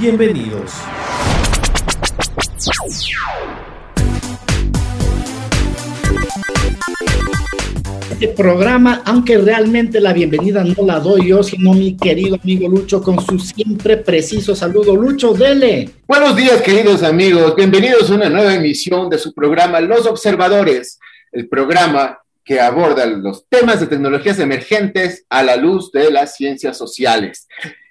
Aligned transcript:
Bienvenidos. 0.00 0.72
Este 8.12 8.28
programa, 8.28 9.02
aunque 9.04 9.38
realmente 9.38 10.00
la 10.00 10.12
bienvenida 10.12 10.62
no 10.62 10.86
la 10.86 11.00
doy 11.00 11.28
yo, 11.28 11.42
sino 11.42 11.74
mi 11.74 11.96
querido 11.96 12.38
amigo 12.40 12.68
Lucho 12.68 13.02
con 13.02 13.20
su 13.24 13.40
siempre 13.40 13.96
preciso 13.96 14.54
saludo. 14.54 14.94
Lucho, 14.94 15.34
dele. 15.34 15.90
Buenos 16.06 16.36
días, 16.36 16.62
queridos 16.62 17.02
amigos. 17.02 17.56
Bienvenidos 17.56 18.08
a 18.10 18.14
una 18.14 18.30
nueva 18.30 18.54
emisión 18.54 19.10
de 19.10 19.18
su 19.18 19.34
programa 19.34 19.80
Los 19.80 20.06
Observadores, 20.06 21.00
el 21.32 21.48
programa 21.48 22.20
que 22.44 22.60
aborda 22.60 23.04
los 23.04 23.48
temas 23.48 23.80
de 23.80 23.88
tecnologías 23.88 24.38
emergentes 24.38 25.26
a 25.28 25.42
la 25.42 25.56
luz 25.56 25.90
de 25.90 26.10
las 26.10 26.36
ciencias 26.36 26.78
sociales. 26.78 27.48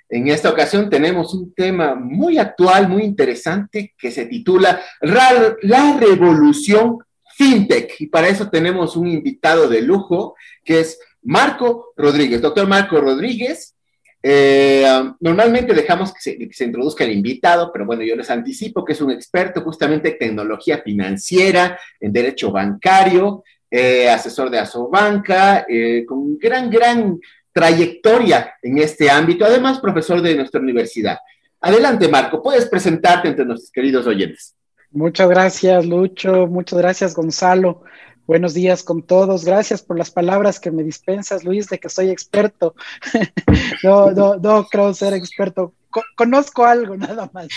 En 0.09 0.27
esta 0.29 0.49
ocasión 0.49 0.89
tenemos 0.89 1.33
un 1.33 1.53
tema 1.53 1.95
muy 1.95 2.37
actual, 2.37 2.87
muy 2.87 3.03
interesante, 3.03 3.93
que 3.97 4.11
se 4.11 4.25
titula 4.25 4.81
La 5.01 5.97
revolución 5.99 6.99
fintech. 7.35 7.99
Y 7.99 8.07
para 8.07 8.27
eso 8.27 8.49
tenemos 8.49 8.95
un 8.95 9.07
invitado 9.07 9.67
de 9.67 9.81
lujo, 9.81 10.35
que 10.63 10.79
es 10.79 10.99
Marco 11.21 11.93
Rodríguez. 11.95 12.41
Doctor 12.41 12.67
Marco 12.67 12.99
Rodríguez, 12.99 13.75
eh, 14.23 14.85
normalmente 15.19 15.73
dejamos 15.73 16.13
que 16.13 16.19
se, 16.51 16.63
introduzca 16.63 17.03
el 17.03 17.11
invitado, 17.11 17.71
pero 17.71 17.85
bueno, 17.85 18.03
yo 18.03 18.15
les 18.15 18.29
anticipo 18.29 18.83
que 18.83 18.93
es 18.93 19.01
un 19.01 19.11
experto 19.11 19.61
justamente 19.61 20.09
en 20.09 20.17
tecnología 20.17 20.79
financiera, 20.79 21.79
en 21.99 22.11
derecho 22.11 22.51
bancario, 22.51 23.43
eh, 23.69 24.09
asesor 24.09 24.49
de 24.49 24.59
Asobanca, 24.59 25.65
eh, 25.69 26.05
con 26.05 26.37
gran, 26.37 26.69
gran 26.69 27.19
trayectoria 27.57 28.53
en 28.61 28.77
este 28.77 29.09
ámbito, 29.09 29.43
además 29.43 29.79
profesor 29.79 30.21
de 30.21 30.35
nuestra 30.35 30.61
universidad. 30.61 31.17
Adelante, 31.59 32.07
Marco, 32.07 32.39
puedes 32.39 32.67
presentarte 32.67 33.29
entre 33.29 33.45
nuestros 33.45 33.71
queridos 33.71 34.05
oyentes. 34.05 34.55
Muchas 34.91 35.27
gracias, 35.27 35.83
Lucho. 35.83 36.45
Muchas 36.45 36.77
gracias, 36.77 37.15
Gonzalo. 37.15 37.81
Buenos 38.27 38.53
días 38.53 38.83
con 38.83 39.01
todos. 39.01 39.43
Gracias 39.43 39.81
por 39.81 39.97
las 39.97 40.11
palabras 40.11 40.59
que 40.59 40.69
me 40.69 40.83
dispensas, 40.83 41.43
Luis, 41.43 41.67
de 41.67 41.79
que 41.79 41.89
soy 41.89 42.11
experto. 42.11 42.75
no, 43.83 44.11
no, 44.11 44.35
no 44.35 44.67
creo 44.67 44.93
ser 44.93 45.15
experto. 45.15 45.73
conozco 46.15 46.63
algo 46.63 46.95
nada 46.97 47.27
más. 47.33 47.47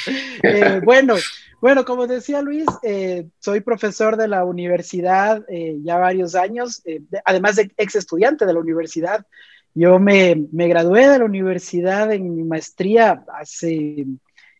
Eh, 0.43 0.81
bueno, 0.85 1.17
bueno, 1.61 1.85
como 1.85 2.07
decía 2.07 2.41
Luis, 2.41 2.65
eh, 2.83 3.27
soy 3.39 3.61
profesor 3.61 4.17
de 4.17 4.29
la 4.29 4.47
universidad 4.47 5.45
eh, 5.51 5.77
ya 5.83 5.99
varios 5.99 6.35
años, 6.35 6.83
además 7.27 7.57
de 7.57 7.71
ex 7.77 7.97
estudiante 7.97 8.47
de 8.47 8.55
la 8.55 8.61
universidad. 8.61 9.27
Yo 9.75 9.99
me, 9.99 10.35
gradué 10.53 11.09
de 11.09 11.19
la 11.19 11.25
universidad 11.25 12.13
en 12.13 12.35
mi 12.35 12.43
maestría 12.43 13.25
hace 13.39 14.07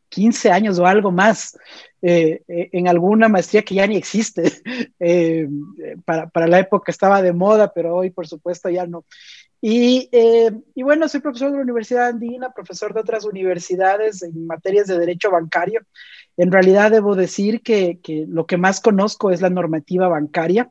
15 0.09 0.51
años 0.51 0.79
o 0.79 0.87
algo 0.87 1.11
más. 1.11 1.59
Eh, 2.03 2.43
eh, 2.49 2.71
en 2.73 2.89
alguna 2.89 3.29
maestría 3.29 3.63
que 3.63 3.75
ya 3.75 3.87
ni 3.87 3.97
existe. 3.97 4.43
Eh, 5.03 5.49
para, 6.05 6.29
para, 6.29 6.47
la 6.47 6.59
época 6.59 6.93
estaba 6.93 7.23
de 7.23 7.33
moda, 7.33 7.73
pero 7.73 7.97
hoy 7.97 8.11
por 8.11 8.27
supuesto 8.27 8.69
ya 8.69 8.87
no. 8.87 9.07
Y, 9.63 10.11
y, 10.75 10.83
bueno, 10.83 11.09
soy 11.09 11.21
profesor 11.21 11.51
de 11.51 11.57
la 11.57 11.63
Universidad 11.63 12.09
Andina, 12.09 12.53
profesor 12.53 12.93
de 12.93 13.01
otras 13.01 13.25
universidades 13.25 14.23
en 14.23 14.47
materias 14.47 14.87
de 14.89 14.99
derecho 14.99 15.31
bancario. 15.31 15.81
En 16.37 16.53
realidad 16.53 16.91
debo 16.91 17.15
decir 17.15 17.63
que, 17.63 17.99
que 18.03 18.27
lo 18.29 18.47
que 18.47 18.59
más 18.59 18.81
conozco 18.81 19.31
es 19.31 19.41
la 19.41 19.51
normativa 19.51 20.09
bancaria 20.09 20.71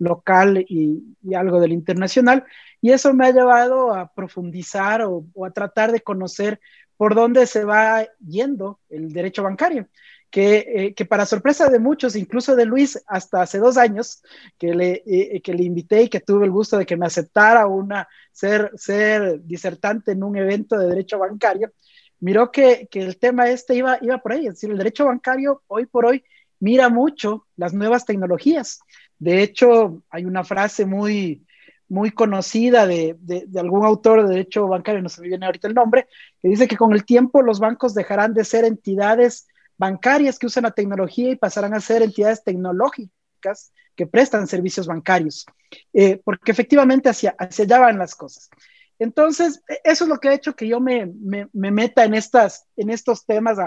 local 0.00 0.64
y, 0.68 1.16
algo 1.34 1.60
del 1.60 1.72
internacional. 1.72 2.44
Y 2.80 2.90
eso 2.90 3.14
me 3.14 3.26
ha 3.26 3.30
llevado 3.30 3.94
a 3.94 4.12
profundizar 4.12 5.02
o, 5.02 5.24
o 5.34 5.46
a 5.46 5.52
tratar 5.52 5.92
de 5.92 6.00
conocer 6.00 6.60
por 6.96 7.14
dónde 7.14 7.46
se 7.46 7.64
va 7.64 8.06
yendo 8.18 8.80
el 8.90 9.12
derecho 9.12 9.44
bancario 9.44 9.86
que, 10.30 10.58
eh, 10.58 10.94
que, 10.94 11.04
para 11.04 11.26
sorpresa 11.26 11.68
de 11.68 11.78
muchos, 11.78 12.16
incluso 12.16 12.54
de 12.54 12.64
Luis, 12.64 13.02
hasta 13.06 13.42
hace 13.42 13.58
dos 13.58 13.76
años, 13.76 14.22
que 14.58 14.74
le, 14.74 15.02
eh, 15.06 15.40
que 15.42 15.52
le 15.54 15.64
invité 15.64 16.02
y 16.02 16.08
que 16.08 16.20
tuve 16.20 16.44
el 16.44 16.52
gusto 16.52 16.78
de 16.78 16.86
que 16.86 16.96
me 16.96 17.06
aceptara 17.06 17.66
una, 17.66 18.08
ser, 18.32 18.70
ser 18.76 19.42
disertante 19.42 20.12
en 20.12 20.22
un 20.22 20.36
evento 20.36 20.78
de 20.78 20.86
derecho 20.86 21.18
bancario, 21.18 21.72
miró 22.20 22.50
que, 22.52 22.88
que 22.90 23.00
el 23.00 23.18
tema 23.18 23.50
este 23.50 23.74
iba, 23.74 23.98
iba 24.00 24.18
por 24.18 24.32
ahí, 24.32 24.46
es 24.46 24.54
decir, 24.54 24.70
el 24.70 24.78
derecho 24.78 25.06
bancario 25.06 25.62
hoy 25.66 25.86
por 25.86 26.06
hoy 26.06 26.22
mira 26.60 26.88
mucho 26.88 27.46
las 27.56 27.74
nuevas 27.74 28.04
tecnologías. 28.04 28.80
De 29.18 29.42
hecho, 29.42 30.02
hay 30.10 30.24
una 30.24 30.44
frase 30.44 30.86
muy, 30.86 31.44
muy 31.88 32.12
conocida 32.12 32.86
de, 32.86 33.16
de, 33.20 33.60
algún 33.60 33.84
autor 33.84 34.22
de 34.22 34.28
derecho 34.30 34.68
bancario, 34.68 35.02
no 35.02 35.08
se 35.08 35.20
me 35.20 35.28
viene 35.28 35.46
ahorita 35.46 35.68
el 35.68 35.74
nombre, 35.74 36.06
que 36.40 36.48
dice 36.48 36.68
que 36.68 36.76
con 36.76 36.92
el 36.92 37.04
tiempo 37.04 37.42
los 37.42 37.58
bancos 37.58 37.94
dejarán 37.94 38.32
de 38.32 38.44
ser 38.44 38.64
entidades 38.64 39.48
bancarias 39.76 40.38
que 40.38 40.46
usan 40.46 40.62
la 40.64 40.70
tecnología 40.70 41.30
y 41.30 41.36
pasarán 41.36 41.74
a 41.74 41.80
ser 41.80 42.02
entidades 42.02 42.44
tecnológicas 42.44 43.72
que 43.96 44.06
prestan 44.06 44.46
servicios 44.46 44.86
bancarios, 44.86 45.46
eh, 45.92 46.20
porque 46.24 46.52
efectivamente 46.52 47.08
hacia, 47.08 47.34
hacia 47.38 47.64
allá 47.64 47.78
van 47.78 47.98
las 47.98 48.14
cosas. 48.14 48.50
Entonces, 48.98 49.62
e, 49.68 49.80
eso 49.84 50.04
es 50.04 50.08
lo 50.08 50.18
que 50.18 50.28
ha 50.28 50.34
hecho 50.34 50.54
que 50.54 50.68
yo 50.68 50.80
me, 50.80 51.06
me, 51.06 51.48
me 51.52 51.70
meta 51.70 52.04
en, 52.04 52.14
estas, 52.14 52.66
en 52.76 52.90
estos 52.90 53.26
temas 53.26 53.58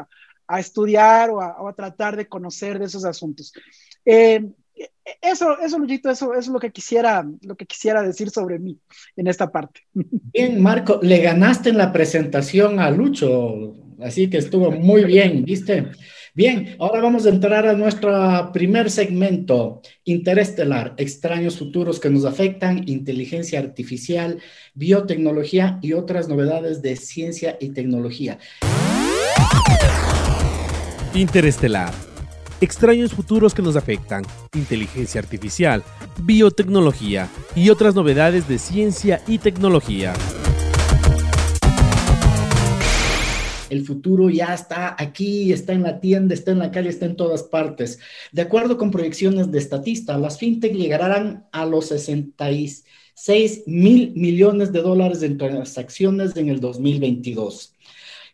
a 0.48 0.60
estudiar 0.60 1.30
o 1.30 1.42
a, 1.42 1.74
tratar 1.74 2.16
de 2.16 2.28
conocer 2.28 2.80
de 2.80 2.86
esos 2.86 3.06
asuntos. 3.06 3.54
Eh, 4.06 4.46
eso, 5.22 5.60
eso, 5.60 5.78
Luchito, 5.78 6.10
eso, 6.10 6.34
eso, 6.34 6.40
es 6.40 6.48
lo 6.48 6.60
que 6.60 6.72
quisiera, 6.72 7.26
lo 7.42 7.56
que 7.56 7.66
quisiera 7.66 8.02
decir 8.02 8.30
sobre 8.30 8.60
mí 8.60 8.80
en 9.16 9.28
esta 9.28 9.52
parte. 9.52 9.82
Bien, 9.94 10.62
Marco, 10.62 11.00
le 11.02 11.20
ganaste 11.20 11.70
en 11.70 11.78
la 11.78 11.92
presentación 11.92 12.80
a 12.80 12.90
Lucho, 12.90 13.76
Así 14.04 14.30
que 14.30 14.38
estuvo 14.38 14.72
muy 14.72 15.06
bien, 15.06 15.46
¿viste? 15.46 15.92
Bien, 16.34 16.76
ahora 16.80 17.02
vamos 17.02 17.26
a 17.26 17.30
entrar 17.30 17.68
a 17.68 17.74
nuestro 17.74 18.52
primer 18.52 18.90
segmento, 18.90 19.82
interestelar, 20.04 20.96
extraños 20.98 21.58
futuros 21.58 22.00
que 22.00 22.10
nos 22.10 22.26
afectan, 22.26 22.88
inteligencia 22.88 23.60
artificial, 23.60 24.40
biotecnología 24.74 25.80
y 25.82 25.94
otras 25.94 26.28
novedades 26.28 26.82
de 26.82 26.96
ciencia 26.96 27.58
y 27.60 27.70
tecnología. 27.70 28.40
Interestelar, 31.16 31.94
extraños 32.60 33.14
futuros 33.14 33.54
que 33.54 33.62
nos 33.62 33.76
afectan, 33.76 34.24
inteligencia 34.56 35.22
artificial, 35.22 35.84
biotecnología 36.24 37.30
y 37.56 37.70
otras 37.70 37.94
novedades 37.94 38.48
de 38.48 38.58
ciencia 38.58 39.22
y 39.28 39.38
tecnología. 39.38 40.14
El 43.70 43.86
futuro 43.86 44.32
ya 44.32 44.56
está 44.56 44.96
aquí, 44.98 45.54
está 45.54 45.74
en 45.74 45.84
la 45.84 46.00
tienda, 46.00 46.34
está 46.34 46.50
en 46.50 46.58
la 46.58 46.72
calle, 46.72 46.90
está 46.90 47.06
en 47.06 47.16
todas 47.16 47.44
partes. 47.44 48.00
De 48.32 48.42
acuerdo 48.42 48.80
con 48.80 48.90
proyecciones 48.90 49.52
de 49.52 49.62
Statista, 49.62 50.18
las 50.18 50.40
fintech 50.40 50.74
llegarán 50.74 51.46
a 51.52 51.68
los 51.68 51.90
66 51.90 53.64
mil 53.68 54.14
millones 54.16 54.72
de 54.72 54.82
dólares 54.82 55.22
en 55.22 55.38
transacciones 55.38 56.36
en 56.36 56.50
el 56.50 56.60
2022. 56.60 57.73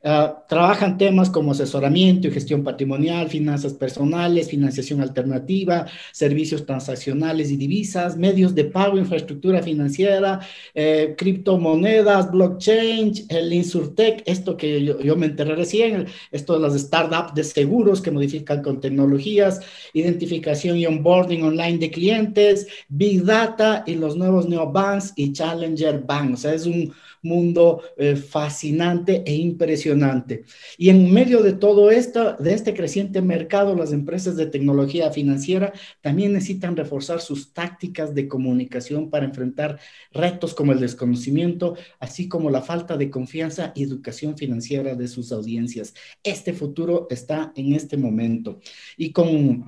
Ah, 0.01 0.46
trabajan 0.48 0.98
temas 0.98 1.30
como 1.30 1.51
asesoramiento 1.51 2.30
y 2.30 2.31
gestión 2.31 2.63
patrimonial, 2.63 3.28
finanzas 3.28 3.74
personales, 3.74 4.50
financiación 4.50 5.01
alternativa, 5.01 5.88
servicios 6.13 6.66
transaccionales 6.66 7.51
y 7.51 7.57
divisas, 7.57 8.16
medios 8.16 8.56
de 8.56 8.63
pago, 8.63 8.98
infraestructura 8.98 9.62
financiera, 9.62 10.40
eh, 10.74 11.16
criptomonedas, 11.18 12.31
blockchain, 12.31 13.12
el 13.28 13.51
Insurtech, 13.51 14.24
esto 14.25 14.56
que 14.56 14.86
yo, 14.86 15.16
me 15.18 15.25
enteré 15.25 15.54
recién, 15.56 16.07
esto 16.31 16.54
de 16.54 16.62
las 16.62 16.80
startups 16.80 17.34
de 17.34 17.44
seguros 17.44 18.02
que 18.02 18.12
modifican 18.12 18.63
con 18.63 18.80
tecnologías, 18.80 19.60
identificación 19.94 20.78
y 20.78 20.86
onboarding 20.86 21.44
online 21.44 21.78
de 21.78 21.92
clientes, 21.92 22.68
big 22.88 23.25
data 23.25 23.84
y 23.86 23.95
los 23.95 24.16
nuevos 24.16 24.48
neobanks 24.48 25.12
y 25.18 25.34
challenger 25.34 26.00
banks. 26.06 26.34
O 26.34 26.38
sea, 26.38 26.54
es 26.54 26.66
un 26.66 26.94
mundo 27.21 27.81
eh, 27.98 28.16
fascinante 28.16 29.24
e 29.25 29.36
impresionante. 29.36 30.44
Y 30.77 30.89
en 30.89 31.12
medio 31.13 31.42
de 31.44 31.54
todo 31.54 31.92
esto, 31.92 32.36
de 32.38 32.54
este 32.54 32.74
creciente 32.74 33.21
mercado, 33.21 33.75
las 33.75 33.92
empresas 33.92 34.36
de 34.36 34.45
tecnología 34.45 35.12
financiera 35.12 35.74
también 36.01 36.33
necesitan 36.33 36.75
reforzar 36.75 37.21
sus 37.21 37.54
tácticas 37.54 38.13
de 38.16 38.27
comunicación 38.27 39.10
para 39.10 39.25
enfrentar 39.25 39.80
retos 40.12 40.54
como 40.54 40.71
el 40.71 40.80
desconocimiento, 40.80 41.75
así 42.00 42.27
como 42.27 42.50
la 42.50 42.62
falta 42.62 42.98
de 42.98 43.10
confianza 43.10 43.71
y 43.75 43.83
educación 43.83 44.38
financiera 44.38 44.95
de 44.95 45.07
sus 45.07 45.31
audiencias. 45.31 45.94
Este 46.24 46.54
futuro 46.54 47.07
está 47.10 47.51
en 47.56 47.74
este 47.74 47.98
momento. 47.98 48.60
Y 48.98 49.12
con, 49.12 49.66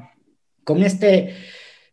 con 0.63 0.83
este 0.83 1.33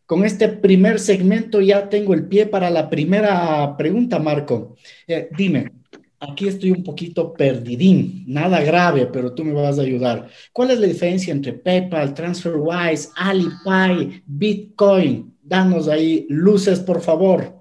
con 0.09 0.25
este 0.25 0.49
primer 0.49 0.99
segmento 0.99 1.61
ya 1.61 1.87
tengo 1.87 2.15
el 2.15 2.25
pie 2.25 2.47
para 2.47 2.71
la 2.71 2.89
primera 2.89 3.77
pregunta, 3.77 4.17
Marco. 4.17 4.75
Eh, 5.05 5.29
dime, 5.37 5.71
aquí 6.19 6.47
estoy 6.47 6.71
un 6.71 6.83
poquito 6.83 7.31
perdidín, 7.31 8.23
nada 8.25 8.59
grave, 8.63 9.05
pero 9.05 9.35
tú 9.35 9.45
me 9.45 9.53
vas 9.53 9.77
a 9.77 9.83
ayudar. 9.83 10.27
¿Cuál 10.51 10.71
es 10.71 10.79
la 10.79 10.87
diferencia 10.87 11.31
entre 11.31 11.53
PayPal, 11.53 12.15
TransferWise, 12.15 13.11
Alipay, 13.15 14.23
Bitcoin? 14.25 15.37
Danos 15.43 15.87
ahí 15.87 16.25
luces, 16.27 16.79
por 16.79 17.01
favor. 17.01 17.53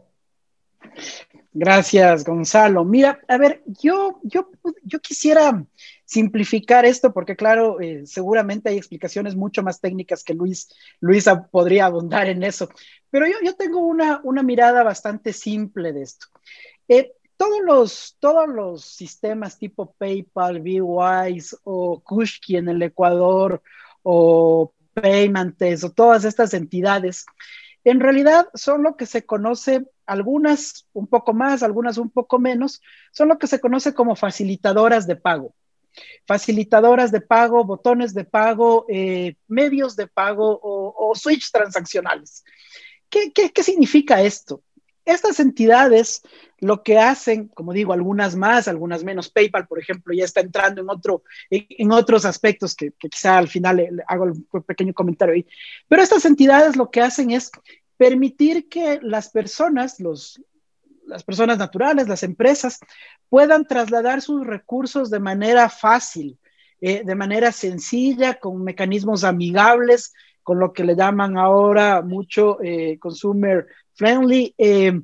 Gracias, 1.53 2.25
Gonzalo. 2.25 2.83
Mira, 2.83 3.21
a 3.29 3.37
ver, 3.37 3.63
yo, 3.67 4.21
yo, 4.23 4.49
yo 4.85 5.01
quisiera 5.01 5.67
simplificar 6.09 6.87
esto, 6.87 7.13
porque 7.13 7.37
claro, 7.37 7.83
eh, 7.83 8.07
seguramente 8.07 8.71
hay 8.71 8.79
explicaciones 8.79 9.37
mucho 9.37 9.63
más 9.63 9.79
técnicas 9.79 10.25
que 10.25 10.33
Luis, 10.33 10.71
Luisa 11.01 11.49
podría 11.49 11.85
abundar 11.85 12.31
en 12.31 12.43
eso, 12.43 12.71
pero 13.11 13.27
yo, 13.27 13.35
yo 13.45 13.55
tengo 13.57 13.81
una, 13.81 14.23
una 14.25 14.43
mirada 14.43 14.83
bastante 14.83 15.35
simple 15.35 15.93
de 15.93 16.03
esto. 16.03 16.29
Eh, 16.89 17.13
todos 17.37 17.61
los, 17.63 18.17
todos 18.21 18.49
los 18.49 18.87
sistemas 18.87 19.59
tipo 19.59 19.95
PayPal, 19.99 20.63
BWise 20.63 21.59
o 21.65 22.01
Kushki 22.01 22.57
en 22.57 22.71
el 22.71 22.83
Ecuador 22.83 23.63
o 24.03 24.73
Paymantes 24.95 25.85
o 25.85 25.91
todas 25.91 26.25
estas 26.25 26.55
entidades, 26.55 27.27
en 27.85 28.01
realidad 28.01 28.49
son 28.55 28.83
lo 28.83 28.97
que 28.97 29.05
se 29.05 29.27
conoce, 29.27 29.87
algunas 30.07 30.87
un 30.95 31.07
poco 31.07 31.35
más, 31.35 31.63
algunas 31.63 31.99
un 31.99 32.09
poco 32.09 32.39
menos, 32.39 32.81
son 33.13 33.29
lo 33.29 33.37
que 33.37 33.47
se 33.47 33.61
conoce 33.61 33.93
como 33.93 34.17
facilitadoras 34.17 35.07
de 35.07 35.17
pago 35.17 35.55
facilitadoras 36.27 37.11
de 37.11 37.21
pago, 37.21 37.65
botones 37.65 38.15
de 38.15 38.25
pago, 38.25 38.87
eh, 38.89 39.37
medios 39.47 39.97
de 39.97 40.07
pago 40.07 40.61
o, 40.63 41.15
switch 41.15 41.51
transaccionales. 41.51 42.45
¿Qué, 43.09 43.33
significa 43.63 44.23
esto? 44.23 44.63
Estas 45.05 45.41
entidades 45.41 46.21
lo 46.61 46.83
que 46.83 46.99
hacen, 46.99 47.49
como 47.49 47.73
digo, 47.73 47.93
algunas 47.93 48.37
más, 48.37 48.69
algunas 48.69 49.05
menos, 49.05 49.31
PayPal, 49.31 49.67
por 49.67 49.79
ejemplo, 49.79 50.13
ya 50.13 50.25
está 50.25 50.41
entrando 50.41 50.83
en, 50.83 50.91
otro, 50.91 51.23
en, 51.49 51.93
otros 51.93 52.25
aspectos 52.25 52.75
que, 52.75 52.93
quizá 52.99 53.39
al 53.39 53.49
final 53.49 54.05
hago 54.07 54.25
un 54.25 54.63
pequeño 54.65 54.93
comentario 54.93 55.35
ahí. 55.35 55.47
Pero 55.89 56.03
estas 56.03 56.25
entidades 56.27 56.77
lo 56.77 56.91
que 56.91 57.01
hacen 57.01 57.31
es 57.31 57.51
permitir 57.97 58.69
que 58.69 59.01
las 59.03 59.31
personas, 59.31 59.99
los, 59.99 60.43
las 61.09 61.25
personas 61.25 61.59
naturales, 61.59 62.07
las 62.07 62.23
empresas, 62.23 62.79
puedan 63.29 63.67
trasladar 63.67 64.23
sus 64.23 64.47
recursos 64.47 65.11
de 65.11 65.19
manera 65.19 65.69
fácil, 65.69 66.39
eh, 66.81 67.03
de 67.05 67.15
manera 67.15 67.51
sencilla, 67.51 68.39
con 68.39 68.63
mecanismos 68.63 69.25
amigables, 69.25 70.13
con 70.43 70.61
lo 70.61 70.73
que 70.73 70.85
le 70.85 70.95
llaman 70.95 71.37
ahora 71.37 72.03
mucho 72.03 72.59
eh, 72.63 72.99
consumer 72.99 73.67
friendly, 73.95 74.55
eh, 74.59 75.01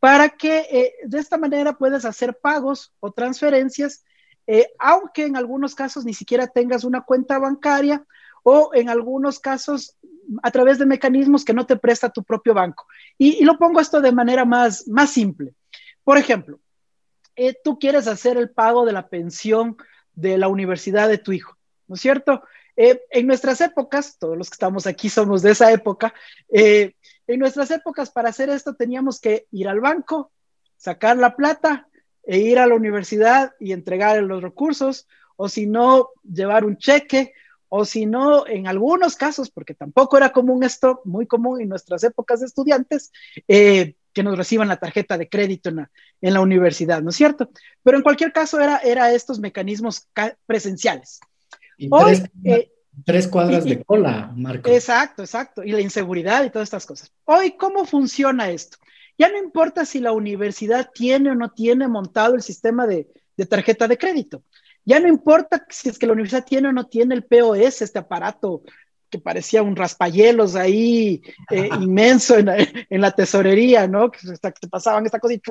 para 0.00 0.30
que 0.30 0.92
de 1.06 1.18
esta 1.18 1.38
manera 1.38 1.78
puedas 1.78 2.04
hacer 2.04 2.36
pagos 2.36 2.92
o 3.00 3.10
transferencias, 3.10 4.04
aunque 4.78 5.24
en 5.24 5.34
algunos 5.34 5.74
casos 5.74 6.04
ni 6.04 6.12
siquiera 6.12 6.46
tengas 6.46 6.84
una 6.84 7.00
cuenta 7.00 7.38
bancaria 7.38 8.04
o 8.42 8.72
en 8.74 8.90
algunos 8.90 9.40
casos 9.40 9.96
a 10.42 10.50
través 10.50 10.78
de 10.78 10.86
mecanismos 10.86 11.44
que 11.44 11.54
no 11.54 11.66
te 11.66 11.76
presta 11.76 12.10
tu 12.10 12.22
propio 12.22 12.54
banco. 12.54 12.86
Y, 13.18 13.44
lo 13.44 13.58
pongo 13.58 13.80
esto 13.80 14.00
de 14.00 14.12
manera 14.12 14.44
más, 14.44 14.86
más 14.88 15.10
simple. 15.10 15.54
Por 16.02 16.18
ejemplo, 16.18 16.60
eh, 17.36 17.56
tú 17.62 17.78
quieres 17.78 18.06
hacer 18.06 18.36
el 18.36 18.50
pago 18.50 18.84
de 18.84 18.92
la 18.92 19.08
pensión 19.08 19.76
de 20.14 20.38
la 20.38 20.48
universidad 20.48 21.08
de 21.08 21.18
tu 21.18 21.32
hijo, 21.32 21.56
¿no 21.88 21.96
es 21.96 22.00
cierto? 22.00 22.42
Eh, 22.76 23.02
en 23.10 23.26
nuestras 23.26 23.60
épocas, 23.60 24.18
todos 24.18 24.36
los 24.36 24.50
que 24.50 24.54
estamos 24.54 24.86
aquí 24.86 25.08
somos 25.08 25.42
de 25.42 25.52
esa 25.52 25.72
época, 25.72 26.14
eh, 26.52 26.94
en 27.26 27.40
nuestras 27.40 27.70
épocas 27.70 28.10
para 28.10 28.28
hacer 28.28 28.50
esto 28.50 28.74
teníamos 28.74 29.20
que 29.20 29.46
ir 29.50 29.68
al 29.68 29.80
banco, 29.80 30.32
sacar 30.76 31.16
la 31.16 31.36
plata 31.36 31.88
e 32.24 32.38
ir 32.38 32.58
a 32.58 32.66
la 32.66 32.74
universidad 32.74 33.52
y 33.60 33.72
entregar 33.72 34.22
los 34.22 34.42
recursos, 34.42 35.06
o 35.36 35.48
si 35.48 35.66
no, 35.66 36.10
llevar 36.22 36.64
un 36.64 36.76
cheque, 36.76 37.32
o 37.76 37.84
si 37.84 38.06
no, 38.06 38.46
en 38.46 38.68
algunos 38.68 39.16
casos, 39.16 39.50
porque 39.50 39.74
tampoco 39.74 40.16
era 40.16 40.30
común 40.30 40.62
esto, 40.62 41.00
muy 41.04 41.26
común 41.26 41.60
en 41.60 41.68
nuestras 41.68 42.04
épocas 42.04 42.38
de 42.38 42.46
estudiantes, 42.46 43.10
eh, 43.48 43.96
que 44.12 44.22
nos 44.22 44.38
reciban 44.38 44.68
la 44.68 44.76
tarjeta 44.76 45.18
de 45.18 45.28
crédito 45.28 45.70
en 45.70 45.76
la, 45.76 45.90
en 46.20 46.34
la 46.34 46.40
universidad, 46.40 47.02
¿no 47.02 47.10
es 47.10 47.16
cierto? 47.16 47.50
Pero 47.82 47.96
en 47.96 48.04
cualquier 48.04 48.32
caso 48.32 48.60
era, 48.60 48.78
era 48.78 49.12
estos 49.12 49.40
mecanismos 49.40 50.06
presenciales. 50.46 51.18
Y 51.76 51.90
tres, 51.90 52.22
eh, 52.44 52.70
tres, 53.04 53.26
cuadras 53.26 53.64
de 53.64 53.82
cola, 53.82 54.32
Marco. 54.36 54.70
Exacto, 54.70 55.22
exacto. 55.24 55.64
Y 55.64 55.72
la 55.72 55.80
inseguridad 55.80 56.44
y 56.44 56.50
todas 56.50 56.66
estas 56.66 56.86
cosas. 56.86 57.12
Hoy, 57.24 57.56
¿cómo 57.56 57.86
funciona 57.86 58.50
esto? 58.50 58.78
Ya 59.18 59.28
no 59.30 59.36
importa 59.36 59.84
si 59.84 59.98
la 59.98 60.12
universidad 60.12 60.90
tiene 60.94 61.32
o 61.32 61.34
no 61.34 61.50
tiene 61.50 61.88
montado 61.88 62.36
el 62.36 62.42
sistema 62.42 62.86
de, 62.86 63.08
de 63.36 63.46
tarjeta 63.46 63.88
de 63.88 63.98
crédito. 63.98 64.44
Ya 64.84 65.00
no 65.00 65.08
importa 65.08 65.64
si 65.70 65.88
es 65.88 65.98
que 65.98 66.06
la 66.06 66.12
universidad 66.12 66.44
tiene 66.44 66.68
o 66.68 66.72
no 66.72 66.86
tiene 66.86 67.14
el 67.14 67.24
POS, 67.24 67.82
este 67.82 67.98
aparato 67.98 68.62
que 69.10 69.18
parecía 69.18 69.62
un 69.62 69.76
raspayelos 69.76 70.56
ahí 70.56 71.22
eh, 71.50 71.68
inmenso 71.80 72.36
en, 72.36 72.48
en, 72.48 73.00
la 73.00 73.12
tesorería, 73.12 73.86
¿no? 73.86 74.10
Que, 74.10 74.18
te 74.40 74.68
pasaban 74.68 75.06
esta 75.06 75.20
cosa 75.20 75.34
y 75.34 75.42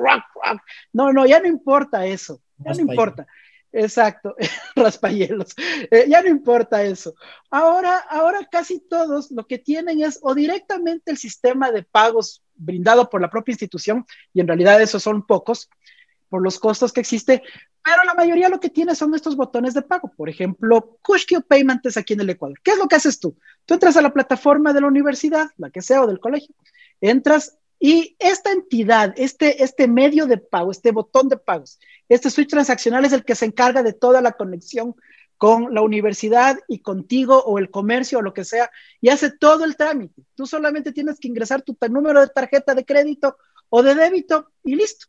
no, 0.92 1.12
no, 1.12 1.26
ya 1.26 1.40
no 1.40 1.48
importa 1.48 2.04
eso, 2.04 2.42
ya 2.58 2.72
no 2.72 2.80
importa. 2.80 3.26
Exacto, 3.72 4.36
raspahielos. 4.76 5.54
Eh, 5.90 6.06
ya 6.08 6.22
no 6.22 6.28
importa 6.28 6.84
eso. 6.84 7.14
Ahora, 7.50 7.96
ahora 8.08 8.46
casi 8.48 8.78
todos 8.78 9.32
lo 9.32 9.46
que 9.48 9.58
tienen 9.58 10.00
es 10.00 10.20
o 10.22 10.32
directamente 10.32 11.10
el 11.10 11.16
sistema 11.16 11.72
de 11.72 11.82
pagos 11.82 12.44
brindado 12.54 13.10
por 13.10 13.20
la 13.20 13.30
propia 13.30 13.52
institución, 13.52 14.06
y 14.32 14.40
en 14.40 14.46
realidad 14.46 14.80
esos 14.80 15.02
son 15.02 15.26
pocos, 15.26 15.68
por 16.28 16.40
los 16.40 16.60
costos 16.60 16.92
que 16.92 17.00
existe, 17.00 17.42
pero 17.84 18.02
la 18.04 18.14
mayoría 18.14 18.48
lo 18.48 18.60
que 18.60 18.70
tiene 18.70 18.94
son 18.94 19.14
estos 19.14 19.36
botones 19.36 19.74
de 19.74 19.82
pago. 19.82 20.10
Por 20.16 20.30
ejemplo, 20.30 20.98
Kushkio 21.02 21.42
Payment 21.42 21.84
es 21.84 21.98
aquí 21.98 22.14
en 22.14 22.22
el 22.22 22.30
Ecuador. 22.30 22.58
¿Qué 22.62 22.70
es 22.70 22.78
lo 22.78 22.88
que 22.88 22.96
haces 22.96 23.20
tú? 23.20 23.36
Tú 23.66 23.74
entras 23.74 23.96
a 23.98 24.02
la 24.02 24.12
plataforma 24.12 24.72
de 24.72 24.80
la 24.80 24.86
universidad, 24.86 25.50
la 25.58 25.68
que 25.68 25.82
sea, 25.82 26.02
o 26.02 26.06
del 26.06 26.18
colegio, 26.18 26.54
entras 27.02 27.58
y 27.78 28.16
esta 28.18 28.52
entidad, 28.52 29.12
este, 29.18 29.62
este 29.62 29.86
medio 29.86 30.26
de 30.26 30.38
pago, 30.38 30.70
este 30.70 30.92
botón 30.92 31.28
de 31.28 31.36
pagos, 31.36 31.78
este 32.08 32.30
switch 32.30 32.48
transaccional 32.48 33.04
es 33.04 33.12
el 33.12 33.24
que 33.24 33.34
se 33.34 33.44
encarga 33.44 33.82
de 33.82 33.92
toda 33.92 34.22
la 34.22 34.32
conexión 34.32 34.94
con 35.36 35.74
la 35.74 35.82
universidad 35.82 36.58
y 36.66 36.78
contigo 36.78 37.42
o 37.44 37.58
el 37.58 37.70
comercio 37.70 38.18
o 38.18 38.22
lo 38.22 38.32
que 38.32 38.44
sea 38.44 38.70
y 39.02 39.10
hace 39.10 39.30
todo 39.30 39.66
el 39.66 39.76
trámite. 39.76 40.22
Tú 40.34 40.46
solamente 40.46 40.92
tienes 40.92 41.20
que 41.20 41.28
ingresar 41.28 41.60
tu 41.60 41.76
número 41.90 42.22
de 42.22 42.28
tarjeta 42.28 42.74
de 42.74 42.86
crédito 42.86 43.36
o 43.68 43.82
de 43.82 43.94
débito 43.94 44.48
y 44.62 44.76
listo 44.76 45.08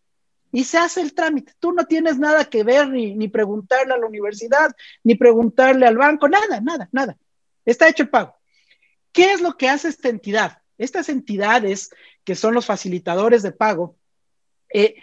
y 0.55 0.63
se 0.63 0.77
hace 0.77 1.01
el 1.01 1.13
trámite. 1.13 1.51
Tú 1.59 1.73
no 1.73 1.83
tienes 1.83 2.17
nada 2.17 2.45
que 2.45 2.63
ver 2.63 2.87
ni, 2.87 3.27
preguntarle 3.27 3.93
a 3.93 3.97
la 3.97 4.07
universidad, 4.07 4.71
ni 5.03 5.15
preguntarle 5.15 5.85
al 5.85 5.97
banco, 5.97 6.29
nada, 6.29 6.61
nada, 6.61 6.87
nada. 6.93 7.17
Está 7.65 7.89
hecho 7.89 8.03
el 8.03 8.09
pago. 8.09 8.37
¿Qué 9.11 9.33
es 9.33 9.41
lo 9.41 9.57
que 9.57 9.67
hace 9.67 9.89
esta 9.89 10.07
entidad? 10.07 10.59
Estas 10.77 11.09
entidades, 11.09 11.89
que 12.23 12.35
son 12.35 12.53
los 12.53 12.65
facilitadores 12.65 13.43
de 13.43 13.51
pago, 13.51 13.97
eh, 14.73 14.95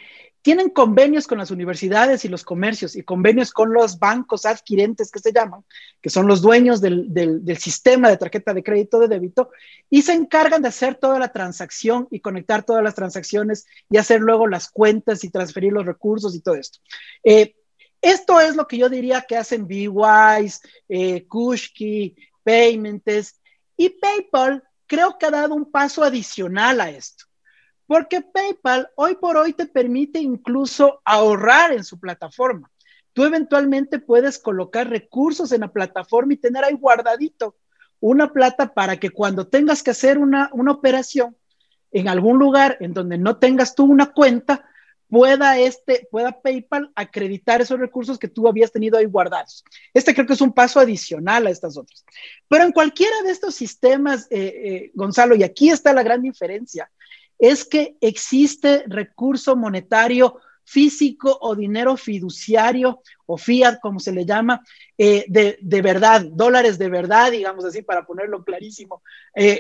tienen 0.42 0.70
convenios 0.70 1.26
con 1.28 1.38
las 1.38 1.52
universidades 1.52 2.24
y 2.24 2.28
los 2.28 2.44
comercios 2.44 2.96
y 2.96 3.02
convenios 3.02 3.52
con 3.52 3.72
los 3.72 3.98
bancos 3.98 4.44
adquirentes 4.44 5.10
que 5.10 5.20
se 5.20 5.32
llaman, 5.32 5.64
que 6.00 6.10
son 6.10 6.26
los 6.26 6.42
dueños 6.42 6.80
del, 6.80 7.42
sistema 7.58 8.10
de 8.10 8.16
tarjeta 8.16 8.52
de 8.52 8.64
crédito 8.64 8.98
de 8.98 9.08
débito, 9.08 9.50
y 9.88 10.02
se 10.02 10.12
encargan 10.12 10.60
de 10.60 10.68
hacer 10.68 10.96
toda 10.96 11.20
la 11.20 11.32
transacción 11.32 12.08
y 12.10 12.20
conectar 12.20 12.64
todas 12.64 12.82
las 12.82 12.96
transacciones 12.96 13.66
y 13.88 13.96
hacer 13.96 14.20
luego 14.20 14.48
las 14.48 14.68
cuentas 14.68 15.22
y 15.22 15.30
transferir 15.30 15.72
los 15.72 15.86
recursos 15.86 16.34
y 16.34 16.40
todo 16.40 16.56
esto. 16.56 16.80
Eh, 17.22 17.54
Esto 18.00 18.40
es 18.40 18.56
lo 18.56 18.66
que 18.66 18.78
yo 18.78 18.88
diría 18.88 19.22
que 19.22 19.36
hacen 19.36 19.68
BeWise, 19.68 20.60
eh, 20.88 21.24
Kushki, 21.28 22.16
Paymentes 22.42 23.40
y 23.76 23.90
PayPal 23.90 24.62
creo 24.86 25.16
que 25.16 25.26
ha 25.26 25.30
dado 25.30 25.54
un 25.54 25.70
paso 25.70 26.02
adicional 26.02 26.80
a 26.80 26.90
esto. 26.90 27.24
Porque 27.92 28.22
PayPal 28.22 28.88
hoy 28.94 29.16
por 29.16 29.36
hoy 29.36 29.52
te 29.52 29.66
permite 29.66 30.18
incluso 30.18 31.02
ahorrar 31.04 31.74
en 31.74 31.84
su 31.84 32.00
plataforma. 32.00 32.70
Tú 33.12 33.22
eventualmente 33.22 33.98
puedes 33.98 34.38
colocar 34.38 34.88
recursos 34.88 35.52
en 35.52 35.60
la 35.60 35.68
plataforma 35.68 36.32
y 36.32 36.38
tener 36.38 36.64
ahí 36.64 36.72
guardadito 36.72 37.54
una 38.00 38.32
plata 38.32 38.72
para 38.72 38.96
que 38.96 39.10
cuando 39.10 39.46
tengas 39.46 39.82
que 39.82 39.90
hacer 39.90 40.16
una, 40.16 40.48
una 40.54 40.72
operación 40.72 41.36
en 41.90 42.08
algún 42.08 42.38
lugar 42.38 42.78
en 42.80 42.94
donde 42.94 43.18
no 43.18 43.36
tengas 43.36 43.74
tú 43.74 43.84
una 43.84 44.10
cuenta, 44.14 44.64
pueda, 45.10 45.58
este, 45.58 46.08
pueda 46.10 46.40
PayPal 46.40 46.90
acreditar 46.94 47.60
esos 47.60 47.78
recursos 47.78 48.18
que 48.18 48.28
tú 48.28 48.48
habías 48.48 48.72
tenido 48.72 48.96
ahí 48.96 49.04
guardados. 49.04 49.62
Este 49.92 50.14
creo 50.14 50.26
que 50.26 50.32
es 50.32 50.40
un 50.40 50.54
paso 50.54 50.80
adicional 50.80 51.46
a 51.46 51.50
estas 51.50 51.76
otras. 51.76 52.06
Pero 52.48 52.64
en 52.64 52.72
cualquiera 52.72 53.20
de 53.22 53.32
estos 53.32 53.54
sistemas, 53.54 54.28
eh, 54.30 54.38
eh, 54.40 54.90
Gonzalo, 54.94 55.34
y 55.34 55.42
aquí 55.42 55.68
está 55.68 55.92
la 55.92 56.02
gran 56.02 56.22
diferencia, 56.22 56.90
es 57.42 57.64
que 57.64 57.96
existe 58.00 58.84
recurso 58.86 59.56
monetario 59.56 60.38
físico 60.64 61.36
o 61.40 61.56
dinero 61.56 61.96
fiduciario 61.96 63.02
o 63.26 63.36
fiat, 63.36 63.80
como 63.80 63.98
se 63.98 64.12
le 64.12 64.24
llama, 64.24 64.62
eh, 64.96 65.24
de, 65.28 65.58
de, 65.60 65.82
verdad, 65.82 66.24
dólares 66.24 66.78
de 66.78 66.88
verdad, 66.88 67.32
digamos 67.32 67.64
así, 67.64 67.82
para 67.82 68.06
ponerlo 68.06 68.44
clarísimo, 68.44 69.02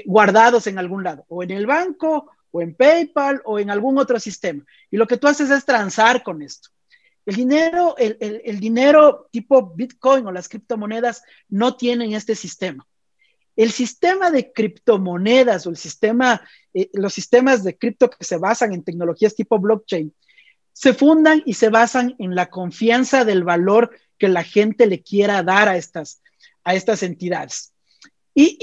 guardados 0.06 0.66
en 0.68 0.78
algún 0.78 1.02
lado, 1.02 1.24
o 1.28 1.42
en 1.42 1.50
el 1.50 1.66
banco 1.66 2.30
o 2.52 2.60
en 2.60 2.74
PayPal 2.74 3.42
o 3.44 3.58
en 3.58 3.70
algún 3.70 3.98
otro 3.98 4.20
sistema. 4.20 4.64
Y 4.90 4.96
lo 4.96 5.06
que 5.06 5.16
tú 5.16 5.26
haces 5.26 5.50
es 5.50 5.64
transar 5.64 6.22
con 6.22 6.42
esto. 6.42 6.68
El 7.24 7.36
dinero, 7.36 7.94
el, 7.98 8.16
el, 8.20 8.60
dinero 8.60 9.28
tipo 9.30 9.72
Bitcoin 9.74 10.26
o 10.26 10.32
las 10.32 10.48
criptomonedas 10.48 11.22
no 11.48 11.76
tienen 11.76 12.12
este 12.14 12.34
sistema. 12.34 12.86
El 13.56 13.70
sistema 13.70 14.30
de 14.30 14.52
criptomonedas 14.52 15.66
o 15.66 15.70
el 15.70 15.76
sistema, 15.76 16.42
eh, 16.74 16.88
los 16.94 17.12
sistemas 17.12 17.64
de 17.64 17.76
cripto 17.76 18.10
que 18.10 18.24
se 18.24 18.38
basan 18.38 18.72
en 18.72 18.82
tecnologías 18.82 19.34
tipo 19.34 19.58
blockchain, 19.58 20.12
se 20.72 20.94
fundan 20.94 21.42
y 21.44 21.54
se 21.54 21.68
basan 21.68 22.14
en 22.18 22.34
la 22.34 22.48
confianza 22.48 23.24
del 23.24 23.44
valor 23.44 23.90
que 24.18 24.28
la 24.28 24.42
gente 24.42 24.86
le 24.86 25.02
quiera 25.02 25.42
dar 25.42 25.68
a 25.68 25.76
estas, 25.76 26.22
a 26.64 26.74
estas 26.74 27.02
entidades. 27.02 27.72
Y, 28.34 28.56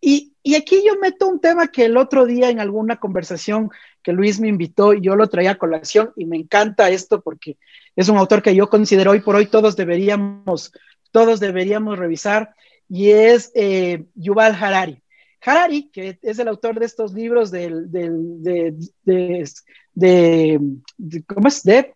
y, 0.00 0.32
y, 0.42 0.54
aquí 0.56 0.82
yo 0.84 0.98
meto 0.98 1.28
un 1.28 1.40
tema 1.40 1.68
que 1.68 1.84
el 1.84 1.96
otro 1.96 2.26
día 2.26 2.50
en 2.50 2.58
alguna 2.58 2.98
conversación 2.98 3.70
que 4.02 4.12
Luis 4.12 4.40
me 4.40 4.48
invitó 4.48 4.94
yo 4.94 5.14
lo 5.14 5.28
traía 5.28 5.52
a 5.52 5.58
colación 5.58 6.12
y 6.16 6.24
me 6.24 6.36
encanta 6.36 6.90
esto 6.90 7.20
porque 7.20 7.56
es 7.94 8.08
un 8.08 8.16
autor 8.16 8.42
que 8.42 8.56
yo 8.56 8.68
considero 8.68 9.12
hoy 9.12 9.20
por 9.20 9.36
hoy 9.36 9.46
todos 9.46 9.76
deberíamos, 9.76 10.72
todos 11.12 11.38
deberíamos 11.38 12.00
revisar 12.00 12.52
y 12.92 13.10
es 13.10 13.50
eh, 13.54 14.04
Yuval 14.14 14.54
Harari. 14.54 15.02
Harari, 15.40 15.88
que 15.88 16.18
es 16.20 16.38
el 16.38 16.46
autor 16.46 16.78
de 16.78 16.84
estos 16.84 17.14
libros 17.14 17.50
del, 17.50 17.90
del 17.90 18.42
de, 18.42 18.74
de, 19.02 19.48
de, 19.94 21.24
¿cómo 21.26 21.48
es? 21.48 21.62
De, 21.62 21.94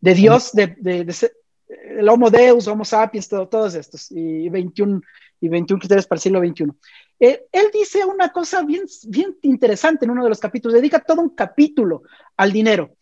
de 0.00 0.14
Dios, 0.14 0.50
de, 0.54 0.74
el 1.68 2.08
Homo 2.08 2.30
Deus, 2.30 2.66
Homo 2.66 2.84
Sapiens, 2.84 3.28
todos 3.28 3.76
estos, 3.76 4.10
y 4.10 4.48
21, 4.48 5.00
y 5.40 5.48
21 5.48 5.78
criterios 5.78 6.08
para 6.08 6.16
el 6.16 6.22
siglo 6.22 6.40
XXI. 6.40 6.64
Eh, 7.20 7.46
él 7.52 7.66
dice 7.72 8.04
una 8.04 8.32
cosa 8.32 8.64
bien, 8.64 8.86
bien 9.06 9.36
interesante 9.42 10.04
en 10.04 10.10
uno 10.10 10.24
de 10.24 10.30
los 10.30 10.40
capítulos, 10.40 10.74
dedica 10.74 10.98
todo 10.98 11.22
un 11.22 11.30
capítulo 11.30 12.02
al 12.36 12.50
dinero. 12.50 12.96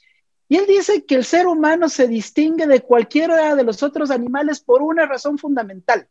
Y 0.50 0.56
él 0.56 0.66
dice 0.66 1.06
que 1.06 1.14
el 1.14 1.24
ser 1.24 1.46
humano 1.46 1.88
se 1.88 2.06
distingue 2.08 2.66
de 2.66 2.82
cualquiera 2.82 3.54
de 3.54 3.64
los 3.64 3.82
otros 3.82 4.10
animales 4.10 4.60
por 4.60 4.82
una 4.82 5.06
razón 5.06 5.38
fundamental. 5.38 6.06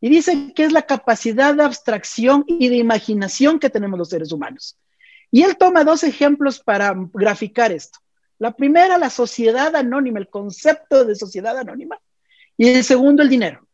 Y 0.00 0.08
dice 0.08 0.52
que 0.54 0.64
es 0.64 0.72
la 0.72 0.82
capacidad 0.82 1.54
de 1.54 1.64
abstracción 1.64 2.44
y 2.46 2.68
de 2.68 2.76
imaginación 2.76 3.58
que 3.58 3.70
tenemos 3.70 3.98
los 3.98 4.08
seres 4.08 4.32
humanos. 4.32 4.78
Y 5.30 5.42
él 5.42 5.56
toma 5.56 5.84
dos 5.84 6.04
ejemplos 6.04 6.60
para 6.60 6.94
graficar 7.12 7.72
esto. 7.72 7.98
La 8.38 8.52
primera, 8.52 8.98
la 8.98 9.10
sociedad 9.10 9.74
anónima, 9.74 10.20
el 10.20 10.28
concepto 10.28 11.04
de 11.04 11.16
sociedad 11.16 11.58
anónima. 11.58 12.00
Y 12.56 12.68
el 12.68 12.84
segundo, 12.84 13.22
el 13.22 13.28
dinero. 13.28 13.66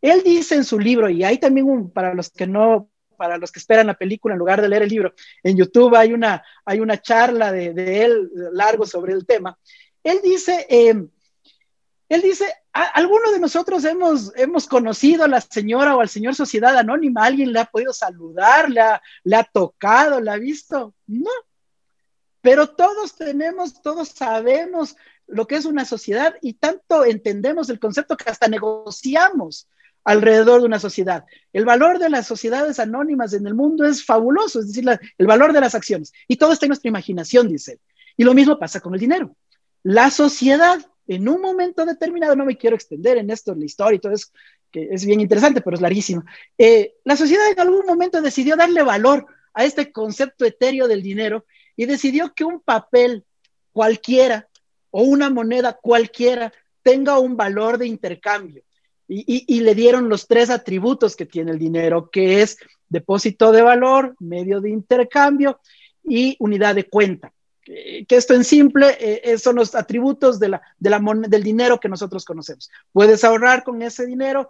Él 0.00 0.22
dice 0.24 0.54
en 0.54 0.64
su 0.64 0.78
libro, 0.78 1.10
y 1.10 1.24
hay 1.24 1.38
también 1.38 1.68
un, 1.68 1.90
para 1.90 2.14
los 2.14 2.30
que 2.30 2.46
no, 2.46 2.88
para 3.16 3.36
los 3.36 3.50
que 3.50 3.58
esperan 3.58 3.88
la 3.88 3.94
película 3.94 4.34
en 4.34 4.38
lugar 4.38 4.62
de 4.62 4.68
leer 4.68 4.82
el 4.84 4.88
libro, 4.88 5.12
en 5.42 5.56
YouTube 5.56 5.96
hay 5.96 6.12
una, 6.12 6.42
hay 6.64 6.78
una 6.78 6.98
charla 7.02 7.50
de, 7.50 8.04
él 8.04 8.30
largo 8.52 8.86
sobre 8.86 9.12
el 9.12 9.26
tema. 9.26 9.58
Él 10.04 10.20
dice, 10.22 10.66
eh, 10.70 10.94
él 12.08 12.22
dice, 12.22 12.46
alguno 12.82 13.32
de 13.32 13.40
nosotros 13.40 13.84
hemos, 13.84 14.32
hemos 14.36 14.66
conocido 14.66 15.24
a 15.24 15.28
la 15.28 15.40
señora 15.40 15.96
o 15.96 16.00
al 16.00 16.08
señor 16.08 16.34
Sociedad 16.34 16.76
Anónima, 16.76 17.24
alguien 17.24 17.52
le 17.52 17.60
ha 17.60 17.64
podido 17.64 17.92
saludar, 17.92 18.70
le 18.70 18.80
ha, 18.80 19.02
le 19.24 19.36
ha 19.36 19.44
tocado, 19.44 20.20
le 20.20 20.30
ha 20.30 20.36
visto. 20.36 20.94
No, 21.06 21.30
pero 22.40 22.68
todos 22.68 23.16
tenemos, 23.16 23.82
todos 23.82 24.08
sabemos 24.08 24.96
lo 25.26 25.46
que 25.46 25.56
es 25.56 25.64
una 25.64 25.84
sociedad 25.84 26.34
y 26.40 26.54
tanto 26.54 27.04
entendemos 27.04 27.68
el 27.68 27.78
concepto 27.78 28.16
que 28.16 28.30
hasta 28.30 28.48
negociamos 28.48 29.68
alrededor 30.04 30.60
de 30.60 30.66
una 30.66 30.78
sociedad. 30.78 31.26
El 31.52 31.66
valor 31.66 31.98
de 31.98 32.08
las 32.08 32.26
sociedades 32.26 32.78
anónimas 32.78 33.34
en 33.34 33.46
el 33.46 33.54
mundo 33.54 33.84
es 33.84 34.04
fabuloso, 34.04 34.60
es 34.60 34.68
decir, 34.68 34.88
el 35.18 35.26
valor 35.26 35.52
de 35.52 35.60
las 35.60 35.74
acciones. 35.74 36.12
Y 36.26 36.36
todo 36.36 36.52
está 36.52 36.64
en 36.64 36.70
nuestra 36.70 36.88
imaginación, 36.88 37.48
dice. 37.48 37.78
Y 38.16 38.24
lo 38.24 38.32
mismo 38.32 38.58
pasa 38.58 38.80
con 38.80 38.94
el 38.94 39.00
dinero. 39.00 39.36
La 39.82 40.10
sociedad, 40.10 40.80
en 41.08 41.28
un 41.28 41.40
momento 41.40 41.84
determinado, 41.84 42.36
no 42.36 42.44
me 42.44 42.56
quiero 42.56 42.76
extender 42.76 43.18
en 43.18 43.30
esto, 43.30 43.52
en 43.52 43.60
la 43.60 43.66
historia 43.66 43.96
y 43.96 44.00
todo 44.00 44.12
eso, 44.12 44.28
que 44.70 44.88
es 44.90 45.04
bien 45.04 45.20
interesante, 45.20 45.60
pero 45.60 45.74
es 45.74 45.80
larguísimo. 45.80 46.22
Eh, 46.56 46.94
la 47.04 47.16
sociedad 47.16 47.50
en 47.50 47.58
algún 47.58 47.86
momento 47.86 48.22
decidió 48.22 48.54
darle 48.54 48.82
valor 48.82 49.26
a 49.54 49.64
este 49.64 49.90
concepto 49.90 50.44
etéreo 50.44 50.86
del 50.86 51.02
dinero 51.02 51.46
y 51.74 51.86
decidió 51.86 52.34
que 52.34 52.44
un 52.44 52.60
papel 52.60 53.24
cualquiera 53.72 54.48
o 54.90 55.02
una 55.02 55.30
moneda 55.30 55.78
cualquiera 55.80 56.52
tenga 56.82 57.18
un 57.18 57.36
valor 57.36 57.78
de 57.78 57.86
intercambio 57.86 58.62
y, 59.08 59.60
le 59.60 59.74
dieron 59.74 60.08
los 60.08 60.26
tres 60.26 60.50
atributos 60.50 61.16
que 61.16 61.24
tiene 61.24 61.52
el 61.52 61.58
dinero, 61.58 62.10
que 62.10 62.42
es 62.42 62.58
depósito 62.88 63.52
de 63.52 63.62
valor, 63.62 64.14
medio 64.20 64.60
de 64.60 64.70
intercambio 64.70 65.60
y 66.04 66.36
unidad 66.38 66.74
de 66.74 66.84
cuenta. 66.84 67.32
Que 67.68 68.16
esto 68.16 68.32
en 68.32 68.44
simple 68.44 68.96
eh, 68.98 69.36
son 69.36 69.56
los 69.56 69.74
atributos 69.74 70.40
de 70.40 70.48
la 70.48 70.62
del 70.78 71.42
dinero 71.42 71.78
que 71.78 71.88
nosotros 71.88 72.24
conocemos. 72.24 72.70
Puedes 72.92 73.24
ahorrar 73.24 73.62
con 73.62 73.82
ese 73.82 74.06
dinero, 74.06 74.48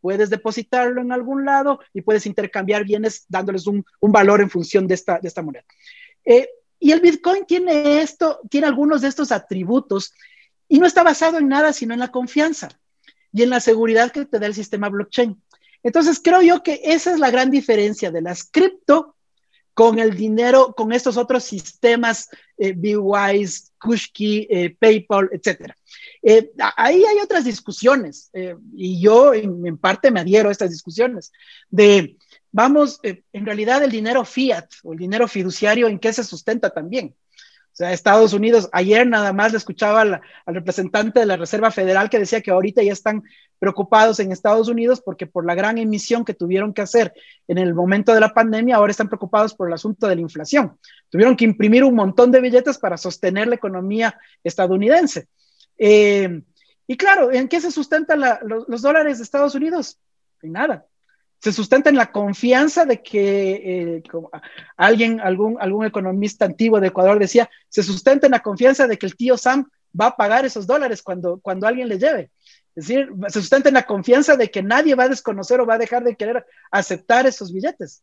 puedes 0.00 0.28
depositarlo 0.28 1.00
en 1.00 1.12
algún 1.12 1.44
lado 1.44 1.80
y 1.92 2.02
puedes 2.02 2.26
intercambiar 2.26 2.84
bienes 2.84 3.24
dándoles 3.28 3.66
un, 3.66 3.84
un 4.00 4.12
valor 4.12 4.40
en 4.40 4.50
función 4.50 4.88
de 4.88 4.94
esta, 4.94 5.20
de 5.20 5.28
esta 5.28 5.42
moneda. 5.42 5.64
Eh, 6.24 6.48
y 6.80 6.92
el 6.92 7.00
Bitcoin 7.00 7.44
tiene 7.46 8.00
esto, 8.00 8.40
tiene 8.50 8.66
algunos 8.66 9.02
de 9.02 9.08
estos 9.08 9.32
atributos 9.32 10.12
y 10.68 10.78
no 10.78 10.86
está 10.86 11.02
basado 11.02 11.38
en 11.38 11.48
nada 11.48 11.72
sino 11.72 11.94
en 11.94 12.00
la 12.00 12.10
confianza 12.10 12.68
y 13.32 13.42
en 13.42 13.50
la 13.50 13.60
seguridad 13.60 14.10
que 14.10 14.24
te 14.24 14.38
da 14.38 14.46
el 14.46 14.54
sistema 14.54 14.88
blockchain. 14.88 15.40
Entonces, 15.82 16.20
creo 16.22 16.42
yo 16.42 16.62
que 16.62 16.80
esa 16.84 17.12
es 17.12 17.20
la 17.20 17.30
gran 17.30 17.50
diferencia 17.50 18.10
de 18.10 18.22
las 18.22 18.44
cripto 18.44 19.16
con 19.78 20.00
el 20.00 20.16
dinero, 20.16 20.74
con 20.76 20.90
estos 20.90 21.16
otros 21.16 21.44
sistemas, 21.44 22.28
eh, 22.56 22.72
BWise, 22.72 23.70
Kushki, 23.80 24.48
eh, 24.50 24.76
PayPal, 24.76 25.30
etc. 25.30 25.72
Eh, 26.20 26.50
ahí 26.76 27.04
hay 27.04 27.18
otras 27.22 27.44
discusiones 27.44 28.28
eh, 28.32 28.56
y 28.74 29.00
yo 29.00 29.32
en, 29.32 29.64
en, 29.64 29.78
parte 29.78 30.10
me 30.10 30.18
adhiero 30.18 30.48
a 30.48 30.52
estas 30.52 30.70
discusiones 30.70 31.30
de, 31.70 32.16
vamos, 32.50 32.98
en 33.04 33.46
realidad 33.46 33.84
el 33.84 33.92
dinero 33.92 34.24
fiat 34.24 34.66
o 34.82 34.94
el 34.94 34.98
dinero 34.98 35.28
fiduciario, 35.28 35.86
¿en 35.86 36.00
qué 36.00 36.12
se 36.12 36.24
sustenta 36.24 36.70
también? 36.70 37.14
Sea, 37.78 37.92
Estados 37.92 38.32
Unidos, 38.32 38.68
ayer 38.72 39.06
nada 39.06 39.32
más 39.32 39.52
le 39.52 39.58
escuchaba 39.58 40.00
al, 40.00 40.20
representante 40.46 41.20
de 41.20 41.26
la 41.26 41.36
Reserva 41.36 41.70
Federal 41.70 42.10
que 42.10 42.18
decía 42.18 42.40
que 42.40 42.50
ahorita 42.50 42.82
ya 42.82 42.92
están 42.92 43.22
preocupados 43.60 44.18
en 44.18 44.32
Estados 44.32 44.66
Unidos 44.66 45.00
porque 45.00 45.28
por 45.28 45.46
la 45.46 45.54
gran 45.54 45.78
emisión 45.78 46.24
que 46.24 46.34
tuvieron 46.34 46.74
que 46.74 46.82
hacer 46.82 47.14
en 47.46 47.56
el 47.56 47.74
momento 47.74 48.12
de 48.12 48.18
la 48.18 48.34
pandemia, 48.34 48.74
ahora 48.74 48.90
están 48.90 49.06
preocupados 49.06 49.54
por 49.54 49.68
el 49.68 49.74
asunto 49.74 50.08
de 50.08 50.16
la 50.16 50.22
inflación. 50.22 50.76
Tuvieron 51.08 51.36
que 51.36 51.44
imprimir 51.44 51.84
un 51.84 51.94
montón 51.94 52.32
de 52.32 52.40
billetes 52.40 52.78
para 52.78 52.96
sostener 52.96 53.46
la 53.46 53.54
economía 53.54 54.18
estadounidense. 54.42 55.28
Eh, 55.78 56.42
y 56.84 56.96
claro, 56.96 57.30
¿en 57.30 57.46
qué 57.46 57.60
se 57.60 57.70
sustentan 57.70 58.20
los 58.42 58.82
dólares 58.82 59.18
de 59.18 59.22
Estados 59.22 59.54
Unidos? 59.54 60.00
En 60.42 60.50
nada 60.50 60.84
se 61.40 61.52
sustenta 61.52 61.90
en 61.90 61.96
la 61.96 62.10
confianza 62.10 62.84
de 62.84 63.02
que 63.02 63.50
eh, 63.96 64.02
alguien, 64.76 65.20
algún, 65.20 65.56
algún 65.60 65.86
economista 65.86 66.44
antiguo 66.44 66.80
de 66.80 66.88
Ecuador 66.88 67.18
decía, 67.18 67.48
se 67.68 67.82
sustenta 67.82 68.26
en 68.26 68.32
la 68.32 68.40
confianza 68.40 68.86
de 68.86 68.96
que 68.96 69.06
el 69.06 69.16
tío 69.16 69.36
Sam 69.36 69.68
va 69.98 70.06
a 70.06 70.16
pagar 70.16 70.44
esos 70.44 70.66
dólares 70.66 71.02
cuando, 71.02 71.38
cuando 71.40 71.66
alguien 71.66 71.88
le 71.88 71.98
lleve. 71.98 72.30
Es 72.74 72.86
decir, 72.86 73.08
se 73.28 73.40
sustenta 73.40 73.68
en 73.68 73.74
la 73.74 73.86
confianza 73.86 74.36
de 74.36 74.50
que 74.50 74.62
nadie 74.62 74.94
va 74.94 75.04
a 75.04 75.08
desconocer 75.08 75.60
o 75.60 75.66
va 75.66 75.74
a 75.74 75.78
dejar 75.78 76.04
de 76.04 76.16
querer 76.16 76.44
aceptar 76.70 77.26
esos 77.26 77.52
billetes. 77.52 78.02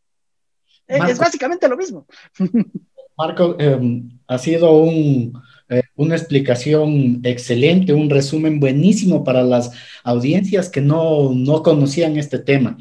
Eh, 0.87 0.97
Marco, 0.97 1.11
es 1.13 1.19
básicamente 1.19 1.67
lo 1.67 1.77
mismo. 1.77 2.05
Marco, 3.17 3.55
eh, 3.57 4.03
ha 4.27 4.37
sido 4.37 4.71
un, 4.73 5.41
eh, 5.69 5.83
una 5.95 6.15
explicación 6.15 7.21
excelente, 7.23 7.93
un 7.93 8.09
resumen 8.09 8.59
buenísimo 8.59 9.23
para 9.23 9.43
las 9.43 9.71
audiencias 10.03 10.69
que 10.69 10.81
no, 10.81 11.31
no 11.33 11.63
conocían 11.63 12.17
este 12.17 12.39
tema. 12.39 12.77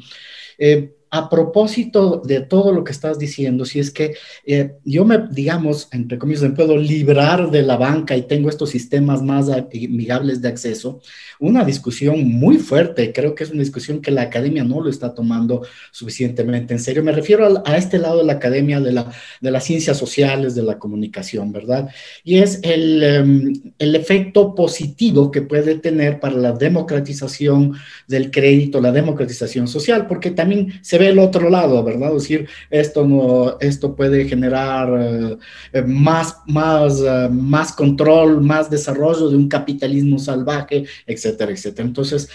Eh, 0.57 0.94
a 1.15 1.29
propósito 1.29 2.21
de 2.25 2.41
todo 2.41 2.73
lo 2.73 2.83
que 2.83 2.91
estás 2.91 3.17
diciendo, 3.17 3.63
si 3.63 3.79
es 3.79 3.89
que 3.89 4.15
eh, 4.45 4.73
yo 4.83 5.05
me, 5.05 5.27
digamos, 5.31 5.87
entre 5.93 6.17
comillas, 6.17 6.43
me 6.43 6.49
puedo 6.49 6.75
librar 6.75 7.51
de 7.51 7.63
la 7.63 7.77
banca 7.77 8.17
y 8.17 8.23
tengo 8.23 8.49
estos 8.49 8.69
sistemas 8.69 9.21
más 9.21 9.47
amigables 9.49 10.41
de 10.41 10.49
acceso, 10.49 10.99
una 11.39 11.63
discusión 11.63 12.27
muy 12.27 12.57
fuerte, 12.57 13.13
creo 13.13 13.33
que 13.33 13.45
es 13.45 13.51
una 13.51 13.61
discusión 13.61 14.01
que 14.01 14.11
la 14.11 14.23
academia 14.23 14.65
no 14.65 14.81
lo 14.81 14.89
está 14.89 15.13
tomando 15.13 15.65
suficientemente 15.91 16.73
en 16.73 16.79
serio. 16.81 17.01
Me 17.01 17.13
refiero 17.13 17.63
a, 17.65 17.77
este 17.77 17.97
lado 17.97 18.17
de 18.17 18.25
la 18.25 18.33
academia 18.33 18.81
de, 18.81 18.91
la, 18.91 19.09
de 19.39 19.51
las 19.51 19.63
ciencias 19.63 19.97
sociales, 19.97 20.53
de 20.53 20.63
la 20.63 20.77
comunicación, 20.77 21.53
¿verdad? 21.53 21.89
Y 22.25 22.39
es 22.39 22.59
el, 22.63 23.01
em, 23.03 23.53
el 23.79 23.95
efecto 23.95 24.53
positivo 24.53 25.31
que 25.31 25.41
puede 25.41 25.75
tener 25.75 26.19
para 26.19 26.35
la 26.35 26.51
democratización 26.51 27.73
del 28.05 28.31
crédito, 28.31 28.81
la 28.81 28.91
democratización 28.91 29.69
social, 29.69 30.07
porque 30.07 30.31
también 30.31 30.73
se 30.81 30.97
ve 30.97 31.04
el 31.09 31.19
otro 31.19 31.49
lado, 31.49 31.83
¿verdad? 31.83 32.15
Es 32.15 32.23
decir, 32.23 32.47
esto, 32.69 33.07
no, 33.07 33.57
esto 33.59 33.95
puede 33.95 34.25
generar 34.27 34.89
eh, 34.99 35.37
eh, 35.73 35.81
más, 35.81 36.37
más, 36.47 37.01
eh, 37.01 37.29
más 37.31 37.73
control, 37.73 38.41
más 38.41 38.69
desarrollo 38.69 39.29
de 39.29 39.35
un 39.35 39.47
capitalismo 39.47 40.19
salvaje, 40.19 40.85
etcétera, 41.05 41.51
etcétera. 41.51 41.87
Entonces, 41.87 42.29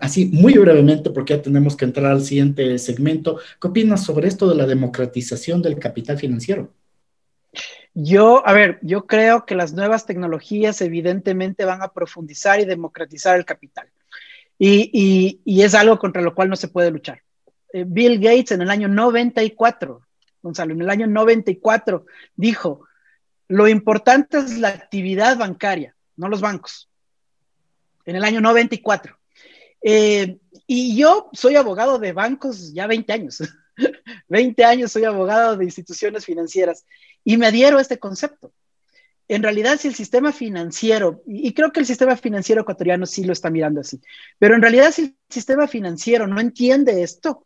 así, 0.00 0.26
muy 0.26 0.54
brevemente, 0.54 1.10
porque 1.10 1.36
ya 1.36 1.42
tenemos 1.42 1.76
que 1.76 1.84
entrar 1.84 2.12
al 2.12 2.22
siguiente 2.22 2.78
segmento, 2.78 3.38
¿qué 3.60 3.68
opinas 3.68 4.04
sobre 4.04 4.28
esto 4.28 4.48
de 4.48 4.54
la 4.56 4.66
democratización 4.66 5.62
del 5.62 5.78
capital 5.78 6.18
financiero? 6.18 6.72
Yo, 7.94 8.46
a 8.46 8.52
ver, 8.52 8.78
yo 8.82 9.06
creo 9.06 9.46
que 9.46 9.54
las 9.54 9.72
nuevas 9.72 10.04
tecnologías 10.06 10.80
evidentemente 10.80 11.64
van 11.64 11.82
a 11.82 11.92
profundizar 11.92 12.60
y 12.60 12.64
democratizar 12.64 13.36
el 13.36 13.44
capital. 13.44 13.88
y, 14.58 15.40
es 15.62 15.74
algo 15.74 15.98
contra 15.98 16.22
lo 16.22 16.34
cual 16.34 16.48
no 16.48 16.56
se 16.56 16.68
puede 16.68 16.90
luchar. 16.90 17.23
Eh, 17.74 17.84
Bill 17.84 18.20
Gates 18.20 18.52
en 18.52 18.62
el 18.62 18.70
año 18.70 18.86
94, 18.86 20.00
Gonzalo, 20.40 20.74
en 20.74 20.82
el 20.82 20.90
año 20.90 21.08
94 21.08 22.06
dijo, 22.36 22.86
lo 23.48 23.66
importante 23.66 24.38
es 24.38 24.58
la 24.58 24.68
actividad 24.68 25.36
bancaria, 25.36 25.96
no 26.14 26.28
los 26.28 26.40
bancos. 26.40 26.88
En 28.04 28.14
el 28.14 28.22
año 28.22 28.40
94. 28.40 29.18
Eh, 29.82 30.38
y 30.68 30.96
yo 30.96 31.30
soy 31.32 31.56
abogado 31.56 31.98
de 31.98 32.12
bancos 32.12 32.72
ya 32.72 32.86
20 32.86 33.12
años. 33.12 33.42
20 34.28 34.64
años 34.64 34.92
soy 34.92 35.02
abogado 35.02 35.56
de 35.56 35.64
instituciones 35.64 36.24
financieras 36.24 36.86
y 37.24 37.36
me 37.38 37.48
adhiero 37.48 37.78
a 37.78 37.82
este 37.82 37.98
concepto. 37.98 38.52
En 39.26 39.42
realidad, 39.42 39.80
si 39.80 39.88
el 39.88 39.96
sistema 39.96 40.30
financiero, 40.30 41.24
y 41.26 41.52
creo 41.54 41.72
que 41.72 41.80
el 41.80 41.86
sistema 41.86 42.16
financiero 42.16 42.62
ecuatoriano 42.62 43.04
sí 43.04 43.24
lo 43.24 43.32
está 43.32 43.50
mirando 43.50 43.80
así, 43.80 44.00
pero 44.38 44.54
en 44.54 44.62
realidad 44.62 44.92
si 44.92 45.02
el 45.02 45.16
sistema 45.28 45.66
financiero 45.66 46.28
no 46.28 46.40
entiende 46.40 47.02
esto, 47.02 47.44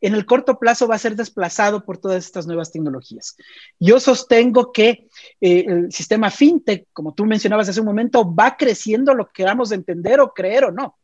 en 0.00 0.14
el 0.14 0.26
corto 0.26 0.58
plazo 0.58 0.86
va 0.86 0.94
a 0.94 0.98
ser 0.98 1.16
desplazado 1.16 1.84
por 1.84 1.98
todas 1.98 2.24
estas 2.24 2.46
nuevas 2.46 2.70
tecnologías. 2.70 3.36
Yo 3.78 4.00
sostengo 4.00 4.72
que 4.72 5.08
eh, 5.40 5.64
el 5.66 5.92
sistema 5.92 6.30
fintech, 6.30 6.86
como 6.92 7.14
tú 7.14 7.24
mencionabas 7.24 7.68
hace 7.68 7.80
un 7.80 7.86
momento, 7.86 8.34
va 8.34 8.56
creciendo 8.56 9.14
lo 9.14 9.26
que 9.26 9.42
queramos 9.42 9.72
entender 9.72 10.20
o 10.20 10.32
creer 10.32 10.64
o 10.64 10.72
no, 10.72 10.96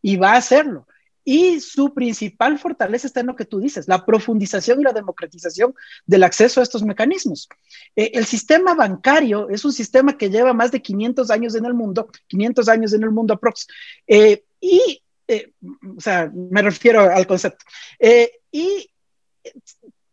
y 0.00 0.16
va 0.16 0.32
a 0.32 0.36
hacerlo. 0.36 0.86
Y 1.24 1.60
su 1.60 1.94
principal 1.94 2.58
fortaleza 2.58 3.06
está 3.06 3.20
en 3.20 3.28
lo 3.28 3.36
que 3.36 3.44
tú 3.44 3.60
dices, 3.60 3.86
la 3.86 4.04
profundización 4.04 4.80
y 4.80 4.84
la 4.84 4.92
democratización 4.92 5.72
del 6.04 6.24
acceso 6.24 6.58
a 6.58 6.64
estos 6.64 6.82
mecanismos. 6.82 7.48
Eh, 7.94 8.10
el 8.14 8.26
sistema 8.26 8.74
bancario 8.74 9.48
es 9.48 9.64
un 9.64 9.72
sistema 9.72 10.18
que 10.18 10.30
lleva 10.30 10.52
más 10.52 10.72
de 10.72 10.82
500 10.82 11.30
años 11.30 11.54
en 11.54 11.64
el 11.64 11.74
mundo, 11.74 12.08
500 12.26 12.68
años 12.68 12.92
en 12.92 13.04
el 13.04 13.10
mundo 13.12 13.34
aprox, 13.34 13.68
eh, 14.08 14.44
y 14.60 15.02
eh, 15.32 15.52
o 15.96 16.00
sea, 16.00 16.30
me 16.32 16.62
refiero 16.62 17.00
al 17.00 17.26
concepto, 17.26 17.64
eh, 17.98 18.30
y 18.50 18.88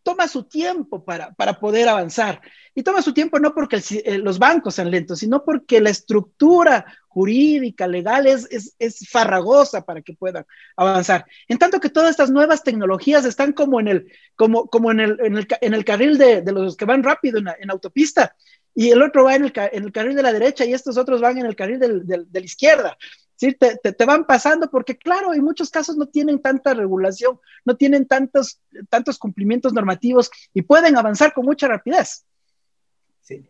toma 0.02 0.28
su 0.28 0.44
tiempo 0.44 1.04
para, 1.04 1.32
para, 1.34 1.60
poder 1.60 1.88
avanzar. 1.88 2.40
Y 2.74 2.82
toma 2.82 3.02
su 3.02 3.12
tiempo 3.12 3.38
no 3.38 3.54
porque 3.54 3.80
eh, 4.04 4.18
los 4.18 4.38
bancos 4.38 4.74
sean 4.74 4.90
lentos, 4.90 5.18
sino 5.18 5.44
porque 5.44 5.80
la 5.80 5.90
estructura 5.90 6.86
jurídica, 7.08 7.86
legal, 7.86 8.26
es, 8.26 8.48
es, 8.78 9.08
farragosa 9.08 9.84
para 9.84 10.00
que 10.00 10.14
puedan 10.14 10.46
avanzar. 10.76 11.26
En 11.48 11.58
tanto 11.58 11.80
que 11.80 11.90
todas 11.90 12.10
estas 12.10 12.30
nuevas 12.30 12.62
tecnologías 12.62 13.24
están 13.24 13.52
como 13.52 13.80
en 13.80 13.88
el, 13.88 14.12
como, 14.36 14.68
como 14.68 14.90
en 14.90 15.00
el, 15.00 15.16
en 15.20 15.36
el, 15.36 15.46
en 15.60 15.74
el 15.74 15.84
carril 15.84 16.18
de, 16.18 16.42
de, 16.42 16.52
los 16.52 16.76
que 16.76 16.84
van 16.84 17.02
rápido 17.02 17.38
en, 17.38 17.48
en 17.60 17.70
autopista, 17.70 18.34
y 18.74 18.90
el 18.90 19.02
otro 19.02 19.24
va 19.24 19.34
en 19.34 19.44
el, 19.44 19.52
en 19.54 19.84
el, 19.84 19.92
carril 19.92 20.14
de 20.14 20.22
la 20.22 20.32
derecha 20.32 20.64
y 20.64 20.72
estos 20.72 20.96
otros 20.96 21.20
van 21.20 21.38
en 21.38 21.46
el 21.46 21.56
carril 21.56 21.78
del, 21.78 22.06
del, 22.06 22.30
de 22.30 22.40
la 22.40 22.46
izquierda. 22.46 22.98
Te, 23.40 23.54
te, 23.56 24.04
van 24.04 24.26
pasando 24.26 24.70
porque, 24.70 24.98
claro, 24.98 25.32
en 25.32 25.42
muchos 25.42 25.70
casos 25.70 25.96
no 25.96 26.06
tienen 26.06 26.42
tanta 26.42 26.74
regulación, 26.74 27.40
no 27.64 27.74
tienen 27.74 28.06
tantos, 28.06 28.60
tantos 28.90 29.18
cumplimientos 29.18 29.72
normativos 29.72 30.30
y 30.52 30.60
pueden 30.60 30.98
avanzar 30.98 31.32
con 31.32 31.46
mucha 31.46 31.66
rapidez. 31.66 32.26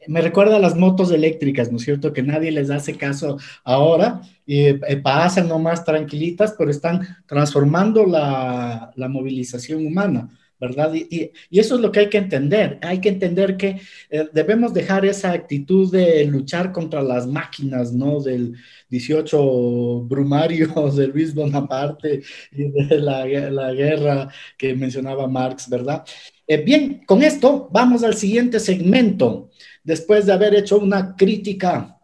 Me 0.07 0.20
recuerda 0.20 0.57
a 0.57 0.61
las 0.61 0.76
motos 0.76 1.11
eléctricas, 1.11 1.70
¿no 1.70 1.79
es 1.79 1.85
cierto? 1.85 2.12
Que 2.12 2.22
nadie 2.22 2.53
les 2.53 2.70
hace 2.70 2.96
caso 2.96 3.38
ahora 3.64 4.20
y 4.44 4.66
eh, 4.66 5.00
pasan 5.03 5.48
nomás 5.48 5.85
tranquilitas, 5.85 6.55
pero 6.57 6.70
están 6.70 7.00
transformando 7.26 8.05
la, 8.07 8.92
la 8.94 9.09
movilización 9.09 9.87
humana. 9.87 10.29
¿Verdad? 10.60 10.94
Y, 10.94 11.32
eso 11.50 11.74
es 11.76 11.80
lo 11.80 11.90
que 11.90 12.00
hay 12.00 12.08
que 12.08 12.18
entender. 12.18 12.78
Hay 12.82 13.00
que 13.00 13.08
entender 13.08 13.56
que 13.56 13.80
eh, 14.10 14.28
debemos 14.32 14.74
dejar 14.74 15.04
esa 15.06 15.32
actitud 15.32 15.90
de 15.90 16.24
luchar 16.26 16.70
contra 16.72 17.02
las 17.02 17.26
máquinas, 17.26 17.92
¿no? 17.92 18.20
Del 18.20 18.56
18 18.90 20.02
brumario 20.02 20.68
de 20.94 21.06
Luis 21.08 21.34
Bonaparte 21.34 22.22
y 22.52 22.70
de 22.70 22.98
la, 22.98 23.24
guerra 23.72 24.28
que 24.58 24.74
mencionaba 24.74 25.26
Marx, 25.26 25.68
¿verdad? 25.68 26.04
Eh, 26.46 26.58
bien, 26.58 27.02
con 27.06 27.22
esto 27.22 27.68
vamos 27.72 28.02
al 28.04 28.14
siguiente 28.14 28.60
segmento. 28.60 29.50
Después 29.82 30.26
de 30.26 30.32
haber 30.32 30.54
hecho 30.54 30.78
una 30.78 31.16
crítica 31.16 31.99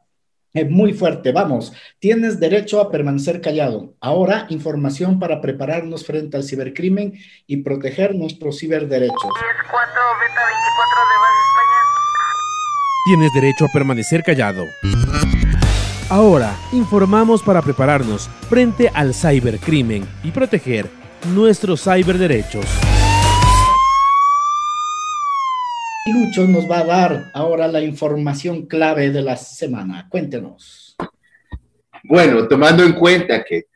muy 0.64 0.92
fuerte. 0.92 1.32
Vamos, 1.32 1.72
tienes 1.98 2.40
derecho 2.40 2.80
a 2.80 2.90
permanecer 2.90 3.40
callado. 3.40 3.94
Ahora, 4.00 4.46
información 4.48 5.18
para 5.18 5.40
prepararnos 5.40 6.04
frente 6.04 6.36
al 6.36 6.44
cibercrimen 6.44 7.14
y 7.46 7.58
proteger 7.58 8.14
nuestros 8.14 8.58
ciberderechos. 8.58 9.16
Tienes 13.06 13.32
derecho 13.34 13.66
a 13.66 13.68
permanecer 13.72 14.22
callado. 14.22 14.64
Ahora, 16.08 16.56
informamos 16.72 17.42
para 17.42 17.62
prepararnos 17.62 18.28
frente 18.48 18.90
al 18.94 19.12
cibercrimen 19.14 20.06
y 20.22 20.30
proteger 20.30 20.88
nuestros 21.34 21.82
ciberderechos. 21.82 22.64
Lucho 26.06 26.46
nos 26.46 26.70
va 26.70 26.80
a 26.80 26.84
dar 26.84 27.30
ahora 27.34 27.66
la 27.66 27.80
información 27.80 28.66
clave 28.66 29.10
de 29.10 29.22
la 29.22 29.36
semana. 29.36 30.06
Cuéntenos. 30.08 30.96
Bueno, 32.04 32.46
tomando 32.46 32.84
en 32.84 32.92
cuenta 32.92 33.44
que 33.44 33.66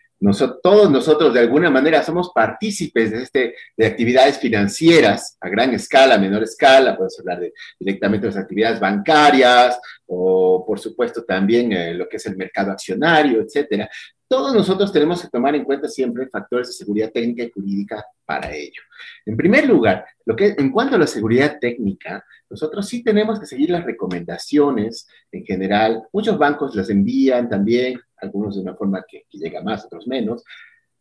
todos 0.62 0.90
nosotros 0.90 1.34
de 1.34 1.40
alguna 1.40 1.70
manera 1.70 2.02
somos 2.02 2.30
partícipes 2.32 3.10
de, 3.10 3.22
este, 3.22 3.54
de 3.76 3.86
actividades 3.86 4.38
financieras 4.38 5.36
a 5.40 5.48
gran 5.48 5.74
escala, 5.74 6.14
a 6.14 6.18
menor 6.18 6.44
escala, 6.44 6.94
podemos 6.94 7.18
hablar 7.18 7.40
directamente 7.78 8.26
de 8.26 8.34
las 8.34 8.42
actividades 8.42 8.78
bancarias 8.78 9.80
o 10.06 10.64
por 10.64 10.78
supuesto 10.78 11.24
también 11.24 11.72
eh, 11.72 11.94
lo 11.94 12.08
que 12.08 12.18
es 12.18 12.26
el 12.26 12.36
mercado 12.36 12.70
accionario, 12.70 13.40
etcétera. 13.40 13.88
Todos 14.30 14.54
nosotros 14.54 14.92
tenemos 14.92 15.20
que 15.22 15.28
tomar 15.28 15.56
en 15.56 15.64
cuenta 15.64 15.88
siempre 15.88 16.28
factores 16.28 16.68
de 16.68 16.74
seguridad 16.74 17.10
técnica 17.10 17.42
y 17.42 17.50
jurídica 17.50 18.04
para 18.24 18.54
ello. 18.54 18.80
En 19.26 19.36
primer 19.36 19.66
lugar, 19.66 20.04
lo 20.24 20.36
que, 20.36 20.54
en 20.56 20.70
cuanto 20.70 20.94
a 20.94 21.00
la 21.00 21.08
seguridad 21.08 21.58
técnica, 21.60 22.24
nosotros 22.48 22.86
sí 22.86 23.02
tenemos 23.02 23.40
que 23.40 23.46
seguir 23.46 23.70
las 23.70 23.84
recomendaciones 23.84 25.08
en 25.32 25.44
general. 25.44 26.04
Muchos 26.12 26.38
bancos 26.38 26.76
las 26.76 26.90
envían 26.90 27.48
también 27.48 28.00
algunos 28.18 28.54
de 28.54 28.62
una 28.62 28.76
forma 28.76 29.04
que, 29.08 29.24
llega 29.32 29.64
más, 29.64 29.84
otros 29.86 30.06
menos, 30.06 30.44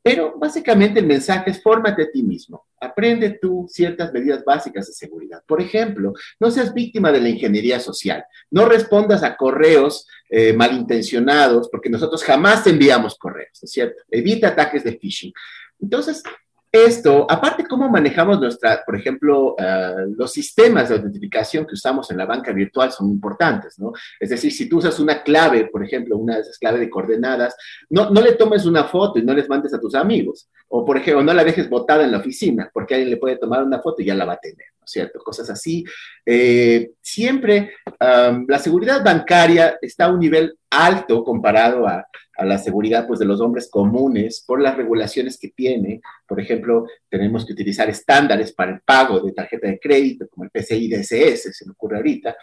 pero 0.01 0.37
básicamente 0.37 0.99
el 0.99 1.05
mensaje 1.05 1.51
es 1.51 1.61
fórmate 1.61 2.03
a 2.03 2.11
ti 2.11 2.23
mismo. 2.23 2.65
Aprende 2.79 3.37
tú 3.41 3.67
ciertas 3.69 4.13
medidas 4.13 4.43
básicas 4.45 4.87
de 4.87 4.93
seguridad. 4.93 5.43
Por 5.45 5.61
ejemplo, 5.61 6.13
no 6.39 6.49
seas 6.51 6.73
víctima 6.73 7.11
de 7.11 7.19
la 7.19 7.29
ingeniería 7.29 7.79
social. 7.79 8.23
No 8.49 8.65
respondas 8.65 9.23
a 9.23 9.35
correos 9.35 10.07
eh, 10.29 10.53
malintencionados, 10.53 11.69
porque 11.69 11.89
nosotros 11.89 12.23
jamás 12.23 12.65
enviamos 12.67 13.17
correos, 13.17 13.61
¿es 13.61 13.71
cierto? 13.71 14.01
Evita 14.09 14.49
ataques 14.49 14.83
de 14.83 14.97
phishing. 14.97 15.33
Entonces, 15.81 16.23
esto, 16.71 17.25
aparte 17.29 17.65
cómo 17.67 17.89
manejamos 17.89 18.39
nuestra, 18.39 18.83
por 18.85 18.95
ejemplo, 18.95 19.55
eh, 19.57 20.05
los 20.15 20.31
sistemas 20.31 20.89
de 20.89 20.95
autentificación 20.95 21.65
que 21.65 21.73
usamos 21.73 22.11
en 22.11 22.17
la 22.17 22.27
banca 22.27 22.51
virtual 22.51 22.91
son 22.91 23.09
importantes, 23.09 23.79
¿no? 23.79 23.91
Es 24.19 24.29
decir, 24.29 24.51
si 24.51 24.69
tú 24.69 24.77
usas 24.77 24.99
una 24.99 25.23
clave, 25.23 25.65
por 25.65 25.83
ejemplo, 25.83 26.17
una 26.17 26.35
de 26.35 26.41
esas 26.41 26.59
claves 26.59 26.81
de 26.81 26.89
coordenadas, 26.89 27.55
no, 27.89 28.11
no 28.11 28.21
le 28.21 28.33
tomes 28.33 28.65
una 28.65 28.83
foto 28.83 29.17
y 29.17 29.23
no 29.23 29.33
les 29.33 29.49
mandes 29.49 29.73
a 29.73 29.79
tus 29.79 29.95
amigos. 29.95 30.47
O, 30.67 30.85
por 30.85 30.97
ejemplo, 30.97 31.23
no 31.23 31.33
la 31.33 31.43
dejes 31.43 31.67
botada 31.67 32.03
en 32.03 32.11
la 32.11 32.19
oficina, 32.19 32.69
porque 32.71 32.93
alguien 32.93 33.09
le 33.09 33.17
puede 33.17 33.37
tomar 33.37 33.63
una 33.63 33.81
foto 33.81 34.01
y 34.01 34.05
ya 34.05 34.13
la 34.13 34.25
va 34.25 34.33
a 34.33 34.39
tener 34.39 34.67
cierto? 34.91 35.19
Cosas 35.19 35.49
así. 35.49 35.83
Eh, 36.25 36.91
siempre 37.01 37.71
la 37.99 38.59
seguridad 38.59 39.03
bancaria 39.03 39.77
está 39.81 40.05
a 40.05 40.11
un 40.11 40.19
nivel 40.19 40.57
alto 40.69 41.23
comparado 41.23 41.87
a, 41.87 42.05
la 42.41 42.57
seguridad 42.57 43.05
pues, 43.05 43.19
de 43.19 43.25
los 43.25 43.41
hombres 43.41 43.69
comunes 43.69 44.45
por 44.47 44.61
las 44.61 44.77
regulaciones 44.77 45.37
que 45.37 45.49
tiene. 45.49 45.99
Por 46.25 46.39
ejemplo, 46.39 46.85
tenemos 47.09 47.45
que 47.45 47.51
utilizar 47.51 47.89
estándares 47.89 48.53
para 48.53 48.71
el 48.71 48.79
pago 48.79 49.19
de 49.19 49.33
tarjeta 49.33 49.67
de 49.67 49.77
crédito, 49.77 50.25
como 50.29 50.45
el 50.45 50.49
PCI 50.49 50.87
DSS, 50.89 51.53
se 51.53 51.65
me 51.65 51.73
ocurre 51.73 51.97
ahorita. 51.97 52.37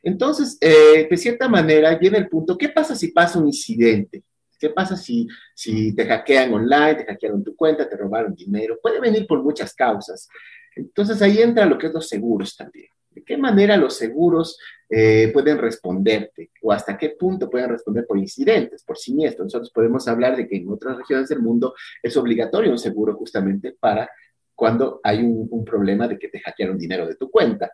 Entonces, 0.00 0.58
eh, 0.60 1.08
de 1.10 1.16
cierta 1.16 1.48
manera, 1.48 1.96
viene 1.96 2.18
el 2.18 2.28
punto, 2.28 2.56
¿qué 2.56 2.68
pasa 2.68 2.94
si 2.94 3.08
pasa 3.08 3.40
un 3.40 3.46
incidente? 3.48 4.22
¿Qué 4.60 4.70
pasa 4.70 4.96
si, 4.96 5.26
si 5.54 5.92
te 5.92 6.06
hackean 6.06 6.54
online, 6.54 6.94
te 6.94 7.04
hackearon 7.06 7.42
tu 7.42 7.56
cuenta, 7.56 7.88
te 7.88 7.96
robaron 7.96 8.34
dinero? 8.34 8.78
Puede 8.80 9.00
venir 9.00 9.26
por 9.26 9.42
muchas 9.42 9.74
causas. 9.74 10.28
Entonces 10.76 11.20
ahí 11.22 11.38
entra 11.40 11.66
lo 11.66 11.78
que 11.78 11.88
es 11.88 11.92
los 11.92 12.08
seguros 12.08 12.56
también. 12.56 12.88
¿De 13.10 13.22
qué 13.22 13.36
manera 13.36 13.76
los 13.76 13.96
seguros 13.96 14.58
eh, 14.88 15.30
pueden 15.32 15.58
responderte? 15.58 16.50
¿O 16.62 16.72
hasta 16.72 16.96
qué 16.96 17.10
punto 17.10 17.50
pueden 17.50 17.68
responder 17.68 18.06
por 18.06 18.18
incidentes, 18.18 18.82
por 18.84 18.96
siniestros? 18.96 19.46
Nosotros 19.46 19.70
podemos 19.70 20.08
hablar 20.08 20.36
de 20.36 20.48
que 20.48 20.56
en 20.56 20.68
otras 20.70 20.96
regiones 20.96 21.28
del 21.28 21.40
mundo 21.40 21.74
es 22.02 22.16
obligatorio 22.16 22.70
un 22.70 22.78
seguro 22.78 23.14
justamente 23.14 23.76
para 23.78 24.08
cuando 24.54 25.00
hay 25.02 25.18
un, 25.18 25.46
un 25.50 25.64
problema 25.64 26.08
de 26.08 26.18
que 26.18 26.28
te 26.28 26.40
hackearon 26.40 26.78
dinero 26.78 27.06
de 27.06 27.16
tu 27.16 27.30
cuenta. 27.30 27.70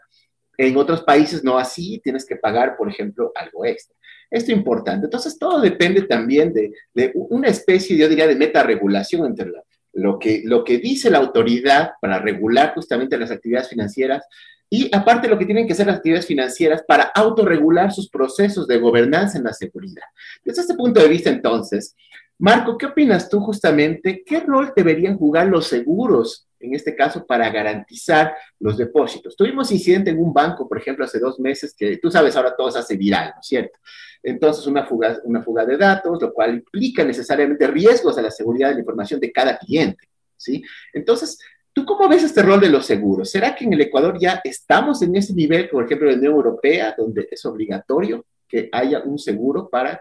En 0.57 0.77
otros 0.77 1.03
países 1.03 1.45
no 1.45 1.57
así, 1.57 2.01
tienes 2.03 2.27
que 2.27 2.37
pagar, 2.37 2.77
por 2.77 2.89
ejemplo, 2.89 3.31
algo 3.37 3.65
extra. 3.65 3.97
Esto 4.29 4.51
es 4.51 4.59
importante. 4.59 5.07
Entonces, 5.07 5.39
todo 5.39 5.61
depende 5.61 6.03
también 6.03 6.53
de, 6.53 6.73
de 6.93 7.13
una 7.15 7.49
especie, 7.49 7.97
yo 7.97 8.09
diría, 8.09 8.27
de 8.27 8.35
meta-regulación 8.35 9.25
entre 9.27 9.51
la, 9.51 9.63
lo 9.99 10.19
que, 10.19 10.43
lo 10.45 10.65
que 10.65 10.79
dice 10.79 11.11
la 11.11 11.19
autoridad 11.19 11.93
para 12.01 12.19
regular 12.19 12.73
justamente 12.75 13.19
las 13.19 13.31
actividades 13.31 13.69
financieras 13.69 14.25
y 14.71 14.95
aparte 14.95 15.29
lo 15.29 15.39
que 15.39 15.47
tienen 15.47 15.67
que 15.67 15.73
hacer 15.73 15.87
las 15.87 15.97
actividades 15.97 16.27
financieras 16.27 16.83
para 16.87 17.05
autorregular 17.15 17.93
sus 17.93 18.09
procesos 18.09 18.67
de 18.67 18.79
gobernanza 18.79 19.39
en 19.39 19.45
la 19.45 19.53
seguridad. 19.53 20.05
Desde 20.45 20.63
este 20.63 20.75
punto 20.75 21.01
de 21.01 21.09
vista, 21.09 21.31
entonces, 21.31 21.97
Marco, 22.39 22.77
¿qué 22.77 22.87
opinas 22.87 23.29
tú 23.29 23.41
justamente? 23.41 24.23
¿Qué 24.25 24.41
rol 24.41 24.73
deberían 24.77 25.17
jugar 25.17 25.47
los 25.49 25.67
seguros 25.67 26.48
en 26.61 26.75
este 26.75 26.95
caso 26.95 27.27
para 27.27 27.51
garantizar 27.51 28.35
los 28.59 28.77
depósitos? 28.77 29.37
Tuvimos 29.37 29.71
incidente 29.71 30.11
en 30.11 30.19
un 30.19 30.33
banco, 30.33 30.69
por 30.69 30.79
ejemplo, 30.79 31.05
hace 31.05 31.19
dos 31.19 31.39
meses, 31.41 31.75
que 31.75 31.99
tú 31.99 32.11
sabes, 32.11 32.37
ahora 32.37 32.55
todo 32.57 32.71
se 32.71 32.79
hace 32.79 32.97
viral, 32.97 33.33
¿no 33.35 33.41
es 33.41 33.47
cierto? 33.47 33.79
Entonces, 34.23 34.67
una 34.67 34.85
fuga, 34.85 35.19
una 35.25 35.43
fuga 35.43 35.65
de 35.65 35.77
datos, 35.77 36.21
lo 36.21 36.33
cual 36.33 36.55
implica 36.55 37.05
necesariamente 37.05 37.67
riesgos 37.67 38.19
a 38.19 38.23
la 38.23 38.31
seguridad 38.31 38.69
de 38.69 38.75
la 38.75 38.81
información 38.81 39.21
de 39.21 39.33
cada 39.33 39.59
cliente, 39.59 40.09
¿sí? 40.37 40.63
Entonces, 40.93 41.39
¿tú 41.73 41.85
cómo 41.85 42.09
ves 42.09 42.25
este 42.25 42.43
rol 42.43 42.61
de 42.61 42.71
los 42.71 42.87
seguros? 42.87 43.31
¿Será 43.31 43.55
que 43.55 43.65
en 43.65 43.73
el 43.73 43.81
Ecuador 43.81 44.19
ya 44.21 44.41
estamos 44.43 45.03
en 45.03 45.15
ese 45.17 45.35
nivel, 45.35 45.69
por 45.69 45.85
ejemplo, 45.85 46.09
de 46.09 46.15
la 46.15 46.19
Unión 46.19 46.35
Europea, 46.35 46.95
donde 46.97 47.29
es 47.31 47.45
obligatorio 47.45 48.25
que 48.49 48.69
haya 48.73 49.01
un 49.03 49.19
seguro 49.19 49.69
para 49.69 50.01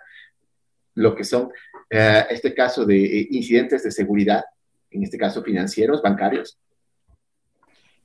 lo 0.96 1.16
que 1.16 1.24
son, 1.24 1.52
eh, 1.90 2.26
este 2.30 2.54
caso 2.54 2.84
de 2.86 2.98
eh, 2.98 3.28
incidentes 3.32 3.84
de 3.84 3.92
seguridad, 3.92 4.44
en 4.92 5.04
este 5.04 5.18
caso 5.18 5.44
financieros, 5.44 6.02
bancarios? 6.02 6.58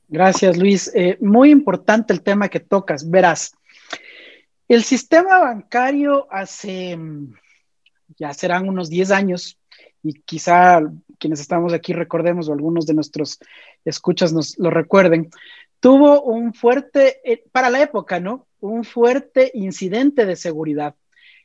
Gracias, 0.08 0.56
Luis. 0.58 0.90
Eh, 0.94 1.16
muy 1.20 1.50
importante 1.50 2.12
el 2.12 2.22
tema 2.22 2.48
que 2.48 2.60
tocas. 2.60 3.08
Verás, 3.08 3.54
el 4.68 4.84
sistema 4.84 5.38
bancario 5.38 6.26
hace, 6.30 6.98
ya 8.16 8.32
serán 8.34 8.68
unos 8.68 8.90
10 8.90 9.10
años, 9.10 9.58
y 10.02 10.14
quizá 10.22 10.80
quienes 11.18 11.40
estamos 11.40 11.72
aquí 11.72 11.92
recordemos 11.92 12.48
o 12.48 12.52
algunos 12.52 12.86
de 12.86 12.94
nuestros 12.94 13.38
escuchas 13.84 14.32
nos 14.32 14.58
lo 14.58 14.70
recuerden, 14.70 15.30
tuvo 15.80 16.22
un 16.22 16.52
fuerte, 16.54 17.20
eh, 17.24 17.44
para 17.52 17.70
la 17.70 17.82
época, 17.82 18.20
¿no? 18.20 18.46
Un 18.60 18.84
fuerte 18.84 19.50
incidente 19.54 20.26
de 20.26 20.36
seguridad 20.36 20.94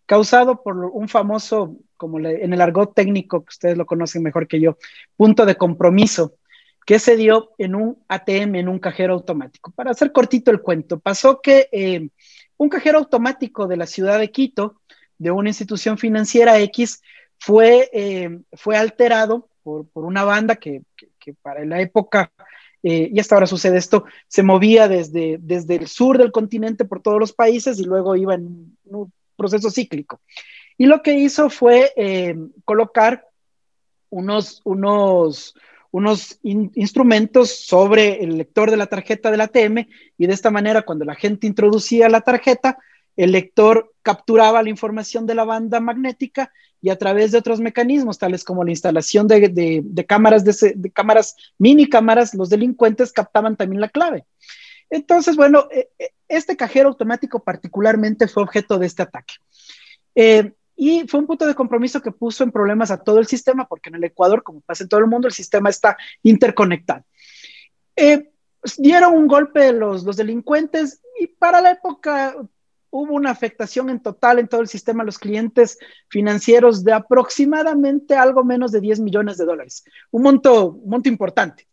causado 0.08 0.64
por 0.64 0.78
un 0.78 1.08
famoso, 1.08 1.76
como 1.98 2.18
en 2.18 2.54
el 2.54 2.62
argot 2.62 2.96
técnico, 2.96 3.44
que 3.44 3.50
ustedes 3.50 3.78
lo 3.78 3.86
conocen 3.86 4.24
mejor 4.24 4.48
que 4.48 4.60
yo, 4.60 4.78
punto 5.16 5.46
de 5.46 5.56
compromiso, 5.56 6.36
que 6.86 6.98
se 6.98 7.18
dio 7.18 7.52
en 7.58 7.76
un 7.76 8.04
ATM, 8.08 8.56
en 8.56 8.70
un 8.70 8.80
cajero 8.80 9.14
automático. 9.14 9.72
Para 9.72 9.92
hacer 9.92 10.14
cortito 10.14 10.50
el 10.50 10.62
cuento, 10.62 11.00
pasó 11.00 11.42
que 11.42 11.68
eh, 11.74 12.10
un 12.56 12.70
cajero 12.70 12.98
automático 13.00 13.68
de 13.68 13.76
la 13.76 13.86
ciudad 13.86 14.18
de 14.18 14.32
Quito, 14.32 14.82
de 15.18 15.30
una 15.30 15.50
institución 15.50 15.98
financiera 15.98 16.58
X, 16.60 17.02
fue, 17.38 17.90
eh, 17.92 18.40
fue 18.54 18.78
alterado 18.78 19.50
por, 19.62 19.88
una 19.94 20.24
banda 20.24 20.56
que, 20.56 20.84
para 21.42 21.66
la 21.66 21.82
época, 21.82 22.32
eh, 22.82 23.10
y 23.12 23.20
hasta 23.20 23.36
ahora 23.36 23.48
sucede 23.48 23.78
esto, 23.78 24.06
se 24.30 24.42
movía 24.42 24.88
desde, 24.88 25.38
desde 25.42 25.76
el 25.76 25.88
sur 25.88 26.18
del 26.18 26.32
continente 26.32 26.86
por 26.86 27.02
todos 27.02 27.20
los 27.20 27.34
países 27.34 27.78
y 27.80 27.84
luego 27.84 28.16
iba 28.16 28.36
en 28.36 28.78
proceso 29.38 29.72
cíclico. 29.72 30.20
Y 30.78 30.86
lo 30.86 31.02
que 31.02 31.14
hizo 31.14 31.50
fue 31.50 31.94
eh, 31.96 32.36
colocar 32.66 33.26
unos, 34.10 34.62
unos, 34.64 35.56
unos 35.92 36.40
instrumentos 36.44 37.66
sobre 37.66 38.24
el 38.24 38.38
lector 38.38 38.70
de 38.70 38.78
la 38.78 38.88
tarjeta 38.88 39.32
del 39.32 39.42
ATM 39.42 39.88
y 40.18 40.28
de 40.28 40.34
esta 40.34 40.52
manera 40.52 40.82
cuando 40.82 41.06
la 41.06 41.16
gente 41.16 41.48
introducía 41.48 42.10
la 42.10 42.22
tarjeta, 42.22 42.78
el 43.16 43.32
lector 43.32 43.94
capturaba 44.04 44.62
la 44.62 44.70
información 44.70 45.26
de 45.26 45.36
la 45.36 45.44
banda 45.44 45.80
magnética 45.80 46.52
y 46.82 46.90
a 46.90 46.98
través 46.98 47.32
de 47.32 47.40
otros 47.40 47.60
mecanismos, 47.60 48.20
tales 48.20 48.44
como 48.44 48.64
la 48.64 48.70
instalación 48.70 49.28
de, 49.28 50.06
cámaras, 50.08 50.46
de, 50.46 50.92
cámaras, 50.92 51.36
mini 51.58 51.90
cámaras, 51.90 52.36
los 52.36 52.50
delincuentes 52.50 53.12
captaban 53.12 53.56
también 53.56 53.82
la 53.82 53.90
clave. 53.90 54.26
Entonces, 54.90 55.36
bueno, 55.36 55.68
e, 55.72 55.90
e, 56.00 56.12
este 56.28 56.56
cajero 56.56 56.90
automático 56.90 57.44
particularmente 57.44 58.28
fue 58.28 58.44
objeto 58.44 58.78
de 58.78 58.88
este 58.88 59.04
ataque. 59.04 59.36
Eh, 60.16 60.54
y 60.76 61.08
fue 61.08 61.20
un 61.20 61.28
punto 61.28 61.48
de 61.48 61.56
compromiso 61.56 62.02
que 62.02 62.12
puso 62.12 62.44
en 62.44 62.52
problemas 62.52 62.92
a 62.92 63.04
todo 63.04 63.20
el 63.20 63.28
sistema, 63.28 63.68
porque 63.68 63.90
en 63.90 63.96
el 63.96 64.04
Ecuador, 64.04 64.44
como 64.44 64.62
pasa 64.62 64.84
en 64.84 64.90
todo 64.90 65.00
el 65.00 65.08
mundo, 65.08 65.28
el 65.28 65.34
sistema 65.34 65.70
está 65.70 65.98
interconectado. 66.22 67.04
Eh, 67.96 68.32
dieron 68.78 69.16
un 69.16 69.28
golpe 69.28 69.74
los, 69.74 70.04
los 70.04 70.18
delincuentes 70.18 71.02
y 71.20 71.28
para 71.28 71.62
la 71.62 71.72
época 71.72 72.36
hubo 72.90 73.14
una 73.14 73.32
afectación 73.32 73.90
en 73.90 74.02
total 74.02 74.40
en 74.40 74.48
todo 74.48 74.62
el 74.62 74.68
sistema 74.68 75.04
los 75.04 75.20
clientes 75.20 75.78
financieros 76.10 76.84
de 76.84 76.94
aproximadamente 76.94 78.16
algo 78.16 78.44
menos 78.44 78.72
de 78.72 78.82
10 78.82 79.02
millones 79.02 79.38
de 79.38 79.46
dólares, 79.46 79.84
un 80.12 80.24
monto, 80.24 80.72
un 80.72 80.90
monto 80.90 81.10
importante. 81.10 81.68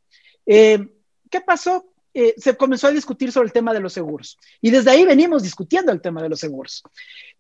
Eh, 0.47 0.89
¿Qué 1.31 1.41
pasó? 1.41 1.85
Eh, 2.17 2.35
se 2.39 2.57
comenzó 2.57 2.87
a 2.87 2.93
discutir 2.93 3.33
sobre 3.33 3.47
el 3.47 3.53
tema 3.53 3.75
de 3.75 3.81
los 3.81 3.93
seguros. 3.93 4.39
Y 4.61 4.71
desde 4.71 4.93
ahí 4.93 5.05
venimos 5.05 5.43
discutiendo 5.43 5.91
el 5.91 6.01
tema 6.01 6.23
de 6.23 6.29
los 6.29 6.39
seguros. 6.39 6.85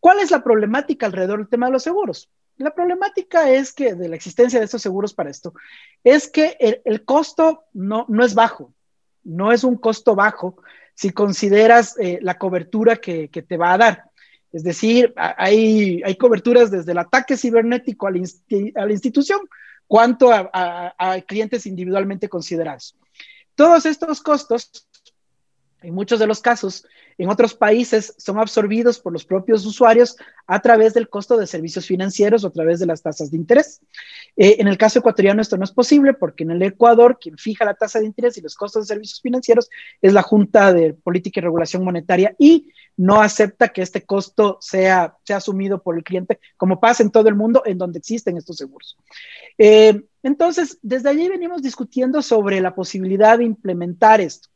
¿Cuál 0.00 0.18
es 0.18 0.32
la 0.32 0.42
problemática 0.42 1.06
alrededor 1.06 1.38
del 1.38 1.48
tema 1.48 1.66
de 1.66 1.72
los 1.72 1.84
seguros? 1.84 2.28
La 2.56 2.74
problemática 2.74 3.50
es 3.50 3.72
que 3.72 3.94
de 3.94 4.08
la 4.08 4.16
existencia 4.16 4.58
de 4.58 4.64
estos 4.64 4.82
seguros 4.82 5.14
para 5.14 5.30
esto, 5.30 5.54
es 6.02 6.28
que 6.28 6.56
el, 6.84 7.04
costo 7.04 7.64
no, 7.72 8.04
no 8.08 8.24
es 8.24 8.34
bajo, 8.34 8.74
no 9.22 9.52
es 9.52 9.62
un 9.62 9.76
costo 9.76 10.16
bajo 10.16 10.56
si 10.94 11.10
consideras 11.10 11.96
eh, 11.98 12.18
la 12.20 12.36
cobertura 12.36 12.96
que, 12.96 13.28
te 13.28 13.56
va 13.56 13.74
a 13.74 13.78
dar. 13.78 14.04
Es 14.52 14.64
decir, 14.64 15.12
hay, 15.16 16.02
hay 16.04 16.16
coberturas 16.16 16.70
desde 16.72 16.92
el 16.92 16.98
ataque 16.98 17.36
cibernético 17.36 18.08
a 18.08 18.10
la, 18.10 18.92
institución, 18.92 19.40
cuanto 19.86 20.30
a 20.32 21.20
clientes 21.26 21.66
individualmente 21.66 22.28
considerados. 22.28 22.96
Todos 23.54 23.86
estos 23.86 24.20
costos, 24.20 24.70
en 25.84 25.94
muchos 25.94 26.18
de 26.18 26.26
los 26.26 26.40
casos, 26.40 26.86
en 27.18 27.28
otros 27.28 27.54
países 27.54 28.14
son 28.18 28.38
absorbidos 28.38 28.98
por 28.98 29.12
los 29.12 29.24
propios 29.24 29.64
usuarios 29.66 30.16
a 30.46 30.60
través 30.60 30.94
del 30.94 31.08
costo 31.08 31.36
de 31.36 31.46
servicios 31.46 31.86
financieros 31.86 32.42
o 32.42 32.48
a 32.48 32.52
través 32.52 32.80
de 32.80 32.86
las 32.86 33.02
tasas 33.02 33.30
de 33.30 33.36
interés. 33.36 33.80
Eh, 34.36 34.56
en 34.58 34.68
el 34.68 34.78
caso 34.78 34.98
ecuatoriano 34.98 35.40
esto 35.40 35.56
no 35.56 35.64
es 35.64 35.72
posible 35.72 36.14
porque 36.14 36.44
en 36.44 36.50
el 36.50 36.62
Ecuador 36.62 37.18
quien 37.20 37.38
fija 37.38 37.64
la 37.64 37.74
tasa 37.74 38.00
de 38.00 38.06
interés 38.06 38.36
y 38.36 38.40
los 38.40 38.56
costos 38.56 38.84
de 38.84 38.94
servicios 38.94 39.20
financieros 39.20 39.70
es 40.00 40.12
la 40.12 40.22
Junta 40.22 40.72
de 40.72 40.94
Política 40.94 41.40
y 41.40 41.42
Regulación 41.42 41.84
Monetaria 41.84 42.34
y 42.38 42.72
no 42.96 43.20
acepta 43.20 43.68
que 43.68 43.82
este 43.82 44.04
costo 44.04 44.58
sea, 44.60 45.16
sea 45.24 45.38
asumido 45.38 45.82
por 45.82 45.96
el 45.96 46.04
cliente, 46.04 46.40
como 46.56 46.80
pasa 46.80 47.02
en 47.02 47.10
todo 47.10 47.28
el 47.28 47.34
mundo 47.34 47.62
en 47.66 47.78
donde 47.78 47.98
existen 47.98 48.36
estos 48.36 48.56
seguros. 48.56 48.96
Eh, 49.58 50.02
entonces, 50.22 50.78
desde 50.80 51.10
allí 51.10 51.28
venimos 51.28 51.60
discutiendo 51.60 52.22
sobre 52.22 52.60
la 52.60 52.74
posibilidad 52.74 53.38
de 53.38 53.44
implementar 53.44 54.20
esto. 54.20 54.48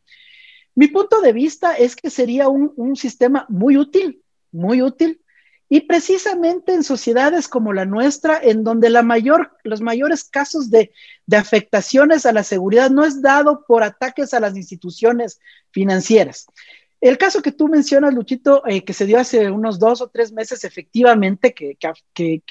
Mi 0.79 0.87
punto 0.87 1.21
de 1.21 1.33
vista 1.33 1.75
es 1.75 1.97
que 1.97 2.09
sería 2.09 2.47
un, 2.47 2.95
sistema 2.95 3.47
muy 3.49 3.77
útil, 3.77 4.23
muy 4.53 4.81
útil, 4.81 5.21
y 5.69 5.81
precisamente 5.81 6.73
en 6.73 6.85
sociedades 6.85 7.49
como 7.49 7.73
la 7.73 7.85
nuestra, 7.85 8.39
en 8.41 8.63
donde 8.63 8.89
los 8.89 9.81
mayores 9.81 10.23
casos 10.23 10.71
de, 10.71 10.93
afectaciones 11.37 12.27
a 12.27 12.33
la 12.33 12.45
seguridad 12.45 12.91
no 12.91 13.05
es 13.05 13.21
dado 13.21 13.65
por 13.67 13.83
ataques 13.83 14.33
a 14.33 14.39
las 14.39 14.57
instituciones 14.57 15.41
financieras. 15.73 16.47
El 17.01 17.19
caso 17.19 17.43
que 17.43 17.51
tú 17.51 17.67
mencionas, 17.67 18.15
Luchito, 18.15 18.65
eh, 18.67 18.85
que 18.85 18.93
se 18.93 19.07
dio 19.07 19.19
hace 19.19 19.51
unos 19.51 19.81
dos 19.81 20.01
o 20.01 20.09
tres 20.09 20.33
meses, 20.33 20.63
efectivamente, 20.63 21.55
que, 21.55 21.77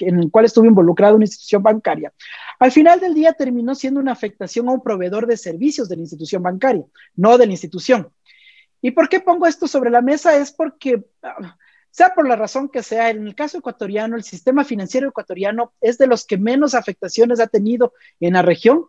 en 0.00 0.18
el 0.18 0.30
cual 0.30 0.44
estuvo 0.44 0.66
involucrada 0.66 1.14
una 1.14 1.24
institución 1.24 1.62
bancaria, 1.62 2.12
al 2.58 2.72
final 2.72 3.00
del 3.00 3.14
día 3.14 3.32
terminó 3.32 3.74
siendo 3.74 4.00
una 4.00 4.12
afectación 4.12 4.68
a 4.68 4.72
un 4.72 4.82
proveedor 4.82 5.26
de 5.26 5.38
servicios 5.38 5.88
de 5.88 5.96
la 5.96 6.02
institución 6.02 6.42
bancaria, 6.42 6.84
no 7.16 7.38
de 7.38 7.46
la 7.46 7.52
institución. 7.52 8.08
¿Y 8.80 8.92
por 8.92 9.08
qué 9.08 9.20
pongo 9.20 9.46
esto 9.46 9.66
sobre 9.66 9.90
la 9.90 10.02
mesa? 10.02 10.36
Es 10.36 10.52
porque, 10.52 11.04
ah, 11.22 11.56
sea 11.90 12.14
por 12.14 12.28
la 12.28 12.36
razón 12.36 12.68
que 12.68 12.82
sea, 12.82 13.10
en 13.10 13.26
el 13.26 13.34
caso 13.34 13.58
ecuatoriano, 13.58 14.16
el 14.16 14.24
sistema 14.24 14.64
financiero 14.64 15.08
ecuatoriano 15.08 15.72
es 15.80 15.98
de 15.98 16.06
los 16.06 16.24
que 16.24 16.38
menos 16.38 16.74
afectaciones 16.74 17.40
ha 17.40 17.46
tenido 17.46 17.92
en 18.20 18.34
la 18.34 18.42
región. 18.42 18.86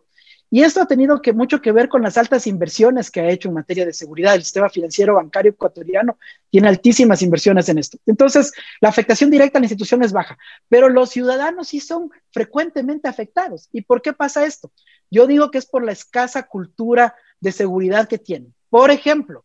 Y 0.52 0.64
esto 0.64 0.82
ha 0.82 0.86
tenido 0.86 1.22
que, 1.22 1.32
mucho 1.32 1.62
que 1.62 1.70
ver 1.70 1.88
con 1.88 2.02
las 2.02 2.18
altas 2.18 2.48
inversiones 2.48 3.12
que 3.12 3.20
ha 3.20 3.30
hecho 3.30 3.48
en 3.48 3.54
materia 3.54 3.86
de 3.86 3.92
seguridad. 3.92 4.34
El 4.34 4.42
sistema 4.42 4.68
financiero 4.68 5.14
bancario 5.14 5.52
ecuatoriano 5.52 6.18
tiene 6.50 6.66
altísimas 6.66 7.22
inversiones 7.22 7.68
en 7.68 7.78
esto. 7.78 7.98
Entonces, 8.04 8.52
la 8.80 8.88
afectación 8.88 9.30
directa 9.30 9.58
a 9.58 9.60
la 9.60 9.66
institución 9.66 10.02
es 10.02 10.12
baja, 10.12 10.36
pero 10.68 10.88
los 10.88 11.10
ciudadanos 11.10 11.68
sí 11.68 11.78
son 11.78 12.10
frecuentemente 12.32 13.06
afectados. 13.06 13.68
¿Y 13.70 13.82
por 13.82 14.02
qué 14.02 14.12
pasa 14.12 14.44
esto? 14.44 14.72
Yo 15.08 15.28
digo 15.28 15.52
que 15.52 15.58
es 15.58 15.66
por 15.66 15.84
la 15.84 15.92
escasa 15.92 16.42
cultura 16.42 17.14
de 17.38 17.52
seguridad 17.52 18.08
que 18.08 18.18
tienen. 18.18 18.52
Por 18.70 18.90
ejemplo, 18.90 19.44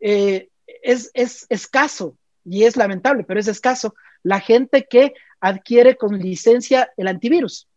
eh, 0.00 0.48
es, 0.82 1.10
es 1.14 1.46
escaso 1.48 2.16
y 2.44 2.64
es 2.64 2.76
lamentable, 2.76 3.24
pero 3.24 3.40
es 3.40 3.48
escaso 3.48 3.94
la 4.22 4.40
gente 4.40 4.86
que 4.88 5.14
adquiere 5.40 5.96
con 5.96 6.18
licencia 6.18 6.92
el 6.96 7.08
antivirus. 7.08 7.68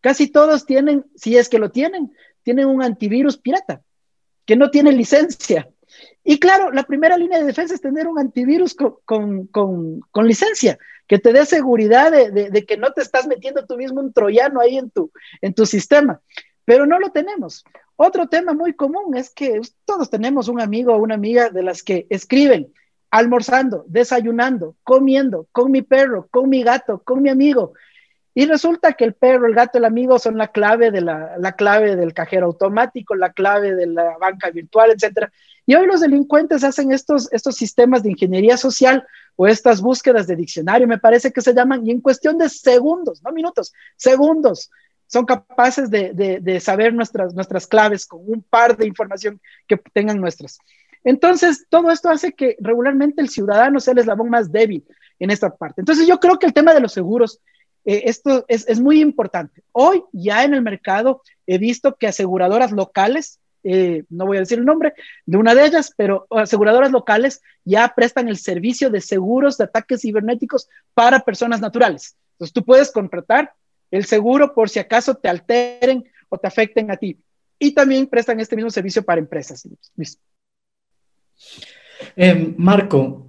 Casi 0.00 0.28
todos 0.28 0.66
tienen, 0.66 1.04
si 1.16 1.36
es 1.36 1.48
que 1.48 1.58
lo 1.58 1.70
tienen, 1.70 2.12
tienen 2.42 2.66
un 2.66 2.82
antivirus 2.82 3.36
pirata, 3.36 3.82
que 4.44 4.56
no 4.56 4.70
tiene 4.70 4.92
licencia. 4.92 5.68
Y 6.22 6.38
claro, 6.38 6.70
la 6.70 6.84
primera 6.84 7.16
línea 7.16 7.38
de 7.38 7.46
defensa 7.46 7.74
es 7.74 7.80
tener 7.80 8.06
un 8.06 8.18
antivirus 8.18 8.74
con, 8.74 9.46
con, 9.46 10.26
licencia, 10.26 10.78
que 11.06 11.18
te 11.18 11.32
dé 11.32 11.46
seguridad 11.46 12.12
de, 12.12 12.50
de, 12.50 12.66
que 12.66 12.76
no 12.76 12.92
te 12.92 13.00
estás 13.00 13.26
metiendo 13.26 13.64
tú 13.66 13.76
mismo 13.76 14.00
un 14.00 14.12
troyano 14.12 14.60
ahí 14.60 14.76
en 14.76 14.90
tu, 14.90 15.10
en 15.40 15.54
tu 15.54 15.64
sistema. 15.64 16.20
Pero 16.64 16.86
no 16.86 16.98
lo 16.98 17.10
tenemos. 17.10 17.64
Otro 18.00 18.28
tema 18.28 18.54
muy 18.54 18.74
común 18.74 19.16
es 19.16 19.30
que 19.30 19.60
todos 19.84 20.08
tenemos 20.08 20.46
un 20.46 20.60
amigo 20.60 20.94
o 20.94 21.02
una 21.02 21.16
amiga 21.16 21.50
de 21.50 21.64
las 21.64 21.82
que 21.82 22.06
escriben 22.10 22.72
almorzando, 23.10 23.84
desayunando, 23.88 24.76
comiendo, 24.84 25.48
con 25.50 25.72
mi 25.72 25.82
perro, 25.82 26.28
con 26.30 26.48
mi 26.48 26.62
gato, 26.62 27.02
con 27.02 27.22
mi 27.22 27.28
amigo. 27.28 27.72
Y 28.34 28.46
resulta 28.46 28.92
que 28.92 29.04
el 29.04 29.14
perro, 29.14 29.48
el 29.48 29.54
gato, 29.56 29.78
el 29.78 29.84
amigo 29.84 30.20
son 30.20 30.38
la 30.38 30.46
clave 30.46 30.92
de 30.92 31.00
la, 31.00 31.54
clave 31.58 31.96
del 31.96 32.14
cajero 32.14 32.46
automático, 32.46 33.16
la 33.16 33.32
clave 33.32 33.74
de 33.74 33.88
la 33.88 34.16
banca 34.16 34.50
virtual, 34.50 34.92
etcétera. 34.92 35.32
Y 35.66 35.74
hoy 35.74 35.88
los 35.88 36.00
delincuentes 36.00 36.62
hacen 36.62 36.92
estos, 36.92 37.28
estos 37.32 37.56
sistemas 37.56 38.04
de 38.04 38.10
ingeniería 38.10 38.56
social 38.56 39.04
o 39.34 39.48
estas 39.48 39.80
búsquedas 39.80 40.28
de 40.28 40.36
diccionario, 40.36 40.86
me 40.86 40.98
parece 40.98 41.32
que 41.32 41.40
se 41.40 41.52
llaman, 41.52 41.84
y 41.84 41.90
en 41.90 42.00
cuestión 42.00 42.38
de 42.38 42.48
segundos, 42.48 43.24
no 43.24 43.32
minutos, 43.32 43.72
segundos, 43.96 44.70
son 45.08 45.24
capaces 45.24 45.90
de, 45.90 46.60
saber 46.60 46.94
nuestras, 46.94 47.34
nuestras 47.34 47.66
claves 47.66 48.06
con 48.06 48.20
un 48.24 48.42
par 48.42 48.76
de 48.76 48.86
información 48.86 49.40
que 49.66 49.76
tengan 49.76 50.20
nuestras. 50.20 50.58
Entonces, 51.02 51.66
todo 51.70 51.90
esto 51.90 52.10
hace 52.10 52.32
que 52.32 52.56
regularmente 52.60 53.22
el 53.22 53.30
ciudadano 53.30 53.80
sea 53.80 53.92
el 53.92 53.98
eslabón 53.98 54.28
más 54.28 54.52
débil 54.52 54.84
en 55.18 55.30
esta 55.30 55.54
parte. 55.54 55.80
Entonces, 55.80 56.06
yo 56.06 56.20
creo 56.20 56.38
que 56.38 56.46
el 56.46 56.52
tema 56.52 56.74
de 56.74 56.80
los 56.80 56.92
seguros, 56.92 57.40
eh, 57.86 58.02
esto 58.04 58.44
es, 58.48 58.78
muy 58.78 59.00
importante. 59.00 59.62
Hoy 59.72 60.04
ya 60.12 60.44
en 60.44 60.52
el 60.52 60.60
mercado 60.60 61.22
he 61.46 61.56
visto 61.56 61.96
que 61.96 62.08
aseguradoras 62.08 62.72
locales, 62.72 63.40
eh, 63.64 64.04
no 64.10 64.26
voy 64.26 64.36
a 64.36 64.40
decir 64.40 64.58
el 64.58 64.66
nombre 64.66 64.92
de 65.24 65.38
una 65.38 65.54
de 65.54 65.64
ellas, 65.64 65.92
pero 65.96 66.26
aseguradoras 66.30 66.90
locales 66.90 67.40
ya 67.64 67.94
prestan 67.96 68.28
el 68.28 68.36
servicio 68.36 68.90
de 68.90 69.00
seguros 69.00 69.56
de 69.56 69.64
ataques 69.64 70.02
cibernéticos 70.02 70.68
para 70.92 71.20
personas 71.20 71.62
naturales. 71.62 72.16
Entonces, 72.32 72.52
tú 72.52 72.62
puedes 72.64 72.92
contratar 72.92 73.54
el 73.90 74.04
seguro 74.04 74.54
por 74.54 74.68
si 74.68 74.78
acaso 74.78 75.14
te 75.14 75.28
alteren 75.28 76.04
o 76.28 76.38
te 76.38 76.46
afecten 76.46 76.90
a 76.90 76.96
ti. 76.96 77.18
Y 77.58 77.72
también 77.72 78.06
prestan 78.06 78.40
este 78.40 78.56
mismo 78.56 78.70
servicio 78.70 79.02
para 79.02 79.20
empresas. 79.20 79.66
Eh, 82.16 82.54
Marco, 82.56 83.28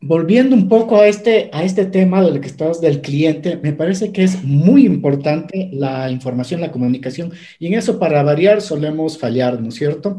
volviendo 0.00 0.54
un 0.54 0.68
poco 0.68 1.00
a 1.00 1.08
este, 1.08 1.48
a 1.52 1.64
este 1.64 1.86
tema 1.86 2.22
del 2.22 2.40
que 2.40 2.48
estás 2.48 2.80
del 2.80 3.00
cliente, 3.00 3.56
me 3.56 3.72
parece 3.72 4.12
que 4.12 4.22
es 4.22 4.42
muy 4.44 4.84
importante 4.84 5.70
la 5.72 6.10
información, 6.10 6.60
la 6.60 6.72
comunicación, 6.72 7.32
y 7.58 7.68
en 7.68 7.74
eso 7.74 7.98
para 7.98 8.22
variar 8.22 8.60
solemos 8.60 9.18
fallar, 9.18 9.60
¿no 9.60 9.68
es 9.68 9.76
cierto? 9.76 10.18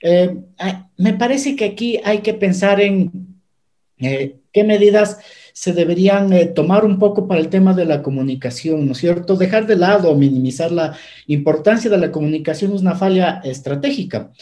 Eh, 0.00 0.36
ah, 0.58 0.88
me 0.96 1.14
parece 1.14 1.56
que 1.56 1.64
aquí 1.64 2.00
hay 2.04 2.18
que 2.18 2.34
pensar 2.34 2.80
en 2.80 3.10
eh, 3.98 4.36
qué 4.52 4.62
medidas 4.62 5.18
se 5.54 5.72
deberían 5.72 6.32
eh, 6.32 6.46
tomar 6.46 6.84
un 6.84 6.98
poco 6.98 7.28
para 7.28 7.40
el 7.40 7.48
tema 7.48 7.74
de 7.74 7.84
la 7.84 8.02
comunicación, 8.02 8.86
¿no 8.86 8.92
es 8.92 8.98
cierto? 8.98 9.36
Dejar 9.36 9.68
de 9.68 9.76
lado 9.76 10.10
o 10.10 10.16
minimizar 10.16 10.72
la 10.72 10.96
importancia 11.28 11.88
de 11.88 11.96
la 11.96 12.10
comunicación 12.10 12.74
es 12.74 12.80
una 12.80 12.96
falla 12.96 13.40
estratégica. 13.44 14.32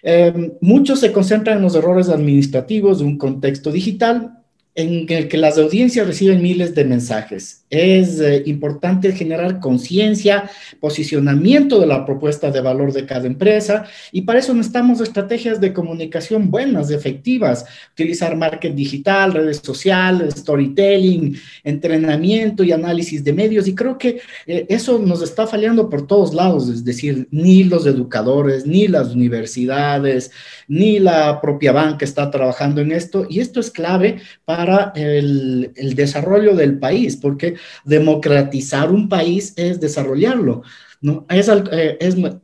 Eh, 0.00 0.52
muchos 0.60 1.00
se 1.00 1.10
concentran 1.10 1.56
en 1.56 1.64
los 1.64 1.74
errores 1.74 2.08
administrativos 2.08 3.00
de 3.00 3.04
un 3.04 3.18
contexto 3.18 3.72
digital 3.72 4.43
en 4.74 5.06
el 5.08 5.28
que 5.28 5.36
las 5.36 5.56
audiencias 5.56 6.06
reciben 6.06 6.42
miles 6.42 6.74
de 6.74 6.84
mensajes. 6.84 7.64
Es 7.70 8.18
eh, 8.20 8.42
importante 8.46 9.12
generar 9.12 9.60
conciencia, 9.60 10.50
posicionamiento 10.80 11.80
de 11.80 11.86
la 11.86 12.04
propuesta 12.04 12.50
de 12.50 12.60
valor 12.60 12.92
de 12.92 13.06
cada 13.06 13.26
empresa 13.26 13.84
y 14.10 14.22
para 14.22 14.40
eso 14.40 14.52
necesitamos 14.52 15.00
estrategias 15.00 15.60
de 15.60 15.72
comunicación 15.72 16.50
buenas, 16.50 16.90
efectivas, 16.90 17.64
utilizar 17.92 18.36
marketing 18.36 18.74
digital, 18.74 19.32
redes 19.32 19.60
sociales, 19.62 20.34
storytelling, 20.34 21.36
entrenamiento 21.62 22.64
y 22.64 22.72
análisis 22.72 23.22
de 23.22 23.32
medios 23.32 23.68
y 23.68 23.74
creo 23.74 23.96
que 23.96 24.20
eh, 24.46 24.66
eso 24.68 24.98
nos 24.98 25.22
está 25.22 25.46
fallando 25.46 25.88
por 25.88 26.06
todos 26.06 26.34
lados, 26.34 26.68
es 26.68 26.84
decir, 26.84 27.28
ni 27.30 27.62
los 27.62 27.86
educadores, 27.86 28.66
ni 28.66 28.88
las 28.88 29.14
universidades, 29.14 30.32
ni 30.66 30.98
la 30.98 31.40
propia 31.40 31.70
banca 31.70 32.04
está 32.04 32.30
trabajando 32.30 32.80
en 32.80 32.90
esto 32.90 33.26
y 33.30 33.38
esto 33.38 33.60
es 33.60 33.70
clave 33.70 34.20
para 34.44 34.63
para 34.64 34.92
el, 34.94 35.94
desarrollo 35.94 36.54
del 36.54 36.78
país, 36.78 37.16
porque 37.16 37.54
democratizar 37.84 38.90
un 38.90 39.08
país 39.08 39.52
es 39.56 39.78
desarrollarlo. 39.78 40.62
¿no? 41.02 41.26
Es 41.28 41.50
al, 41.50 41.68
eh, 41.70 41.98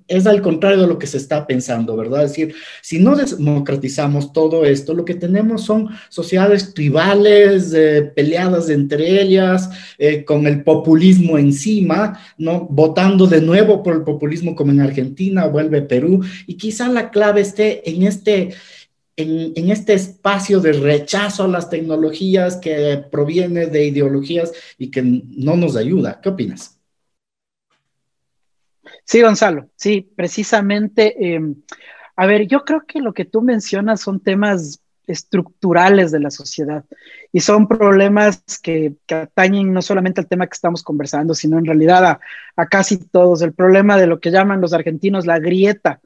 es, 0.06 0.26
al 0.26 0.42
contrario 0.42 0.82
de 0.82 0.86
lo 0.86 0.98
que 0.98 1.06
se 1.06 1.16
está 1.16 1.46
pensando, 1.46 1.96
¿verdad? 1.96 2.24
Es 2.24 2.32
decir, 2.32 2.54
si 2.82 2.98
no 2.98 3.16
democratizamos 3.16 4.34
todo 4.34 4.66
esto, 4.66 4.92
lo 4.92 5.06
que 5.06 5.14
tenemos 5.14 5.64
son 5.64 5.88
sociedades 6.10 6.74
tribales, 6.74 7.72
eh, 7.74 8.12
peleadas 8.14 8.68
entre 8.68 9.22
ellas, 9.22 9.70
eh, 9.96 10.26
con 10.26 10.46
el 10.46 10.62
populismo 10.62 11.38
encima, 11.38 12.20
¿no? 12.36 12.66
Votando 12.70 13.26
de 13.26 13.40
nuevo 13.40 13.82
por 13.82 13.94
el 13.94 14.02
populismo 14.02 14.54
como 14.54 14.72
en 14.72 14.82
Argentina, 14.82 15.46
vuelve 15.46 15.80
Perú, 15.80 16.22
y 16.46 16.58
quizá 16.58 16.90
la 16.90 17.10
clave 17.10 17.40
esté 17.40 17.88
en 17.88 18.02
este 18.02 18.50
en, 19.20 19.70
este 19.70 19.94
espacio 19.94 20.60
de 20.60 20.72
rechazo 20.72 21.44
a 21.44 21.48
las 21.48 21.70
tecnologías 21.70 22.56
que 22.56 23.04
proviene 23.10 23.66
de 23.66 23.86
ideologías 23.86 24.52
y 24.78 24.90
que 24.90 25.02
no 25.02 25.56
nos 25.56 25.76
ayuda. 25.76 26.20
¿Qué 26.20 26.28
opinas? 26.28 26.78
Sí, 29.04 29.22
Gonzalo, 29.22 29.68
sí, 29.76 30.08
precisamente. 30.14 31.34
Em, 31.34 31.56
a 32.16 32.26
ver, 32.26 32.46
yo 32.46 32.64
creo 32.64 32.84
que 32.86 33.00
lo 33.00 33.12
que 33.12 33.24
tú 33.24 33.42
mencionas 33.42 34.00
son 34.00 34.20
temas 34.20 34.80
estructurales 35.06 36.10
de 36.12 36.20
la 36.20 36.30
sociedad 36.30 36.84
y 37.32 37.40
son 37.40 37.66
problemas 37.68 38.42
que, 38.62 38.94
atañen 39.08 39.72
no 39.72 39.82
solamente 39.82 40.20
al 40.20 40.28
tema 40.28 40.46
que 40.46 40.54
estamos 40.54 40.82
conversando, 40.82 41.34
sino 41.34 41.58
en 41.58 41.66
realidad 41.66 42.20
a, 42.56 42.66
casi 42.66 42.98
todos. 42.98 43.42
El 43.42 43.52
problema 43.52 43.96
de 43.96 44.06
lo 44.06 44.20
que 44.20 44.30
llaman 44.30 44.60
los 44.60 44.72
argentinos 44.72 45.26
la 45.26 45.38
grieta 45.38 46.00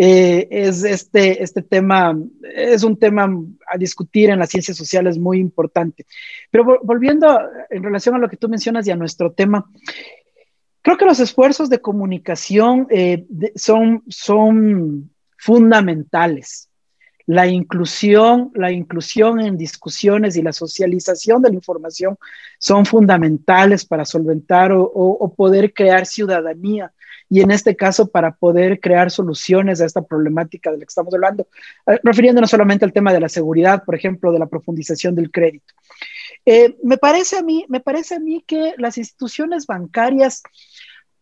eh, 0.00 0.46
es 0.48 0.84
este, 0.84 1.42
este 1.42 1.60
tema, 1.60 2.16
es 2.54 2.84
un 2.84 2.96
tema 2.96 3.28
a 3.66 3.76
discutir 3.76 4.30
en 4.30 4.38
las 4.38 4.48
ciencias 4.48 4.76
sociales 4.76 5.18
muy 5.18 5.40
importante. 5.40 6.06
Pero 6.52 6.78
volviendo 6.84 7.36
en 7.68 7.82
relación 7.82 8.14
a 8.14 8.18
lo 8.18 8.28
que 8.28 8.36
tú 8.36 8.48
mencionas 8.48 8.86
y 8.86 8.92
a 8.92 8.96
nuestro 8.96 9.32
tema, 9.32 9.68
creo 10.82 10.96
que 10.96 11.04
los 11.04 11.18
esfuerzos 11.18 11.68
de 11.68 11.80
comunicación 11.80 12.86
eh, 12.90 13.26
son, 13.56 14.04
son 14.08 15.10
fundamentales. 15.36 16.67
La 17.28 17.46
inclusión, 17.46 18.50
la 18.54 18.72
inclusión 18.72 19.40
en 19.40 19.56
discusiones 19.56 20.36
y 20.36 20.42
la 20.42 20.52
socialización 20.52 21.42
de 21.42 21.50
la 21.50 21.54
información 21.54 22.16
son 22.58 22.84
fundamentales 22.86 23.84
para 23.84 24.04
solventar 24.04 24.72
o 24.72 25.34
poder 25.36 25.72
crear 25.72 26.06
ciudadanía 26.06 26.92
y 27.30 27.40
en 27.40 27.50
este 27.50 27.76
caso 27.76 28.08
para 28.08 28.32
poder 28.32 28.80
crear 28.80 29.10
soluciones 29.10 29.80
a 29.80 29.86
esta 29.86 30.02
problemática 30.02 30.70
de 30.70 30.78
la 30.78 30.84
que 30.84 30.88
estamos 30.88 31.12
hablando, 31.12 31.46
eh, 31.86 31.98
refiriéndonos 32.02 32.50
solamente 32.50 32.84
al 32.84 32.92
tema 32.92 33.12
de 33.12 33.20
la 33.20 33.28
seguridad, 33.28 33.84
por 33.84 33.94
ejemplo, 33.94 34.32
de 34.32 34.38
la 34.38 34.46
profundización 34.46 35.14
del 35.14 35.30
crédito. 35.30 35.74
Eh, 36.46 36.76
me, 36.82 36.96
parece 36.96 37.36
a 37.36 37.42
mí, 37.42 37.66
me 37.68 37.80
parece 37.80 38.14
a 38.14 38.20
mí 38.20 38.42
que 38.46 38.74
las 38.78 38.96
instituciones 38.96 39.66
bancarias 39.66 40.42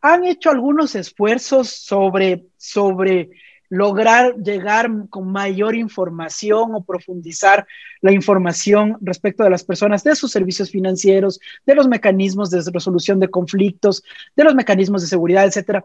han 0.01 0.25
hecho 0.25 0.51
algunos 0.51 0.95
esfuerzos 0.95 1.71
sobre, 1.71 2.45
sobre 2.57 3.31
lograr 3.69 4.35
llegar 4.37 4.91
con 5.11 5.31
mayor 5.31 5.75
información 5.75 6.75
o 6.75 6.85
profundizar 6.85 7.67
la 8.01 8.13
información 8.13 8.97
respecto 9.01 9.45
de 9.45 9.51
las 9.51 9.65
personas, 9.65 10.05
de 10.05 10.17
sus 10.17 10.31
servicios 10.31 10.71
financieros, 10.71 11.41
de 11.65 11.75
los 11.75 11.89
mecanismos 11.89 12.51
de 12.51 12.63
resolución 12.73 13.21
de 13.21 13.29
conflictos, 13.29 14.03
de 14.35 14.45
los 14.45 14.55
mecanismos 14.55 15.03
de 15.03 15.09
seguridad, 15.09 15.45
etcétera. 15.45 15.85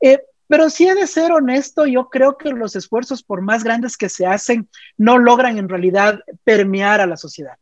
Eh, 0.00 0.20
Pero 0.46 0.68
si 0.68 0.86
he 0.86 0.94
de 0.94 1.06
ser 1.06 1.32
honesto, 1.32 1.86
yo 1.86 2.10
creo 2.10 2.36
que 2.36 2.50
los 2.50 2.76
esfuerzos, 2.76 3.22
por 3.22 3.40
más 3.40 3.64
grandes 3.64 3.96
que 3.96 4.10
se 4.10 4.26
hacen, 4.26 4.68
no 4.98 5.16
logran 5.18 5.56
en 5.56 5.70
realidad 5.70 6.20
permear 6.44 7.00
a 7.00 7.06
la 7.06 7.16
sociedad. 7.16 7.56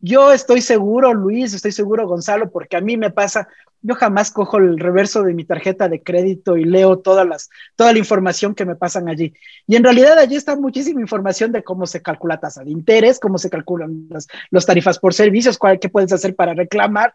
Yo 0.00 0.32
estoy 0.32 0.60
seguro, 0.62 1.12
Luis, 1.12 1.52
estoy 1.52 1.72
seguro, 1.72 2.08
Gonzalo, 2.08 2.50
porque 2.50 2.76
a 2.76 2.80
mí 2.80 2.96
me 2.96 3.10
pasa, 3.10 3.48
yo 3.84 3.94
jamás 3.94 4.30
cojo 4.30 4.56
el 4.56 4.78
reverso 4.78 5.22
de 5.22 5.34
mi 5.34 5.44
tarjeta 5.44 5.90
de 5.90 6.02
crédito 6.02 6.56
y 6.56 6.64
leo 6.64 7.00
todas 7.00 7.26
las, 7.26 7.50
toda 7.76 7.92
la 7.92 7.98
información 7.98 8.54
que 8.54 8.64
me 8.64 8.76
pasan 8.76 9.10
allí. 9.10 9.34
Y 9.66 9.76
en 9.76 9.84
realidad 9.84 10.18
allí 10.18 10.36
está 10.36 10.56
muchísima 10.56 11.02
información 11.02 11.52
de 11.52 11.62
cómo 11.62 11.86
se 11.86 12.00
calcula 12.00 12.40
tasa 12.40 12.64
de 12.64 12.70
interés, 12.70 13.20
cómo 13.20 13.36
se 13.36 13.50
calculan 13.50 14.08
las, 14.08 14.66
tarifas 14.66 14.98
por 14.98 15.12
servicios, 15.12 15.58
cuál, 15.58 15.78
qué 15.78 15.90
puedes 15.90 16.10
hacer 16.12 16.34
para 16.34 16.54
reclamar, 16.54 17.12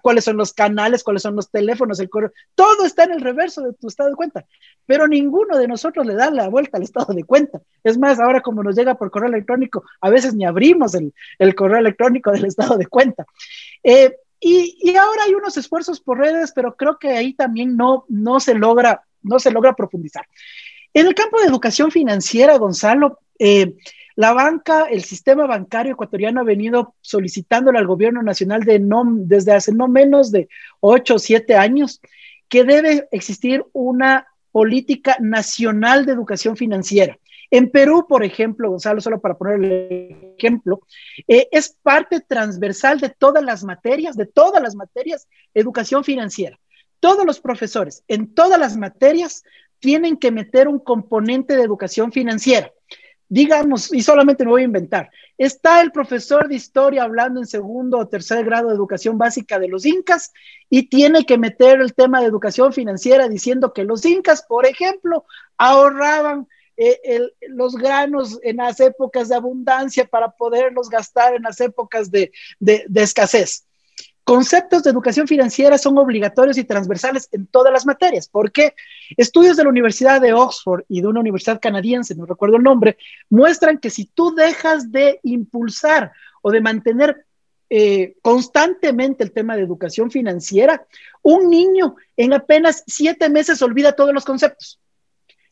cuáles 0.00 0.24
son 0.24 0.38
los 0.38 0.54
canales, 0.54 1.04
cuáles 1.04 1.20
son 1.20 1.36
los 1.36 1.50
teléfonos, 1.50 2.00
el 2.00 2.08
correo. 2.08 2.32
Todo 2.54 2.86
está 2.86 3.04
en 3.04 3.12
el 3.12 3.20
reverso 3.20 3.60
de 3.60 3.74
tu 3.74 3.88
estado 3.88 4.08
de 4.08 4.16
cuenta, 4.16 4.46
pero 4.86 5.06
ninguno 5.06 5.58
de 5.58 5.68
nosotros 5.68 6.06
le 6.06 6.14
da 6.14 6.30
la 6.30 6.48
vuelta 6.48 6.78
al 6.78 6.84
estado 6.84 7.12
de 7.12 7.24
cuenta. 7.24 7.60
Es 7.84 7.98
más, 7.98 8.18
ahora 8.20 8.40
como 8.40 8.62
nos 8.62 8.74
llega 8.74 8.94
por 8.94 9.10
correo 9.10 9.28
electrónico, 9.28 9.84
a 10.00 10.08
veces 10.08 10.32
ni 10.32 10.46
abrimos 10.46 10.94
el, 10.94 11.12
el 11.38 11.54
correo 11.54 11.78
electrónico 11.78 12.32
del 12.32 12.46
estado 12.46 12.78
de 12.78 12.86
cuenta. 12.86 13.26
Eh, 13.84 14.16
y, 14.48 14.96
ahora 14.96 15.24
hay 15.24 15.34
unos 15.34 15.56
esfuerzos 15.56 16.00
por 16.00 16.18
redes, 16.18 16.52
pero 16.54 16.76
creo 16.76 16.98
que 16.98 17.08
ahí 17.10 17.34
también 17.34 17.76
no, 17.76 18.04
no, 18.08 18.38
se, 18.38 18.54
logra, 18.54 19.02
no 19.22 19.40
se 19.40 19.50
logra 19.50 19.74
profundizar. 19.74 20.26
En 20.94 21.08
el 21.08 21.14
campo 21.14 21.40
de 21.40 21.46
educación 21.46 21.90
financiera, 21.90 22.56
Gonzalo, 22.56 23.18
eh, 23.40 23.74
la 24.14 24.32
banca, 24.32 24.84
el 24.84 25.02
sistema 25.02 25.46
bancario 25.46 25.94
ecuatoriano 25.94 26.40
ha 26.40 26.44
venido 26.44 26.94
solicitándole 27.00 27.78
al 27.78 27.88
gobierno 27.88 28.22
nacional 28.22 28.62
de 28.62 28.78
no, 28.78 29.04
desde 29.06 29.52
hace 29.52 29.72
no 29.72 29.88
menos 29.88 30.30
de 30.30 30.48
ocho 30.78 31.16
o 31.16 31.18
siete 31.18 31.56
años 31.56 32.00
que 32.48 32.62
debe 32.62 33.08
existir 33.10 33.64
una 33.72 34.28
política 34.52 35.16
nacional 35.20 36.06
de 36.06 36.12
educación 36.12 36.56
financiera. 36.56 37.18
En 37.50 37.70
Perú, 37.70 38.06
por 38.08 38.24
ejemplo, 38.24 38.70
Gonzalo, 38.70 39.00
solo 39.00 39.20
para 39.20 39.36
poner 39.36 39.62
el 39.62 40.34
ejemplo, 40.38 40.80
eh, 41.28 41.48
es 41.50 41.76
parte 41.82 42.20
transversal 42.20 43.00
de 43.00 43.10
todas 43.10 43.44
las 43.44 43.64
materias, 43.64 44.16
de 44.16 44.26
todas 44.26 44.62
las 44.62 44.74
materias, 44.74 45.28
educación 45.54 46.04
financiera. 46.04 46.58
Todos 47.00 47.24
los 47.24 47.40
profesores 47.40 48.02
en 48.08 48.34
todas 48.34 48.58
las 48.58 48.76
materias 48.76 49.44
tienen 49.78 50.16
que 50.16 50.30
meter 50.30 50.68
un 50.68 50.78
componente 50.78 51.56
de 51.56 51.62
educación 51.62 52.12
financiera. 52.12 52.72
Digamos, 53.28 53.92
y 53.92 54.02
solamente 54.02 54.44
me 54.44 54.52
voy 54.52 54.62
a 54.62 54.66
inventar, 54.66 55.10
está 55.36 55.80
el 55.80 55.90
profesor 55.90 56.46
de 56.48 56.54
historia 56.54 57.02
hablando 57.02 57.40
en 57.40 57.46
segundo 57.46 57.98
o 57.98 58.06
tercer 58.06 58.44
grado 58.44 58.68
de 58.68 58.74
educación 58.74 59.18
básica 59.18 59.58
de 59.58 59.66
los 59.66 59.84
incas 59.84 60.32
y 60.70 60.88
tiene 60.88 61.24
que 61.24 61.36
meter 61.36 61.80
el 61.80 61.92
tema 61.92 62.20
de 62.20 62.26
educación 62.26 62.72
financiera 62.72 63.28
diciendo 63.28 63.72
que 63.72 63.82
los 63.82 64.04
incas, 64.04 64.44
por 64.46 64.64
ejemplo, 64.64 65.24
ahorraban 65.58 66.46
eh, 66.76 67.30
los 67.48 67.74
granos 67.74 68.38
en 68.42 68.56
las 68.56 68.80
épocas 68.80 69.28
de 69.28 69.36
abundancia 69.36 70.04
para 70.04 70.30
poderlos 70.30 70.90
gastar 70.90 71.34
en 71.34 71.42
las 71.42 71.60
épocas 71.60 72.10
de, 72.10 72.32
escasez. 72.94 73.64
Conceptos 74.24 74.82
de 74.82 74.90
educación 74.90 75.26
financiera 75.26 75.78
son 75.78 75.96
obligatorios 75.98 76.58
y 76.58 76.64
transversales 76.64 77.28
en 77.32 77.46
todas 77.46 77.72
las 77.72 77.86
materias. 77.86 78.28
porque 78.28 78.74
Estudios 79.16 79.56
de 79.56 79.62
la 79.62 79.70
Universidad 79.70 80.20
de 80.20 80.34
Oxford 80.34 80.84
y 80.88 81.00
de 81.00 81.06
una 81.06 81.20
universidad 81.20 81.60
canadiense, 81.60 82.14
no 82.14 82.26
recuerdo 82.26 82.56
el 82.56 82.62
nombre, 82.62 82.98
muestran 83.30 83.78
que 83.78 83.88
si 83.88 84.06
tú 84.06 84.34
dejas 84.34 84.90
de 84.92 85.20
impulsar 85.22 86.12
o 86.42 86.50
de 86.50 86.60
mantener 86.60 87.24
eh, 87.70 88.16
constantemente 88.20 89.24
el 89.24 89.32
tema 89.32 89.56
de 89.56 89.62
educación 89.62 90.10
financiera, 90.10 90.86
un 91.22 91.48
niño 91.48 91.96
en 92.16 92.32
apenas 92.34 92.84
siete 92.86 93.30
meses 93.30 93.62
olvida 93.62 93.92
todos 93.92 94.12
los 94.12 94.24
conceptos 94.24 94.78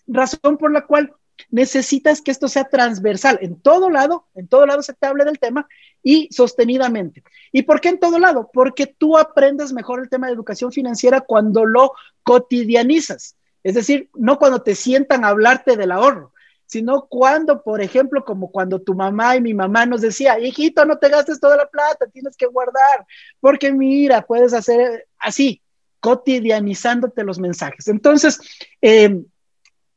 razón 0.07 0.59
por 0.59 0.73
la 0.73 0.87
cual 0.87 1.12
necesitas 1.51 2.23
que 2.23 2.31
esto 2.31 2.49
sea 2.49 2.64
transversal 2.64 3.38
en 3.43 3.61
todo 3.61 3.90
lado, 3.90 4.27
en 4.35 4.49
todo 4.49 4.67
lado 4.67 4.83
se 4.83 4.95
te 4.95 5.07
hable 5.07 5.25
del 5.25 5.38
tema 5.38 5.67
y 6.03 6.29
sostenidamente. 6.31 7.23
¿Y 7.53 7.62
por 7.62 7.81
qué 7.81 7.88
en 7.88 8.01
todo 8.01 8.19
lado? 8.19 8.51
Porque 8.53 8.87
tú 8.87 9.19
aprendes 9.19 9.73
mejor 9.73 10.01
el 10.01 10.09
tema 10.09 10.27
de 10.27 10.35
educación 10.35 10.73
financiera 10.73 11.21
cuando 11.21 11.64
lo 11.64 11.93
cotidianizas. 12.23 13.37
Es 13.62 13.75
decir, 13.75 14.11
no 14.14 14.38
cuando 14.38 14.62
te 14.62 14.75
sientan 14.75 15.25
a 15.25 15.29
hablarte 15.29 15.77
del 15.77 15.93
ahorro, 15.93 16.33
sino 16.67 17.07
cuando, 17.07 17.62
por 17.62 17.81
ejemplo, 17.81 18.25
como 18.25 18.51
cuando 18.51 18.81
tu 18.81 18.95
mamá 18.95 19.37
y 19.37 19.40
mi 19.40 19.55
mamá 19.55 19.87
nos 19.87 20.01
decía, 20.01 20.38
hijito, 20.38 20.85
no 20.85 20.99
te 20.99 21.09
gastes 21.09 21.40
toda 21.40 21.57
la 21.57 21.67
plata, 21.67 22.07
tienes 22.12 22.37
que 22.37 22.47
guardar, 22.47 23.07
porque 23.40 23.73
mira, 23.73 24.23
puedes 24.23 24.53
hacer 24.53 25.07
así, 25.19 25.62
cotidianizándote 26.01 27.25
los 27.25 27.38
mensajes. 27.38 27.88
Entonces, 27.88 28.38
eh, 28.83 29.23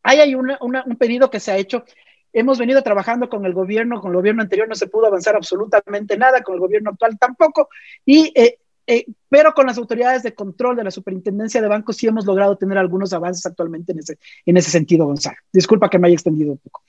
Hay 0.07 0.35
un 0.35 0.95
pedido 0.97 1.29
que 1.29 1.41
se 1.41 1.51
ha 1.51 1.57
hecho. 1.57 1.83
Hemos 2.31 2.57
venido 2.57 2.81
trabajando 2.81 3.27
con 3.27 3.45
el 3.45 3.53
gobierno, 3.53 3.99
con 3.99 4.11
el 4.11 4.17
gobierno 4.17 4.41
anterior 4.41 4.67
no 4.67 4.75
se 4.75 4.87
pudo 4.87 5.07
avanzar 5.07 5.35
absolutamente 5.35 6.17
nada, 6.17 6.41
con 6.43 6.55
el 6.55 6.61
gobierno 6.61 6.91
actual 6.91 7.17
tampoco, 7.19 7.67
y, 8.05 8.31
eh, 8.33 8.57
eh, 8.85 9.05
pero 9.27 9.51
con 9.53 9.65
las 9.65 9.77
autoridades 9.77 10.23
de 10.23 10.33
control 10.33 10.77
de 10.77 10.85
la 10.85 10.91
Superintendencia 10.91 11.61
de 11.61 11.67
Bancos 11.67 11.97
sí 11.97 12.07
hemos 12.07 12.25
logrado 12.25 12.55
tener 12.55 12.77
algunos 12.77 13.11
avances 13.11 13.45
actualmente 13.45 13.91
en 13.91 13.99
ese, 13.99 14.17
en 14.45 14.55
ese 14.55 14.71
sentido, 14.71 15.05
Gonzalo. 15.05 15.37
Disculpa 15.51 15.89
que 15.89 15.99
me 15.99 16.07
haya 16.07 16.15
extendido 16.15 16.53
un 16.53 16.57
poco. 16.59 16.83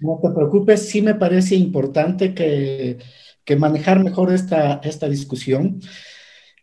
No 0.00 0.18
te 0.20 0.30
preocupes, 0.34 0.88
sí 0.88 1.00
me 1.00 1.14
parece 1.14 1.54
importante 1.54 2.34
que, 2.34 2.98
que 3.44 3.54
manejar 3.54 4.02
mejor 4.02 4.32
esta, 4.32 4.80
esta 4.82 5.08
discusión. 5.08 5.80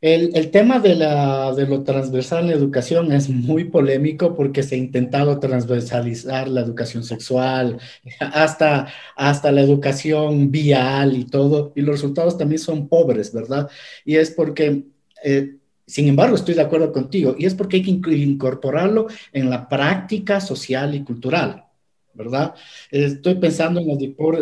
El, 0.01 0.49
tema 0.49 0.79
de, 0.79 0.95
la, 0.95 1.53
de 1.53 1.67
lo 1.67 1.83
transversal 1.83 2.45
en 2.45 2.47
la 2.47 2.55
educación 2.55 3.11
es 3.11 3.29
muy 3.29 3.65
polémico 3.65 4.35
porque 4.35 4.63
se 4.63 4.73
ha 4.73 4.77
intentado 4.79 5.39
transversalizar 5.39 6.47
la 6.47 6.61
educación 6.61 7.03
sexual, 7.03 7.79
hasta, 8.19 8.87
hasta 9.15 9.51
la 9.51 9.61
educación 9.61 10.49
vial 10.49 11.15
y 11.15 11.25
todo, 11.25 11.71
y 11.75 11.81
los 11.81 11.97
resultados 11.97 12.35
también 12.35 12.57
son 12.59 12.87
pobres, 12.87 13.31
¿verdad? 13.33 13.69
Y 14.03 14.15
es 14.15 14.31
porque... 14.31 14.85
Eh, 15.23 15.57
sin 15.85 16.07
embargo, 16.07 16.35
estoy 16.35 16.53
de 16.53 16.61
acuerdo 16.61 16.93
contigo, 16.93 17.35
y 17.37 17.45
es 17.45 17.53
porque 17.53 17.77
hay 17.77 17.83
que 17.83 17.91
incorporarlo 18.15 19.07
en 19.33 19.49
la 19.49 19.67
práctica 19.67 20.39
social 20.39 20.95
y 20.95 21.03
cultural. 21.03 21.65
¿Verdad? 22.13 22.53
Estoy 22.89 23.35
pensando 23.35 23.79
en 23.79 23.87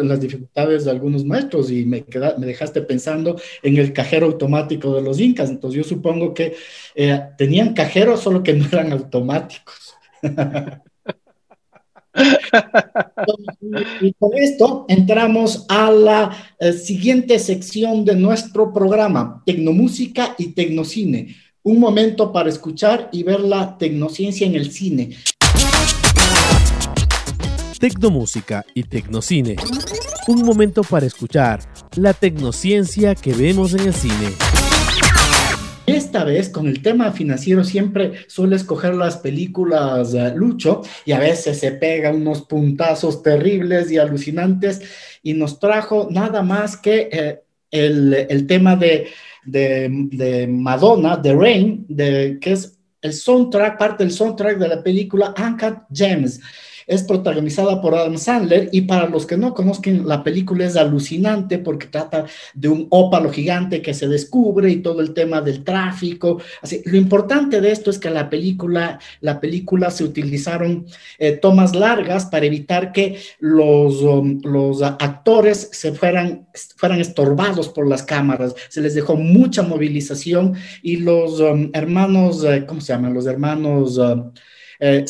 las, 0.08 0.20
dificultades 0.20 0.86
de 0.86 0.92
algunos 0.92 1.24
maestros 1.26 1.72
y 1.72 1.86
me, 1.86 2.06
me 2.38 2.46
dejaste 2.46 2.82
pensando 2.82 3.40
en 3.64 3.78
el 3.78 3.94
cajero 3.94 4.26
automático 4.26 4.96
de 4.96 5.02
los 5.02 5.20
incas, 5.20 5.50
entonces 5.50 5.78
yo 5.78 5.84
supongo 5.84 6.34
que 6.34 6.56
eh, 6.96 7.22
tenían 7.38 7.74
cajeros 7.74 8.22
solo 8.22 8.44
que 8.44 8.54
no 8.54 8.66
eran 8.72 8.92
automáticos. 8.92 9.96
y 14.02 14.14
con 14.14 14.34
esto 14.36 14.86
entramos 14.88 15.66
a 15.70 15.92
la 15.92 16.36
eh, 16.60 16.74
siguiente 16.74 17.40
sección 17.40 18.06
de 18.06 18.16
nuestro 18.16 18.74
programa, 18.74 19.42
Tecnomúsica 19.46 20.36
y 20.38 20.50
Tecnocine. 20.50 21.36
Un 21.64 21.80
momento 21.80 22.32
para 22.32 22.50
escuchar 22.50 23.10
y 23.12 23.24
ver 23.24 23.42
la 23.42 23.78
tecnociencia 23.78 24.48
en 24.48 24.56
el 24.56 24.72
cine. 24.72 25.12
Tecnomúsica 27.80 28.66
y 28.74 28.84
Tecnocine. 28.84 29.56
Un 30.28 30.44
momento 30.44 30.82
para 30.84 31.06
escuchar 31.06 31.62
la 31.96 32.14
tecnociencia 32.14 33.16
que 33.16 33.34
vemos 33.34 33.74
en 33.74 33.88
el 33.88 33.94
cine. 33.94 34.34
Esta 35.88 36.26
vez 36.26 36.50
con 36.50 36.68
el 36.68 36.82
tema 36.82 37.14
financiero 37.14 37.64
siempre 37.64 38.26
suele 38.28 38.58
escoger 38.58 38.96
las 38.96 39.18
películas 39.18 40.14
uh, 40.14 40.36
Lucho 40.36 40.82
y 41.06 41.14
a 41.14 41.20
veces 41.20 41.58
se 41.60 41.72
pega 41.72 42.12
unos 42.12 42.42
puntazos 42.42 43.24
terribles 43.24 43.90
y 43.90 43.98
alucinantes 43.98 44.82
y 45.24 45.34
nos 45.34 45.58
trajo 45.60 46.10
nada 46.12 46.42
más 46.44 46.76
que 46.76 47.10
eh, 47.12 47.40
el, 47.72 48.46
tema 48.46 48.76
de, 48.76 49.08
de, 49.46 50.48
Madonna, 50.50 51.16
de 51.16 51.34
Rain, 51.34 51.86
de, 51.88 52.38
que 52.42 52.52
es 52.52 52.78
el 53.02 53.14
soundtrack, 53.14 53.80
parte 53.80 54.04
del 54.04 54.12
soundtrack 54.12 54.58
de 54.58 54.68
la 54.68 54.84
película 54.84 55.34
Uncut 55.38 55.78
Gems 55.94 56.42
es 56.90 57.04
protagonizada 57.04 57.82
por 57.82 57.94
Adam 57.94 58.18
Sandler 58.18 58.68
y 58.72 58.82
para 58.82 59.08
los 59.08 59.28
que 59.28 59.38
no 59.38 59.54
conozcan, 59.54 60.08
la 60.08 60.24
película 60.24 60.66
es 60.66 60.76
alucinante 60.76 61.60
porque 61.60 61.86
trata 61.86 62.26
de 62.56 62.68
un 62.68 62.88
ópalo 62.90 63.30
gigante 63.30 63.82
que 63.82 63.94
se 63.94 64.08
descubre 64.08 64.72
y 64.72 64.78
todo 64.78 65.02
el 65.02 65.14
tema 65.14 65.40
del 65.40 65.64
tráfico. 65.64 66.42
Así, 66.64 66.82
lo 66.86 66.98
importante 66.98 67.62
de 67.62 67.72
esto 67.72 67.92
es 67.92 68.00
que 68.00 68.10
la 68.10 68.28
película, 68.28 69.00
la 69.22 69.40
película 69.40 69.92
se 69.92 70.04
utilizaron 70.04 70.88
eh, 71.20 71.34
tomas 71.34 71.76
largas 71.76 72.26
para 72.26 72.48
evitar 72.48 72.92
que 72.92 73.20
los, 73.40 74.02
um, 74.02 74.42
los 74.44 74.82
actores 74.82 75.70
se 75.72 75.92
fueran, 75.94 76.48
fueran 76.76 77.00
estorbados 77.00 77.70
por 77.70 77.88
las 77.88 78.02
cámaras. 78.02 78.56
Se 78.70 78.82
les 78.82 78.96
dejó 78.96 79.16
mucha 79.16 79.62
movilización 79.62 80.56
y 80.82 80.98
los 80.98 81.40
um, 81.40 81.70
hermanos, 81.74 82.44
eh, 82.44 82.66
¿cómo 82.68 82.82
se 82.82 82.94
llaman? 82.94 83.14
Los 83.14 83.28
hermanos... 83.28 84.00
Um, 84.00 84.32
eh, 84.80 85.06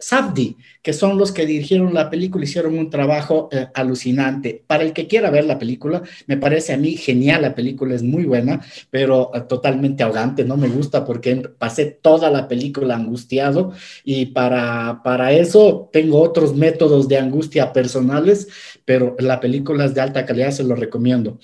Safdi, 0.00 0.56
que 0.82 0.92
son 0.92 1.16
los 1.18 1.30
que 1.30 1.46
dirigieron 1.46 1.94
la 1.94 2.10
película, 2.10 2.44
hicieron 2.44 2.78
un 2.78 2.90
trabajo 2.90 3.48
alucinante. 3.74 4.64
Para 4.66 4.82
el 4.82 4.92
que 4.92 5.06
quiera 5.06 5.30
ver 5.30 5.44
la 5.44 5.58
película, 5.58 6.02
me 6.26 6.36
parece 6.36 6.72
a 6.72 6.76
mí 6.76 6.96
genial, 6.96 7.42
la 7.42 7.54
película 7.54 7.94
es 7.94 8.02
muy 8.02 8.24
buena, 8.24 8.60
pero 8.90 9.30
totalmente 9.48 10.02
ahogante, 10.02 10.44
no 10.44 10.56
me 10.56 10.68
gusta 10.68 11.04
porque 11.04 11.36
pasé 11.58 11.86
toda 11.86 12.30
la 12.30 12.48
película 12.48 12.96
angustiado 12.96 13.72
y 14.04 14.26
para, 14.26 15.02
para 15.04 15.32
eso 15.32 15.90
tengo 15.92 16.20
otros 16.20 16.56
métodos 16.56 17.08
de 17.08 17.18
angustia 17.18 17.72
personales, 17.72 18.48
pero 18.84 19.16
la 19.18 19.38
película 19.38 19.84
es 19.84 19.94
de 19.94 20.00
alta 20.00 20.24
calidad, 20.24 20.50
se 20.50 20.64
lo 20.64 20.74
recomiendo. 20.74 21.38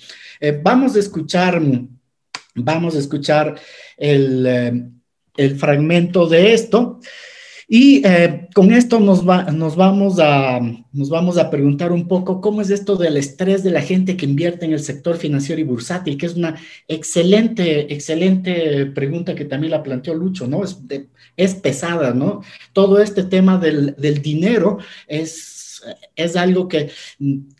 vamos 0.63 0.95
a 0.95 0.99
escuchar 0.99 1.61
Vamos 2.59 2.95
a 2.95 2.99
escuchar 2.99 3.55
el, 3.97 4.91
eh, 5.37 5.49
fragmento 5.51 6.27
de 6.27 6.53
esto. 6.53 6.99
Y 7.69 8.01
eh, 8.05 8.47
con 8.55 8.71
esto 8.71 8.99
nos, 8.99 9.25
nos, 9.25 9.75
vamos 9.75 10.19
a, 10.19 10.61
nos 10.93 11.09
vamos 11.09 11.37
a 11.37 11.49
preguntar 11.49 11.91
un 11.91 12.07
poco 12.07 12.39
cómo 12.39 12.61
es 12.61 12.69
esto 12.69 12.95
del 12.95 13.17
estrés 13.17 13.61
de 13.61 13.71
la 13.71 13.81
gente 13.81 14.15
que 14.15 14.25
invierte 14.25 14.65
en 14.65 14.71
el 14.71 14.79
sector 14.79 15.17
financiero 15.17 15.59
y 15.59 15.65
bursátil, 15.65 16.17
que 16.17 16.27
es 16.27 16.35
una 16.35 16.55
excelente, 16.87 17.93
excelente 17.93 18.85
pregunta 18.85 19.35
que 19.35 19.43
también 19.43 19.71
la 19.71 19.83
planteó 19.83 20.13
Lucho, 20.13 20.47
¿no? 20.47 20.63
Es, 20.63 20.79
es 21.35 21.55
pesada, 21.55 22.13
¿no? 22.13 22.41
Todo 22.71 22.99
este 22.99 23.23
tema 23.23 23.57
del, 23.57 23.95
del 23.97 24.21
dinero 24.21 24.77
es, 25.05 25.81
es 26.15 26.37
algo 26.37 26.69
que 26.69 26.89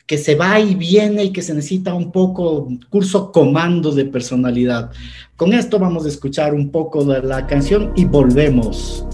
que 0.08 0.18
se 0.18 0.36
va 0.36 0.58
y 0.60 0.74
viene 0.74 1.26
y 1.26 1.32
que 1.32 1.41
se 1.41 1.53
necesita 1.53 1.93
un 1.93 2.14
poco 2.14 2.70
curso 2.89 3.30
comando 3.30 3.91
de 3.91 4.05
personalidad. 4.05 4.89
Con 5.36 5.51
esto 5.51 5.78
vamos 5.78 6.05
a 6.05 6.08
escuchar 6.08 6.53
un 6.53 6.72
poco 6.72 7.03
de 7.03 7.22
la 7.22 7.45
canción 7.45 7.91
y 7.95 8.05
volvemos. 8.05 9.05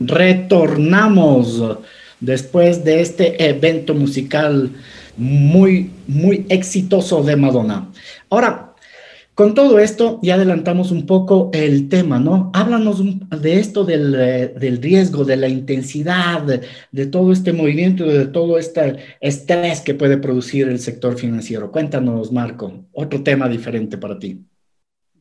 Retornamos 0.00 1.62
después 2.20 2.84
de 2.84 3.00
este 3.00 3.48
evento 3.48 3.94
musical 3.94 4.70
muy, 5.16 5.90
muy 6.06 6.46
exitoso 6.48 7.22
de 7.22 7.36
Madonna. 7.36 7.90
Ahora, 8.30 8.70
con 9.34 9.54
todo 9.54 9.78
esto, 9.78 10.18
ya 10.22 10.34
adelantamos 10.34 10.90
un 10.90 11.06
poco 11.06 11.50
el 11.54 11.88
tema, 11.88 12.18
¿no? 12.18 12.50
Háblanos 12.52 13.02
de 13.40 13.58
esto 13.58 13.88
eh, 13.88 14.52
del, 14.54 14.82
riesgo, 14.82 15.24
de 15.24 15.36
la 15.38 15.48
intensidad, 15.48 16.42
de, 16.92 17.06
todo 17.06 17.32
este 17.32 17.54
movimiento, 17.54 18.04
de 18.04 18.26
todo 18.26 18.58
este 18.58 18.98
estrés 19.18 19.80
que 19.80 19.94
puede 19.94 20.18
producir 20.18 20.68
el 20.68 20.78
sector 20.78 21.16
financiero. 21.16 21.72
Cuéntanos, 21.72 22.30
Marco, 22.32 22.84
otro 22.92 23.22
tema 23.22 23.48
diferente 23.48 23.96
para 23.96 24.18
ti. 24.18 24.44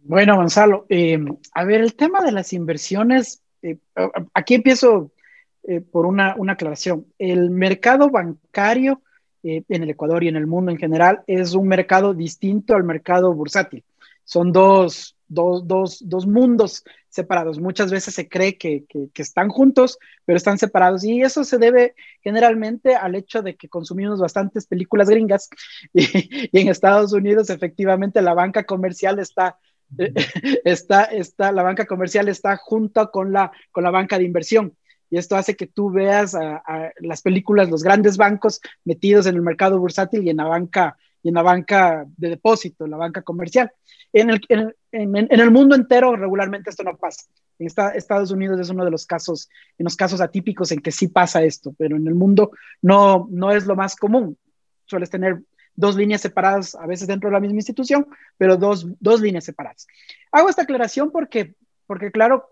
Bueno, 0.04 0.36
Gonzalo, 0.36 0.86
eh, 0.90 1.18
a 1.54 1.64
ver, 1.64 1.80
el 1.80 1.94
tema 1.94 2.22
de 2.22 2.34
las 2.34 2.52
inversiones, 2.52 3.42
eh, 3.62 3.78
aquí 4.34 4.55
empiezo 4.55 5.12
por 5.91 6.05
una, 6.05 6.36
una, 6.38 6.53
aclaración. 6.53 7.05
El 7.20 7.51
mercado 7.51 8.10
bancario 8.10 9.01
en 9.43 9.84
el 9.84 9.89
Ecuador 9.89 10.24
y 10.24 10.28
en 10.28 10.36
el 10.36 10.47
mundo 10.47 10.72
en 10.72 10.78
general 10.78 11.22
es 11.28 11.53
un 11.53 11.68
mercado 11.68 12.14
distinto 12.14 12.76
al 12.76 12.84
mercado 12.84 13.34
bursátil 13.34 13.84
son 14.30 14.51
dos, 14.51 15.16
mundos 16.28 16.84
separados. 17.10 17.60
Muchas 17.60 17.91
veces 17.91 18.14
se 18.14 18.30
cree 18.30 18.60
que, 18.60 18.86
están 19.16 19.49
juntos, 19.49 19.97
pero 20.24 20.38
están 20.38 20.60
separados. 20.60 21.03
Y 21.03 21.24
eso 21.24 21.43
se 21.43 21.57
debe 21.57 21.95
generalmente 22.22 22.93
al 22.93 23.16
hecho 23.16 23.41
de 23.41 23.55
que 23.55 23.70
consumimos 23.70 24.20
bastantes 24.20 24.68
películas 24.68 25.10
gringas 25.10 25.49
y, 25.93 26.47
en 26.55 26.68
Estados 26.68 27.12
Unidos 27.12 27.49
efectivamente 27.49 28.22
la 28.22 28.36
banca 28.36 28.66
comercial 28.66 29.18
está, 29.18 29.57
está, 30.66 31.04
está, 31.06 31.52
la 31.52 31.64
banca 31.64 31.86
comercial 31.86 32.28
está 32.28 32.58
junto 32.58 33.10
con 33.12 33.32
la, 33.32 33.52
con 33.72 33.84
la 33.84 33.92
banca 33.92 34.18
de 34.18 34.26
inversión. 34.26 34.76
Y 35.10 35.18
esto 35.18 35.36
hace 35.36 35.56
que 35.56 35.66
tú 35.66 35.90
veas 35.90 36.38
las 37.00 37.22
películas, 37.24 37.70
los 37.70 37.84
grandes 37.84 38.16
bancos 38.18 38.62
metidos 38.86 39.26
en 39.26 39.36
el 39.36 39.42
mercado 39.42 39.80
bursátil 39.80 40.24
y 40.24 40.30
en 40.30 40.38
la 40.38 40.46
banca 40.46 40.98
y 41.22 41.30
en 41.30 41.36
la 41.36 41.42
banca 41.42 42.06
de 42.18 42.30
depósito, 42.30 42.86
en 42.86 42.92
la 42.92 42.98
banca 42.98 43.22
comercial. 43.22 43.72
En 44.14 44.30
el, 44.30 44.40
en, 44.50 44.74
en, 44.92 45.40
el 45.40 45.52
mundo 45.52 45.76
entero 45.76 46.16
regularmente 46.16 46.70
esto 46.70 46.84
no 46.84 46.96
pasa. 46.96 47.26
En 47.58 47.68
Estados 47.68 48.32
Unidos 48.32 48.60
es 48.60 48.70
uno 48.70 48.86
de 48.86 48.92
los 48.92 49.06
casos, 49.06 49.50
en 49.78 49.84
los 49.84 49.96
casos 49.96 50.22
atípicos 50.22 50.72
en 50.72 50.80
que 50.80 50.92
sí 50.92 51.10
pasa 51.10 51.44
esto, 51.44 51.74
pero 51.78 51.98
en 51.98 52.08
el 52.08 52.16
mundo 52.16 52.52
no, 52.82 53.28
no 53.32 53.52
es 53.52 53.66
lo 53.66 53.76
más 53.76 53.96
común. 53.96 54.38
Sueles 54.86 55.10
tener 55.10 55.42
dos 55.80 55.96
líneas 55.96 56.22
separadas, 56.22 56.76
a 56.76 56.86
veces 56.86 57.08
dentro 57.08 57.30
de 57.30 57.34
la 57.34 57.40
misma 57.40 57.58
institución, 57.58 58.06
pero 58.38 58.58
dos, 58.58 58.86
dos 59.00 59.22
líneas 59.22 59.46
separadas. 59.46 59.88
Hago 60.32 60.50
esta 60.50 60.64
aclaración 60.64 61.10
porque, 61.10 61.56
porque 61.88 62.12
claro, 62.12 62.50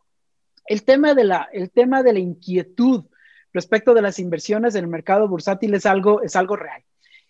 el 0.65 0.83
tema, 0.83 1.13
de 1.13 1.25
la, 1.25 1.49
el 1.51 1.69
tema 1.69 2.03
de 2.03 2.13
la 2.13 2.19
inquietud 2.19 3.05
respecto 3.53 3.93
de 3.93 4.01
las 4.01 4.19
inversiones 4.19 4.75
en 4.75 4.85
el 4.85 4.89
mercado 4.89 5.27
bursátil 5.27 5.73
es 5.73 5.85
algo, 5.85 6.21
es 6.21 6.35
algo 6.35 6.55
real. 6.55 6.83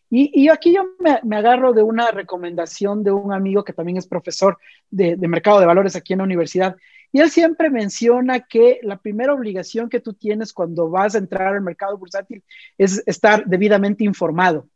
Y, 0.10 0.48
aquí 0.48 0.74
yo 0.74 0.86
me, 1.00 1.36
agarro 1.36 1.74
de 1.74 1.84
una 1.84 2.12
recomendación 2.12 3.04
de 3.04 3.12
un 3.12 3.34
amigo 3.34 3.66
que 3.66 3.74
también 3.74 3.98
es 3.98 4.08
profesor 4.08 4.58
de, 4.90 5.18
mercado 5.18 5.60
de 5.60 5.66
valores 5.66 5.98
aquí 5.98 6.14
en 6.14 6.20
la 6.20 6.26
universidad. 6.26 6.78
Y 7.12 7.20
él 7.20 7.30
siempre 7.30 7.70
menciona 7.70 8.40
que 8.42 8.80
la 8.84 8.98
primera 8.98 9.34
obligación 9.34 9.90
que 9.90 10.00
tú 10.00 10.14
tienes 10.14 10.54
cuando 10.54 10.90
vas 10.90 11.16
a 11.16 11.18
entrar 11.18 11.54
al 11.54 11.62
mercado 11.62 11.98
bursátil 11.98 12.42
es 12.78 13.04
estar 13.06 13.46
debidamente 13.48 14.06
informado. 14.06 14.70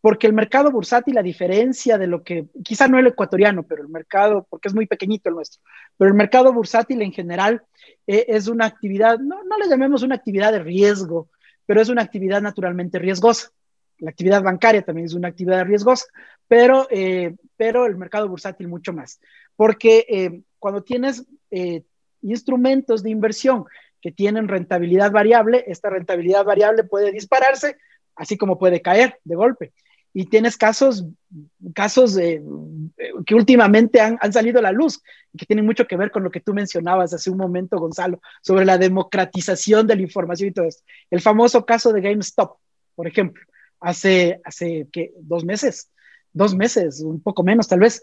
Porque 0.00 0.26
el 0.26 0.32
mercado 0.32 0.70
bursátil, 0.70 1.18
a 1.18 1.22
diferencia 1.22 1.98
de 1.98 2.06
lo 2.06 2.22
que, 2.22 2.46
quizá 2.64 2.88
no 2.88 2.98
el 2.98 3.06
ecuatoriano, 3.08 3.62
pero 3.64 3.82
el 3.82 3.88
mercado, 3.88 4.46
porque 4.48 4.68
es 4.68 4.74
muy 4.74 4.86
pequeñito 4.86 5.28
el 5.28 5.34
nuestro, 5.34 5.60
pero 5.96 6.08
el 6.08 6.16
mercado 6.16 6.52
bursátil 6.52 7.02
en 7.02 7.12
general 7.12 7.62
eh, 8.06 8.24
es 8.28 8.48
una 8.48 8.66
actividad, 8.66 9.18
no, 9.18 9.44
no 9.44 9.58
le 9.58 9.68
llamemos 9.68 10.02
una 10.02 10.14
actividad 10.14 10.52
de 10.52 10.60
riesgo, 10.60 11.28
pero 11.66 11.80
es 11.80 11.88
una 11.88 12.02
actividad 12.02 12.40
naturalmente 12.40 12.98
riesgosa 12.98 13.50
la 14.00 14.10
actividad 14.10 14.42
bancaria 14.42 14.82
también 14.82 15.06
es 15.06 15.12
una 15.12 15.28
actividad 15.28 15.66
riesgosa, 15.66 16.06
pero, 16.48 16.88
eh, 16.90 17.36
pero 17.58 17.84
el 17.84 17.96
mercado 17.96 18.28
bursátil 18.28 18.66
mucho 18.66 18.94
más, 18.94 19.20
porque 19.56 20.06
eh, 20.08 20.40
cuando 20.58 20.82
tienes 20.82 21.26
instrumentos 22.22 23.02
de 23.02 23.10
inversión 23.10 23.66
que 24.00 24.12
tienen 24.12 24.48
rentabilidad 24.48 25.10
variable, 25.10 25.64
esta 25.66 25.90
rentabilidad 25.90 26.44
variable 26.44 26.84
puede 26.84 27.12
dispararse, 27.12 27.76
así 28.16 28.36
como 28.36 28.58
puede 28.58 28.80
caer 28.80 29.18
de 29.24 29.36
golpe. 29.36 29.72
Y 30.12 30.26
tienes 30.26 30.56
casos, 30.56 31.04
casos 31.74 32.16
que 32.16 33.34
últimamente 33.34 34.00
han, 34.00 34.18
han, 34.20 34.32
salido 34.32 34.58
a 34.58 34.62
la 34.62 34.72
luz 34.72 35.00
y 35.32 35.38
que 35.38 35.46
tienen 35.46 35.64
mucho 35.64 35.86
que 35.86 35.96
ver 35.96 36.10
con 36.10 36.24
lo 36.24 36.30
que 36.30 36.40
tú 36.40 36.52
mencionabas 36.52 37.14
hace 37.14 37.30
un 37.30 37.36
momento, 37.38 37.78
Gonzalo, 37.78 38.20
sobre 38.42 38.64
la 38.64 38.76
democratización 38.76 39.86
de 39.86 39.96
la 39.96 40.02
información 40.02 40.48
y 40.48 40.52
todo 40.52 40.66
esto. 40.66 40.82
El 41.10 41.20
famoso 41.20 41.64
caso 41.64 41.92
de 41.92 42.00
GameStop, 42.00 42.56
por 42.96 43.06
ejemplo 43.06 43.42
hace, 43.80 44.40
hace 44.44 44.86
dos 45.20 45.44
meses, 45.44 45.90
dos 46.32 46.54
meses, 46.54 47.00
un 47.00 47.20
poco 47.20 47.42
menos 47.42 47.66
tal 47.66 47.80
vez, 47.80 48.02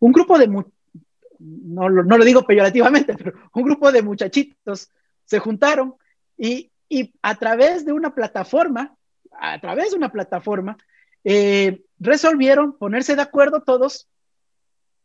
un 0.00 0.12
grupo 0.12 0.38
de, 0.38 0.48
no, 0.48 1.88
no 1.88 2.18
lo 2.18 2.24
digo 2.24 2.44
peyorativamente, 2.44 3.14
pero 3.18 3.32
un 3.54 3.62
grupo 3.62 3.90
de 3.92 4.02
muchachitos 4.02 4.90
se 5.24 5.38
juntaron 5.38 5.94
y, 6.36 6.70
y 6.88 7.14
a 7.22 7.36
través 7.36 7.86
de 7.86 7.92
una 7.92 8.14
plataforma, 8.14 8.94
a 9.32 9.60
través 9.60 9.92
de 9.92 9.96
una 9.96 10.10
plataforma, 10.12 10.76
eh, 11.24 11.82
resolvieron 11.98 12.76
ponerse 12.78 13.16
de 13.16 13.22
acuerdo 13.22 13.62
todos, 13.62 14.08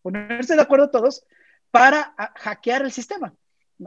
ponerse 0.01 0.55
de 0.55 0.61
acuerdo 0.61 0.89
todos 0.89 1.26
para 1.72 2.13
hackear 2.36 2.82
el 2.82 2.91
sistema. 2.91 3.34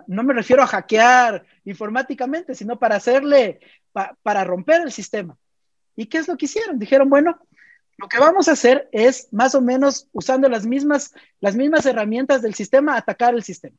No 0.07 0.23
me 0.23 0.33
refiero 0.33 0.63
a 0.63 0.67
hackear 0.67 1.45
informáticamente, 1.65 2.55
sino 2.55 2.79
para 2.79 2.97
hacerle, 2.97 3.61
para 4.23 4.45
romper 4.45 4.81
el 4.83 4.93
sistema. 4.93 5.37
¿Y 5.95 6.07
qué 6.07 6.19
es 6.19 6.29
lo 6.29 6.37
que 6.37 6.47
hicieron? 6.47 6.79
Dijeron, 6.79 7.11
bueno, 7.11 7.39
lo 7.99 8.09
que 8.09 8.19
vamos 8.19 8.49
a 8.49 8.53
hacer 8.53 8.89
es 8.93 9.29
más 9.33 9.55
o 9.55 9.61
menos 9.61 10.09
usando 10.13 10.49
las 10.49 10.65
mismas, 10.65 11.13
las 11.41 11.55
mismas 11.55 11.85
herramientas 11.85 12.41
del 12.41 12.55
sistema, 12.55 12.97
atacar 12.97 13.35
el 13.35 13.43
sistema. 13.43 13.77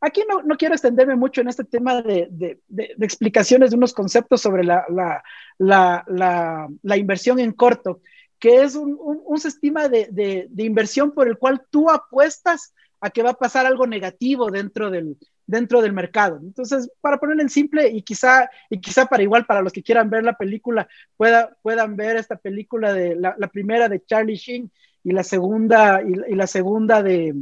Aquí 0.00 0.22
no, 0.28 0.42
no 0.42 0.56
quiero 0.56 0.74
extenderme 0.74 1.14
mucho 1.14 1.42
en 1.42 1.48
este 1.48 1.64
tema 1.64 2.00
de, 2.00 2.28
de, 2.30 2.60
de, 2.68 2.94
explicaciones 3.00 3.70
de 3.70 3.76
unos 3.76 3.92
conceptos 3.92 4.40
sobre 4.40 4.64
la, 4.64 4.84
la, 4.88 5.22
la, 5.58 6.68
la, 6.82 6.96
inversión 6.96 7.38
en 7.38 7.52
corto, 7.52 8.00
que 8.38 8.62
es 8.62 8.76
un, 8.76 8.96
un, 8.98 9.20
un 9.24 9.38
sistema 9.38 9.88
de, 9.88 10.48
inversión 10.56 11.12
por 11.12 11.28
el 11.28 11.36
cual 11.36 11.62
tú 11.70 11.90
apuestas 11.90 12.72
a 13.00 13.10
que 13.10 13.22
va 13.22 13.30
a 13.30 13.38
pasar 13.38 13.66
algo 13.66 13.86
negativo 13.86 14.50
dentro 14.50 14.90
del, 14.90 15.18
dentro 15.46 15.82
del 15.82 15.92
mercado. 15.92 16.38
Entonces, 16.42 16.90
para 17.00 17.18
ponerlo 17.18 17.42
en 17.42 17.50
simple 17.50 17.88
y 17.88 18.02
quizá, 18.02 18.48
y 18.70 18.80
quizá 18.80 19.06
para 19.06 19.22
igual, 19.22 19.44
para 19.44 19.62
los 19.62 19.72
que 19.72 19.82
quieran 19.82 20.08
ver 20.08 20.24
la 20.24 20.36
película, 20.36 20.88
pueda, 21.16 21.56
puedan 21.60 21.96
ver 21.96 22.16
esta 22.16 22.36
película 22.36 22.92
de 22.92 23.16
la, 23.16 23.34
primera 23.48 23.88
de 23.88 24.02
Charlie 24.04 24.36
Sheen 24.36 24.70
y 25.02 25.12
la 25.12 25.24
segunda, 25.24 26.02
y, 26.02 26.34
la 26.34 26.46
segunda 26.46 27.02
de 27.02 27.34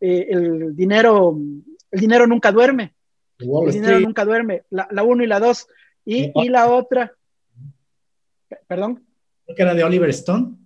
eh, 0.00 0.26
el 0.30 0.74
dinero, 0.74 1.38
el 1.92 2.00
dinero 2.00 2.26
nunca 2.26 2.50
duerme. 2.50 2.94
el 3.38 3.72
dinero 3.72 4.00
nunca 4.00 4.24
duerme, 4.24 4.64
la, 4.70 4.88
la 4.90 5.02
uno 5.04 5.22
y 5.22 5.26
la 5.28 5.38
dos. 5.38 5.68
Y, 6.04 6.32
y 6.34 6.48
la 6.48 6.68
otra, 6.68 7.14
perdón. 8.66 9.06
Creo 9.44 9.56
que 9.56 9.62
era 9.62 9.74
de 9.74 9.84
Oliver 9.84 10.10
Stone. 10.10 10.56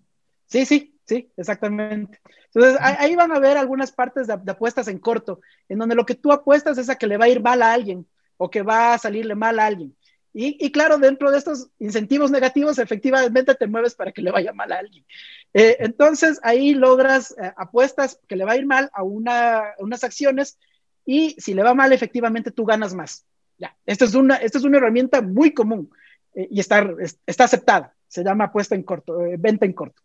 Sí, 0.47 0.65
sí, 0.65 0.97
Sí, 1.07 1.31
exactamente. 1.37 2.21
Entonces, 2.53 2.77
ahí 2.81 3.15
van 3.15 3.31
a 3.31 3.39
ver 3.39 3.57
algunas 3.57 3.93
partes 3.93 4.27
de, 4.27 4.33
apuestas 4.33 4.89
en 4.89 4.99
corto, 4.99 5.41
en 5.69 5.79
donde 5.79 5.95
lo 5.95 6.05
que 6.05 6.17
tú 6.17 6.33
apuestas 6.33 6.79
es 6.79 6.91
a 6.91 6.97
que 6.97 7.07
le 7.07 7.17
va 7.17 7.27
a 7.27 7.29
ir 7.29 7.41
mal 7.41 7.63
a 7.63 7.73
alguien 7.73 8.07
o 8.37 8.51
que 8.51 8.63
va 8.63 8.93
a 8.93 8.99
salirle 8.99 9.37
mal 9.37 9.61
a 9.61 9.67
alguien. 9.67 9.97
Y, 10.39 10.71
claro, 10.71 10.99
dentro 10.99 11.31
de 11.31 11.39
estos 11.39 11.71
incentivos 11.79 12.31
negativos, 12.31 12.79
efectivamente 12.79 13.55
te 13.55 13.67
mueves 13.67 13.95
para 13.95 14.13
que 14.13 14.21
le 14.21 14.31
vaya 14.31 14.53
mal 14.53 14.71
a 14.71 14.81
alguien. 14.81 15.07
Eh, 15.55 15.79
entonces, 15.81 16.39
ahí 16.43 16.75
logras 16.75 17.35
eh, 17.43 17.55
apuestas 17.57 18.21
que 18.29 18.37
le 18.37 18.45
va 18.45 18.53
a 18.53 18.57
ir 18.59 18.67
mal 18.67 18.91
a 18.93 19.03
una, 19.03 19.63
unas 19.79 20.05
acciones 20.05 20.59
y 21.07 21.37
si 21.39 21.55
le 21.55 21.63
va 21.63 21.73
mal, 21.73 21.93
efectivamente 21.93 22.51
tú 22.51 22.67
ganas 22.67 22.93
más. 22.93 23.25
Ya, 23.57 23.75
esta 23.87 24.05
es 24.05 24.15
una, 24.15 24.37
esta 24.37 24.59
es 24.59 24.65
una 24.65 24.77
herramienta 24.77 25.23
muy 25.23 25.55
común 25.55 25.91
eh, 26.35 26.49
y 26.51 26.61
está, 26.61 26.87
está 27.25 27.45
aceptada. 27.45 27.95
Se 28.09 28.23
llama 28.23 28.45
apuesta 28.45 28.75
en 28.75 28.83
corto, 28.83 29.19
venta 29.39 29.65
en 29.65 29.73
corto 29.73 30.03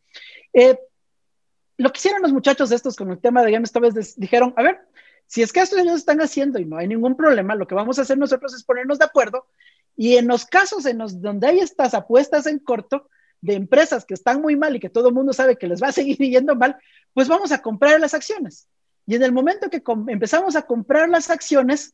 lo 1.82 1.92
que 1.92 1.98
hicieron 1.98 2.22
los 2.22 2.32
muchachos 2.32 2.72
estos 2.72 2.96
con 2.96 3.12
el 3.12 3.20
tema 3.20 3.44
de 3.44 3.56
esta 3.56 3.80
vez 3.80 4.16
dijeron, 4.16 4.54
a 4.56 4.62
ver, 4.62 4.80
si 5.26 5.42
es 5.42 5.52
que 5.52 5.62
esto 5.62 5.78
ellos 5.78 5.96
están 5.96 6.22
haciendo 6.22 6.60
y 6.60 6.66
no 6.66 6.78
hay 6.78 6.88
ningún 6.88 7.16
problema, 7.16 7.56
lo 7.56 7.68
que 7.68 7.76
vamos 7.76 7.98
a 7.98 8.04
hacer 8.04 8.18
nosotros 8.18 8.54
es 8.54 8.64
ponernos 8.64 9.00
de 9.00 9.06
acuerdo 9.06 9.48
y 9.96 10.18
en 10.18 10.28
los 10.28 10.46
casos 10.46 10.86
en 10.86 11.00
los 11.00 11.22
donde 11.22 11.48
hay 11.48 11.60
estas 11.60 11.94
apuestas 11.94 12.46
en 12.46 12.60
corto 12.60 13.10
de 13.42 13.56
empresas 13.56 14.06
que 14.06 14.14
están 14.14 14.42
muy 14.42 14.56
mal 14.56 14.76
y 14.76 14.80
que 14.80 14.90
todo 14.90 15.08
el 15.08 15.16
mundo 15.16 15.34
sabe 15.34 15.58
que 15.58 15.68
les 15.68 15.82
va 15.82 15.88
a 15.88 15.92
seguir 15.92 16.18
yendo 16.18 16.56
mal, 16.56 16.78
pues 17.14 17.28
vamos 17.28 17.52
a 17.52 17.62
comprar 17.62 18.00
las 18.00 18.14
acciones. 18.14 18.68
Y 19.12 19.16
en 19.16 19.24
el 19.24 19.34
momento 19.34 19.70
que 19.70 19.84
empezamos 20.08 20.56
a 20.56 20.62
comprar 20.62 21.10
las 21.10 21.30
acciones, 21.30 21.94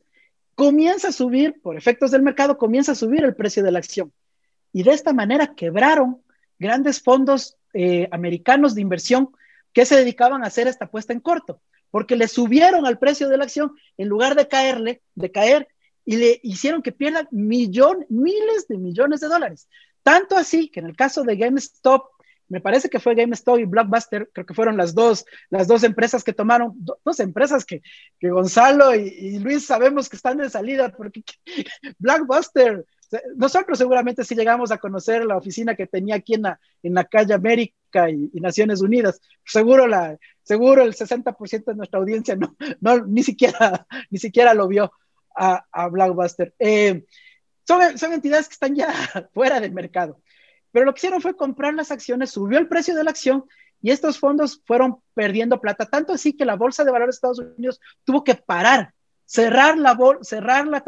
comienza 0.54 1.08
a 1.08 1.12
subir, 1.12 1.60
por 1.60 1.76
efectos 1.76 2.12
del 2.12 2.22
mercado, 2.22 2.56
comienza 2.56 2.92
a 2.92 2.94
subir 2.94 3.24
el 3.24 3.34
precio 3.34 3.64
de 3.64 3.72
la 3.72 3.80
acción. 3.80 4.12
Y 4.72 4.84
de 4.84 4.92
esta 4.92 5.12
manera 5.12 5.52
quebraron 5.56 6.22
grandes 6.60 7.02
fondos 7.02 7.56
eh, 7.74 8.08
americanos 8.12 8.76
de 8.76 8.82
inversión 8.82 9.30
que 9.72 9.84
se 9.84 9.96
dedicaban 9.96 10.44
a 10.44 10.46
hacer 10.46 10.68
esta 10.68 10.84
apuesta 10.84 11.12
en 11.12 11.18
corto. 11.18 11.60
porque 11.90 12.14
le 12.14 12.28
subieron 12.28 12.86
al 12.86 13.00
precio 13.00 13.28
de 13.28 13.36
la 13.36 13.44
acción 13.44 13.72
en 13.96 14.06
lugar 14.06 14.36
de 14.36 14.46
caerle, 14.46 15.02
de 15.16 15.32
caer, 15.32 15.66
y 16.04 16.18
le 16.18 16.38
hicieron 16.44 16.82
que 16.82 16.92
pierda 16.92 17.26
millón, 17.32 18.06
miles 18.10 18.68
de 18.68 18.78
millones 18.78 19.18
de 19.18 19.26
dólares. 19.26 19.68
Tanto 20.04 20.36
así 20.36 20.68
que 20.68 20.78
en 20.78 20.86
el 20.86 20.94
caso 20.94 21.24
de 21.24 21.36
GameStop, 21.36 22.12
me 22.48 22.60
parece 22.60 22.88
que 22.88 23.00
fue 23.00 23.14
GameStop 23.14 23.58
y 23.58 23.64
Blockbuster, 23.64 24.30
creo 24.32 24.46
que 24.46 24.54
fueron 24.54 24.76
las 24.76 24.94
dos, 24.94 25.24
las 25.50 25.66
dos 25.66 25.84
empresas 25.84 26.24
que 26.24 26.32
tomaron, 26.32 26.72
dos 26.76 27.20
empresas 27.20 27.64
que, 27.64 27.82
que 28.18 28.30
Gonzalo 28.30 28.94
y, 28.94 29.08
y, 29.08 29.38
Luis 29.38 29.66
sabemos 29.66 30.08
que 30.08 30.16
están 30.16 30.38
de 30.38 30.50
salida, 30.50 30.90
porque 30.90 31.22
Blockbuster 31.98 32.84
nosotros 33.36 33.78
seguramente 33.78 34.24
si 34.24 34.34
llegamos 34.34 34.70
a 34.70 34.78
conocer 34.78 35.24
la 35.24 35.36
oficina 35.36 35.74
que 35.74 35.86
tenía 35.86 36.16
aquí 36.16 36.34
en 36.34 36.42
la, 36.42 36.60
en 36.82 36.94
la 36.94 37.04
calle 37.04 37.34
América 37.34 38.10
y, 38.10 38.30
y 38.32 38.40
Naciones 38.40 38.82
Unidas, 38.82 39.20
seguro, 39.44 39.86
la, 39.86 40.18
seguro 40.42 40.82
el 40.82 40.94
60% 40.94 41.64
de 41.64 41.74
nuestra 41.74 42.00
audiencia 42.00 42.36
no, 42.36 42.54
no, 42.80 43.06
ni, 43.06 43.22
siquiera, 43.22 43.86
ni 44.10 44.18
siquiera 44.18 44.54
lo 44.54 44.68
vio 44.68 44.92
a, 45.34 45.64
a 45.72 45.88
Blockbuster. 45.88 46.54
Eh, 46.58 47.04
son, 47.66 47.98
son 47.98 48.12
entidades 48.12 48.48
que 48.48 48.54
están 48.54 48.74
ya 48.74 48.92
fuera 49.34 49.60
del 49.60 49.72
mercado. 49.72 50.20
Pero 50.78 50.86
lo 50.86 50.94
que 50.94 51.00
hicieron 51.00 51.20
fue 51.20 51.34
comprar 51.34 51.74
las 51.74 51.90
acciones, 51.90 52.30
subió 52.30 52.56
el 52.56 52.68
precio 52.68 52.94
de 52.94 53.02
la 53.02 53.10
acción 53.10 53.44
y 53.82 53.90
estos 53.90 54.20
fondos 54.20 54.62
fueron 54.64 54.98
perdiendo 55.12 55.60
plata, 55.60 55.86
tanto 55.86 56.12
así 56.12 56.34
que 56.34 56.44
la 56.44 56.54
Bolsa 56.54 56.84
de 56.84 56.92
Valores 56.92 57.16
de 57.16 57.16
Estados 57.16 57.40
Unidos 57.40 57.80
tuvo 58.04 58.22
que 58.22 58.36
parar 58.36 58.94
cerrar, 59.24 59.76
la 59.76 59.98
cerrar 60.22 60.68
las 60.68 60.84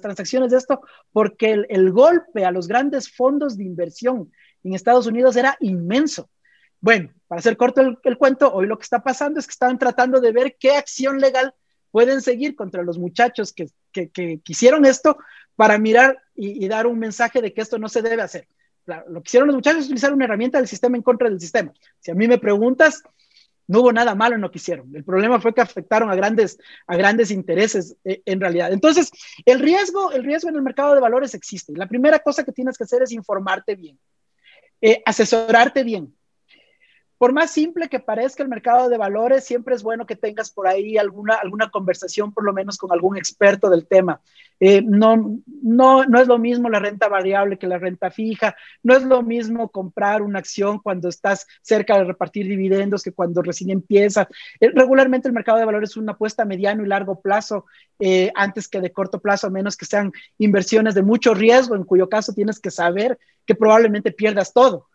transacciones 0.00 0.52
de 0.52 0.58
esto, 0.58 0.82
porque 1.10 1.64
el, 1.68 1.90
golpe 1.90 2.44
a 2.44 2.52
los 2.52 2.68
grandes 2.68 3.12
fondos 3.12 3.56
de 3.56 3.64
inversión 3.64 4.30
en 4.62 4.74
Estados 4.74 5.08
Unidos 5.08 5.34
era 5.34 5.56
inmenso. 5.58 6.30
Bueno, 6.80 7.10
para 7.26 7.40
hacer 7.40 7.56
corto 7.56 7.80
el, 8.00 8.18
cuento, 8.18 8.54
hoy 8.54 8.68
lo 8.68 8.78
que 8.78 8.84
está 8.84 9.02
pasando 9.02 9.40
es 9.40 9.48
que 9.48 9.54
están 9.54 9.76
tratando 9.76 10.20
de 10.20 10.30
ver 10.30 10.56
qué 10.56 10.76
acción 10.76 11.18
legal 11.18 11.52
pueden 11.90 12.22
seguir 12.22 12.54
contra 12.54 12.84
los 12.84 12.96
muchachos 12.96 13.52
que, 13.52 13.66
que, 13.90 14.40
hicieron 14.46 14.84
esto 14.84 15.18
para 15.56 15.78
mirar 15.78 16.22
y, 16.36 16.68
dar 16.68 16.86
un 16.86 17.00
mensaje 17.00 17.42
de 17.42 17.52
que 17.52 17.60
esto 17.60 17.76
no 17.76 17.88
se 17.88 18.02
debe 18.02 18.22
hacer. 18.22 18.46
Lo 18.86 19.22
que 19.22 19.28
hicieron 19.28 19.46
los 19.46 19.56
muchachos 19.56 19.80
es 19.80 19.86
utilizar 19.86 20.12
una 20.12 20.24
herramienta 20.24 20.58
del 20.58 20.68
sistema 20.68 20.96
en 20.96 21.02
contra 21.02 21.28
del 21.28 21.40
sistema. 21.40 21.72
Si 22.00 22.10
a 22.10 22.14
mí 22.14 22.26
me 22.26 22.38
preguntas, 22.38 23.02
no 23.68 23.80
hubo 23.80 23.92
nada 23.92 24.14
malo 24.14 24.34
en 24.34 24.40
lo 24.40 24.50
que 24.50 24.58
hicieron. 24.58 24.94
El 24.94 25.04
problema 25.04 25.40
fue 25.40 25.54
que 25.54 25.60
afectaron 25.60 26.10
a 26.10 26.14
grandes, 26.14 26.58
a 26.86 26.96
grandes 26.96 27.30
intereses 27.30 27.96
eh, 28.04 28.22
en 28.26 28.40
realidad. 28.40 28.72
Entonces, 28.72 29.10
el 29.46 29.60
riesgo, 29.60 30.12
el 30.12 30.24
riesgo 30.24 30.50
en 30.50 30.56
el 30.56 30.62
mercado 30.62 30.94
de 30.94 31.00
valores 31.00 31.34
existe. 31.34 31.72
La 31.76 31.88
primera 31.88 32.18
cosa 32.18 32.44
que 32.44 32.52
tienes 32.52 32.76
que 32.76 32.84
hacer 32.84 33.02
es 33.02 33.12
informarte 33.12 33.74
bien, 33.74 33.98
eh, 34.80 35.02
asesorarte 35.06 35.84
bien. 35.84 36.14
Por 37.22 37.32
más 37.32 37.52
simple 37.52 37.88
que 37.88 38.00
parezca 38.00 38.42
el 38.42 38.48
mercado 38.48 38.88
de 38.88 38.98
valores, 38.98 39.44
siempre 39.44 39.76
es 39.76 39.84
bueno 39.84 40.06
que 40.06 40.16
tengas 40.16 40.50
por 40.50 40.66
ahí 40.66 40.98
alguna, 40.98 41.34
alguna 41.34 41.70
conversación, 41.70 42.32
por 42.32 42.42
lo 42.42 42.52
menos 42.52 42.76
con 42.76 42.90
algún 42.90 43.16
experto 43.16 43.70
del 43.70 43.86
tema. 43.86 44.20
Eh, 44.58 44.82
no, 44.84 45.38
no, 45.62 46.04
no 46.04 46.20
es 46.20 46.26
lo 46.26 46.36
mismo 46.38 46.68
la 46.68 46.80
renta 46.80 47.06
variable 47.06 47.58
que 47.58 47.68
la 47.68 47.78
renta 47.78 48.10
fija, 48.10 48.56
no 48.82 48.96
es 48.96 49.04
lo 49.04 49.22
mismo 49.22 49.68
comprar 49.68 50.20
una 50.20 50.40
acción 50.40 50.80
cuando 50.80 51.08
estás 51.08 51.46
cerca 51.60 51.96
de 51.96 52.02
repartir 52.02 52.48
dividendos 52.48 53.04
que 53.04 53.12
cuando 53.12 53.40
recién 53.40 53.70
empieza. 53.70 54.26
Eh, 54.58 54.72
regularmente 54.74 55.28
el 55.28 55.34
mercado 55.34 55.58
de 55.58 55.64
valores 55.64 55.90
es 55.90 55.96
una 55.98 56.14
apuesta 56.14 56.42
a 56.42 56.46
mediano 56.46 56.82
y 56.82 56.88
largo 56.88 57.20
plazo, 57.20 57.66
eh, 58.00 58.32
antes 58.34 58.66
que 58.66 58.80
de 58.80 58.90
corto 58.90 59.20
plazo, 59.20 59.46
a 59.46 59.50
menos 59.50 59.76
que 59.76 59.86
sean 59.86 60.10
inversiones 60.38 60.96
de 60.96 61.02
mucho 61.02 61.34
riesgo, 61.34 61.76
en 61.76 61.84
cuyo 61.84 62.08
caso 62.08 62.32
tienes 62.32 62.58
que 62.58 62.72
saber 62.72 63.16
que 63.46 63.54
probablemente 63.54 64.10
pierdas 64.10 64.52
todo 64.52 64.88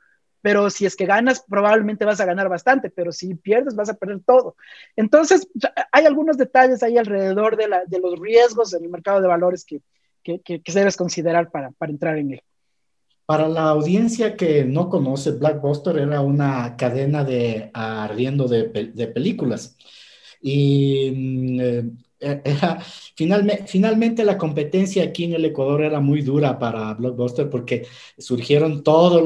pero 0.47 0.69
si 0.69 0.85
es 0.85 0.95
que 0.95 1.05
ganas, 1.05 1.43
probablemente 1.45 2.05
vas 2.05 2.21
a 2.21 2.25
ganar 2.25 2.47
bastante, 2.47 2.89
pero 2.89 3.11
si 3.11 3.35
pierdes, 3.35 3.75
vas 3.75 3.89
a 3.89 3.95
perder 3.95 4.21
todo. 4.25 4.55
Entonces, 4.95 5.45
hay 5.91 6.05
algunos 6.05 6.37
detalles 6.37 6.81
ahí 6.83 6.97
alrededor 6.97 7.57
de, 7.57 7.67
la, 7.67 7.83
de 7.85 7.99
los 7.99 8.17
riesgos 8.17 8.73
en 8.73 8.85
el 8.85 8.89
mercado 8.89 9.19
de 9.19 9.27
valores 9.27 9.65
que, 9.65 9.81
que, 10.23 10.39
que, 10.39 10.61
que 10.61 10.71
debes 10.71 10.95
considerar 10.95 11.51
para, 11.51 11.71
para, 11.71 11.91
entrar 11.91 12.17
en 12.17 12.31
él. 12.31 12.41
Para 13.25 13.49
la 13.49 13.63
audiencia 13.63 14.37
que 14.37 14.63
no 14.63 14.87
conoce, 14.87 15.31
Blackbuster 15.31 15.97
era 15.97 16.21
una 16.21 16.77
cadena 16.77 17.25
de 17.25 17.69
arriendo 17.73 18.47
de, 18.47 18.91
de 18.93 19.07
películas. 19.07 19.75
Y 20.41 21.59
eh, 21.59 21.83
era, 22.20 22.80
finalmente, 23.15 23.63
finalmente 23.68 24.24
la 24.24 24.38
competencia 24.38 25.03
aquí 25.03 25.26
en 25.26 25.34
el 25.34 25.45
Ecuador 25.45 25.84
era 25.84 25.99
muy 25.99 26.22
dura 26.22 26.57
para 26.57 26.93
Blockbuster 26.93 27.49
porque 27.49 27.86
surgieron 28.18 28.84
todas 28.84 29.24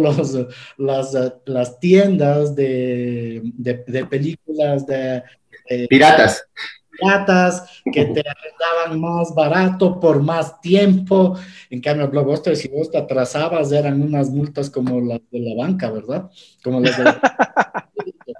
las, 0.78 1.28
las 1.46 1.80
tiendas 1.80 2.56
de, 2.56 3.42
de, 3.44 3.84
de 3.88 4.06
películas 4.06 4.86
de, 4.86 5.24
de, 5.70 5.88
piratas. 5.88 6.44
Piratas 6.92 7.82
que 7.92 8.06
te 8.06 8.22
arrendaban 8.22 9.00
más 9.00 9.34
barato 9.34 10.00
por 10.00 10.22
más 10.22 10.60
tiempo. 10.60 11.38
En 11.70 11.82
cambio, 11.82 12.10
Blockbuster, 12.10 12.56
si 12.58 12.68
vos 12.68 12.92
te 12.92 12.98
atrasabas, 12.98 13.72
eran 13.72 14.02
unas 14.02 14.30
multas 14.30 14.70
como 14.70 15.00
las 15.00 15.22
de 15.32 15.40
la 15.40 15.64
banca, 15.64 15.90
¿verdad? 15.90 16.30
Como 16.64 16.82
las 16.82 16.98
de 16.98 17.04
la... 17.06 17.22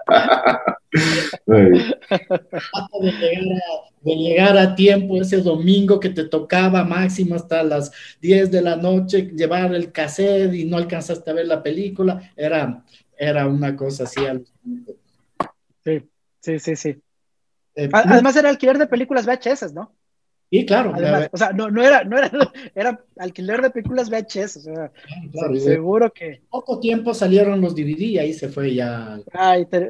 de, 0.92 1.96
llegar 3.02 3.44
a, 3.44 3.90
de 4.02 4.14
llegar 4.14 4.58
a 4.58 4.74
tiempo 4.74 5.20
ese 5.20 5.38
domingo 5.38 5.98
que 5.98 6.10
te 6.10 6.24
tocaba 6.24 6.84
máximo 6.84 7.34
hasta 7.34 7.62
las 7.62 7.90
10 8.20 8.50
de 8.50 8.62
la 8.62 8.76
noche, 8.76 9.30
llevar 9.34 9.74
el 9.74 9.90
cassette 9.90 10.52
y 10.54 10.64
no 10.64 10.76
alcanzaste 10.76 11.30
a 11.30 11.34
ver 11.34 11.46
la 11.46 11.62
película, 11.62 12.32
era, 12.36 12.84
era 13.16 13.46
una 13.46 13.74
cosa 13.74 14.04
así. 14.04 14.20
Sí, 15.84 16.08
sí, 16.40 16.58
sí, 16.58 16.76
sí. 16.76 17.02
Eh, 17.74 17.88
Además 17.92 18.36
era 18.36 18.50
alquiler 18.50 18.76
de 18.78 18.86
películas 18.86 19.26
VHS, 19.26 19.72
¿no? 19.72 19.94
Sí, 20.52 20.66
claro. 20.66 20.92
Además, 20.94 21.30
o 21.32 21.36
sea, 21.38 21.52
no, 21.52 21.70
no, 21.70 21.82
era, 21.82 22.04
no 22.04 22.18
era, 22.18 22.30
era 22.74 23.00
alquiler 23.16 23.62
de 23.62 23.70
películas 23.70 24.10
VHS, 24.10 24.58
o 24.58 24.60
sea, 24.60 24.92
claro, 25.32 25.56
seguro 25.56 26.12
que... 26.12 26.42
Poco 26.50 26.78
tiempo 26.78 27.14
salieron 27.14 27.62
los 27.62 27.74
DVD 27.74 28.00
y 28.00 28.18
ahí 28.18 28.34
se 28.34 28.50
fue 28.50 28.74
ya... 28.74 29.18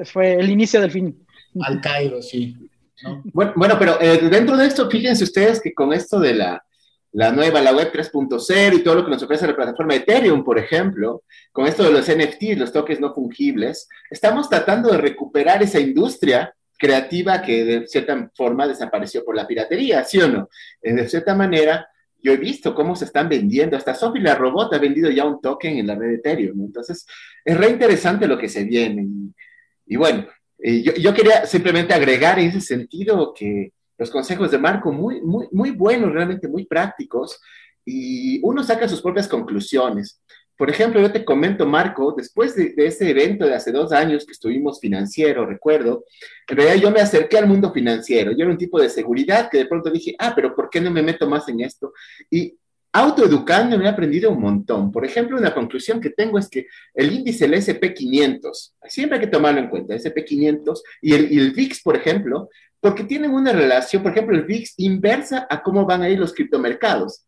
Fue 0.04 0.34
el 0.34 0.48
inicio 0.48 0.80
del 0.80 0.92
fin. 0.92 1.26
Al 1.62 1.80
Cairo, 1.80 2.22
sí. 2.22 2.56
¿no? 3.02 3.22
Bueno, 3.32 3.52
bueno, 3.56 3.74
pero 3.76 4.00
eh, 4.00 4.28
dentro 4.30 4.56
de 4.56 4.68
esto, 4.68 4.88
fíjense 4.88 5.24
ustedes 5.24 5.60
que 5.60 5.74
con 5.74 5.92
esto 5.92 6.20
de 6.20 6.34
la, 6.34 6.64
la 7.10 7.32
nueva, 7.32 7.60
la 7.60 7.74
web 7.74 7.92
3.0 7.92 8.76
y 8.76 8.84
todo 8.84 8.94
lo 8.94 9.04
que 9.04 9.10
nos 9.10 9.22
ofrece 9.24 9.48
la 9.48 9.56
plataforma 9.56 9.96
Ethereum, 9.96 10.44
por 10.44 10.60
ejemplo, 10.60 11.24
con 11.50 11.66
esto 11.66 11.82
de 11.82 11.90
los 11.90 12.06
NFTs, 12.08 12.56
los 12.56 12.72
toques 12.72 13.00
no 13.00 13.12
fungibles, 13.12 13.88
estamos 14.08 14.48
tratando 14.48 14.92
de 14.92 14.98
recuperar 14.98 15.60
esa 15.60 15.80
industria 15.80 16.54
creativa 16.82 17.40
que 17.40 17.64
de 17.64 17.86
cierta 17.86 18.28
forma 18.34 18.66
desapareció 18.66 19.24
por 19.24 19.36
la 19.36 19.46
piratería, 19.46 20.02
¿sí 20.02 20.18
o 20.18 20.28
no? 20.28 20.48
Eh, 20.82 20.92
de 20.92 21.08
cierta 21.08 21.32
manera, 21.32 21.86
yo 22.20 22.32
he 22.32 22.36
visto 22.36 22.74
cómo 22.74 22.96
se 22.96 23.04
están 23.04 23.28
vendiendo, 23.28 23.76
hasta 23.76 23.94
Sophie 23.94 24.20
la 24.20 24.34
Robot 24.34 24.74
ha 24.74 24.78
vendido 24.78 25.08
ya 25.08 25.24
un 25.24 25.40
token 25.40 25.78
en 25.78 25.86
la 25.86 25.94
red 25.94 26.14
Ethereum, 26.14 26.60
entonces 26.60 27.06
es 27.44 27.56
re 27.56 27.70
interesante 27.70 28.26
lo 28.26 28.36
que 28.36 28.48
se 28.48 28.64
viene. 28.64 29.02
Y, 29.04 29.94
y 29.94 29.96
bueno, 29.96 30.26
eh, 30.58 30.82
yo, 30.82 30.92
yo, 30.94 31.14
quería 31.14 31.46
simplemente 31.46 31.94
agregar 31.94 32.40
en 32.40 32.48
ese 32.48 32.60
sentido 32.60 33.32
que 33.32 33.72
los 33.96 34.10
consejos 34.10 34.50
de 34.50 34.58
Marco 34.58 34.90
muy, 34.90 35.22
muy, 35.22 35.46
muy 35.52 35.70
buenos, 35.70 36.12
realmente 36.12 36.48
muy 36.48 36.66
prácticos, 36.66 37.40
y 37.84 38.40
uno 38.42 38.64
saca 38.64 38.88
sus 38.88 39.02
propias 39.02 39.28
conclusiones. 39.28 40.20
Por 40.56 40.70
ejemplo, 40.70 41.00
yo 41.00 41.10
te 41.10 41.24
comento, 41.24 41.66
Marco, 41.66 42.14
después 42.16 42.54
de, 42.54 42.74
de, 42.74 42.86
ese 42.86 43.10
evento 43.10 43.46
de 43.46 43.54
hace 43.54 43.72
dos 43.72 43.92
años 43.92 44.24
que 44.24 44.32
estuvimos 44.32 44.80
financiero, 44.80 45.46
recuerdo, 45.46 46.04
en 46.48 46.56
realidad 46.56 46.82
yo 46.82 46.90
me 46.90 47.00
acerqué 47.00 47.38
al 47.38 47.48
mundo 47.48 47.72
financiero. 47.72 48.32
Yo 48.32 48.42
era 48.42 48.50
un 48.50 48.58
tipo 48.58 48.80
de 48.80 48.88
seguridad 48.88 49.48
que 49.50 49.58
de 49.58 49.66
pronto 49.66 49.90
dije, 49.90 50.14
ah, 50.18 50.32
pero 50.34 50.54
¿por 50.54 50.70
qué 50.70 50.80
no 50.80 50.90
me 50.90 51.02
meto 51.02 51.28
más 51.28 51.48
en 51.48 51.60
esto? 51.60 51.92
Y 52.30 52.56
autoeducando 52.92 53.78
me 53.78 53.86
he 53.86 53.88
aprendido 53.88 54.30
un 54.30 54.40
montón. 54.40 54.92
Por 54.92 55.04
ejemplo, 55.04 55.36
una 55.36 55.54
conclusión 55.54 56.00
que 56.00 56.10
tengo 56.10 56.38
es 56.38 56.48
que 56.48 56.66
el 56.94 57.12
índice, 57.12 57.46
el 57.46 57.54
SP500, 57.54 58.74
siempre 58.84 59.18
hay 59.18 59.24
que 59.24 59.30
tomarlo 59.30 59.60
en 59.60 59.68
cuenta, 59.68 59.94
SP500 59.94 60.80
y 61.00 61.14
el, 61.14 61.32
y 61.32 61.38
el 61.38 61.52
VIX, 61.52 61.82
por 61.82 61.96
ejemplo, 61.96 62.50
porque 62.80 63.04
tienen 63.04 63.32
una 63.32 63.52
relación, 63.52 64.02
por 64.02 64.12
ejemplo, 64.12 64.36
el 64.36 64.44
VIX 64.44 64.74
inversa 64.78 65.46
a 65.48 65.62
cómo 65.62 65.86
van 65.86 66.02
a 66.02 66.10
ir 66.10 66.18
los 66.18 66.34
criptomercados 66.34 67.24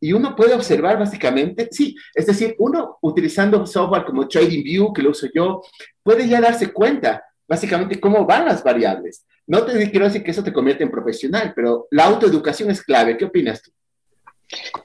y 0.00 0.12
uno 0.12 0.36
puede 0.36 0.54
observar 0.54 0.98
básicamente, 0.98 1.68
sí, 1.70 1.96
es 2.14 2.26
decir, 2.26 2.54
uno 2.58 2.98
utilizando 3.02 3.66
software 3.66 4.04
como 4.04 4.28
TradingView, 4.28 4.92
que 4.92 5.02
lo 5.02 5.10
uso 5.10 5.28
yo, 5.34 5.62
puede 6.02 6.28
ya 6.28 6.40
darse 6.40 6.72
cuenta 6.72 7.24
básicamente 7.46 7.98
cómo 7.98 8.24
van 8.26 8.46
las 8.46 8.62
variables. 8.62 9.24
No 9.46 9.64
te 9.64 9.90
quiero 9.90 10.04
decir 10.04 10.22
que 10.22 10.30
eso 10.30 10.44
te 10.44 10.52
convierte 10.52 10.84
en 10.84 10.90
profesional, 10.90 11.52
pero 11.56 11.88
la 11.90 12.04
autoeducación 12.04 12.70
es 12.70 12.82
clave. 12.82 13.16
¿Qué 13.16 13.24
opinas 13.24 13.62
tú? 13.62 13.72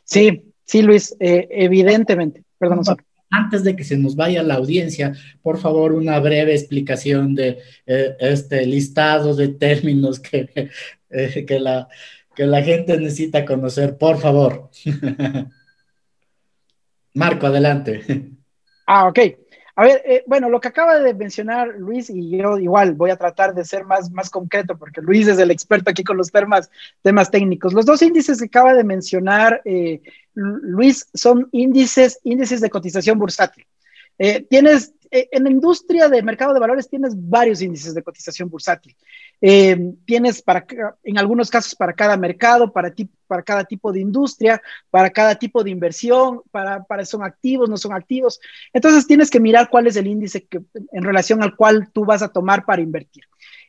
Sí, 0.04 0.54
sí, 0.64 0.82
Luis, 0.82 1.16
eh, 1.20 1.48
evidentemente. 1.52 2.44
Perdón. 2.58 2.82
Antes 3.30 3.64
de 3.64 3.76
que 3.76 3.84
se 3.84 3.98
nos 3.98 4.16
vaya 4.16 4.44
la 4.44 4.56
audiencia, 4.56 5.14
por 5.42 5.58
favor, 5.58 5.92
una 5.92 6.20
breve 6.20 6.54
explicación 6.54 7.36
de 7.36 7.60
eh, 7.86 8.16
este 8.20 8.66
listado 8.66 9.36
de 9.36 9.50
términos 9.50 10.20
que, 10.20 10.48
eh, 11.10 11.46
que 11.46 11.60
la 11.60 11.90
que 12.36 12.46
la 12.46 12.62
gente 12.62 12.98
necesita 12.98 13.46
conocer, 13.46 13.98
por 13.98 14.20
favor. 14.20 14.70
Marco, 17.14 17.48
adelante. 17.48 18.32
Ah, 18.88 19.08
ok. 19.08 19.20
A 19.76 19.84
ver, 19.84 20.04
eh, 20.06 20.24
bueno, 20.28 20.50
lo 20.50 20.60
que 20.60 20.68
acaba 20.68 21.00
de 21.00 21.16
mencionar 21.16 21.70
Luis, 21.80 22.10
y 22.10 22.38
yo 22.38 22.60
igual 22.60 22.94
voy 22.94 23.10
a 23.10 23.16
tratar 23.16 23.56
de 23.56 23.66
ser 23.66 23.86
más, 23.86 24.12
más 24.12 24.30
concreto, 24.30 24.78
porque 24.78 25.02
Luis 25.02 25.28
es 25.28 25.40
el 25.40 25.50
experto 25.50 25.90
aquí 25.90 26.04
con 26.04 26.16
los 26.16 26.32
temas, 26.32 26.70
temas 27.02 27.32
técnicos. 27.32 27.74
Los 27.74 27.86
dos 27.86 28.02
índices 28.04 28.40
que 28.40 28.46
acaba 28.46 28.76
de 28.76 28.84
mencionar 28.84 29.62
eh, 29.66 30.02
Luis 30.36 31.08
son 31.14 31.50
índices, 31.52 32.20
índices 32.24 32.62
de 32.62 32.70
cotización 32.70 33.18
bursátil. 33.18 33.66
Eh, 34.20 34.46
tienes, 34.48 34.94
en 35.14 35.44
la 35.44 35.52
industria 35.52 36.10
de 36.10 36.24
mercado 36.24 36.54
de 36.54 36.60
valores 36.60 36.90
tienes 36.90 37.14
varios 37.16 37.62
índices 37.62 37.94
de 37.94 38.02
cotización 38.02 38.50
bursátil. 38.50 38.96
Eh, 39.40 39.94
tienes 40.06 40.42
para, 40.42 40.66
en 41.04 41.18
algunos 41.20 41.52
casos 41.52 41.76
para 41.76 41.94
cada 41.94 42.18
mercado, 42.18 42.74
para, 42.74 42.92
para 43.28 43.44
cada 43.44 43.64
tipo 43.64 43.92
de 43.92 44.00
industria, 44.00 44.60
para 44.90 45.12
cada 45.12 45.36
tipo 45.36 45.64
de 45.64 45.70
inversión, 45.70 46.42
para, 46.50 46.84
para 46.84 47.06
son 47.06 47.24
activos, 47.24 47.70
no 47.70 47.78
son 47.78 47.94
activos. 47.94 48.40
Entonces 48.74 49.06
tienes 49.06 49.30
que 49.30 49.40
mirar 49.40 49.70
cuál 49.70 49.86
es 49.86 49.96
el 49.98 50.08
índice 50.08 50.46
que, 50.46 50.62
en 50.92 51.04
relación 51.04 51.44
al 51.44 51.56
cual 51.56 51.92
tú 51.94 52.06
vas 52.06 52.24
a 52.24 52.30
tomar 52.30 52.66
para 52.66 52.82
invertir. 52.82 53.24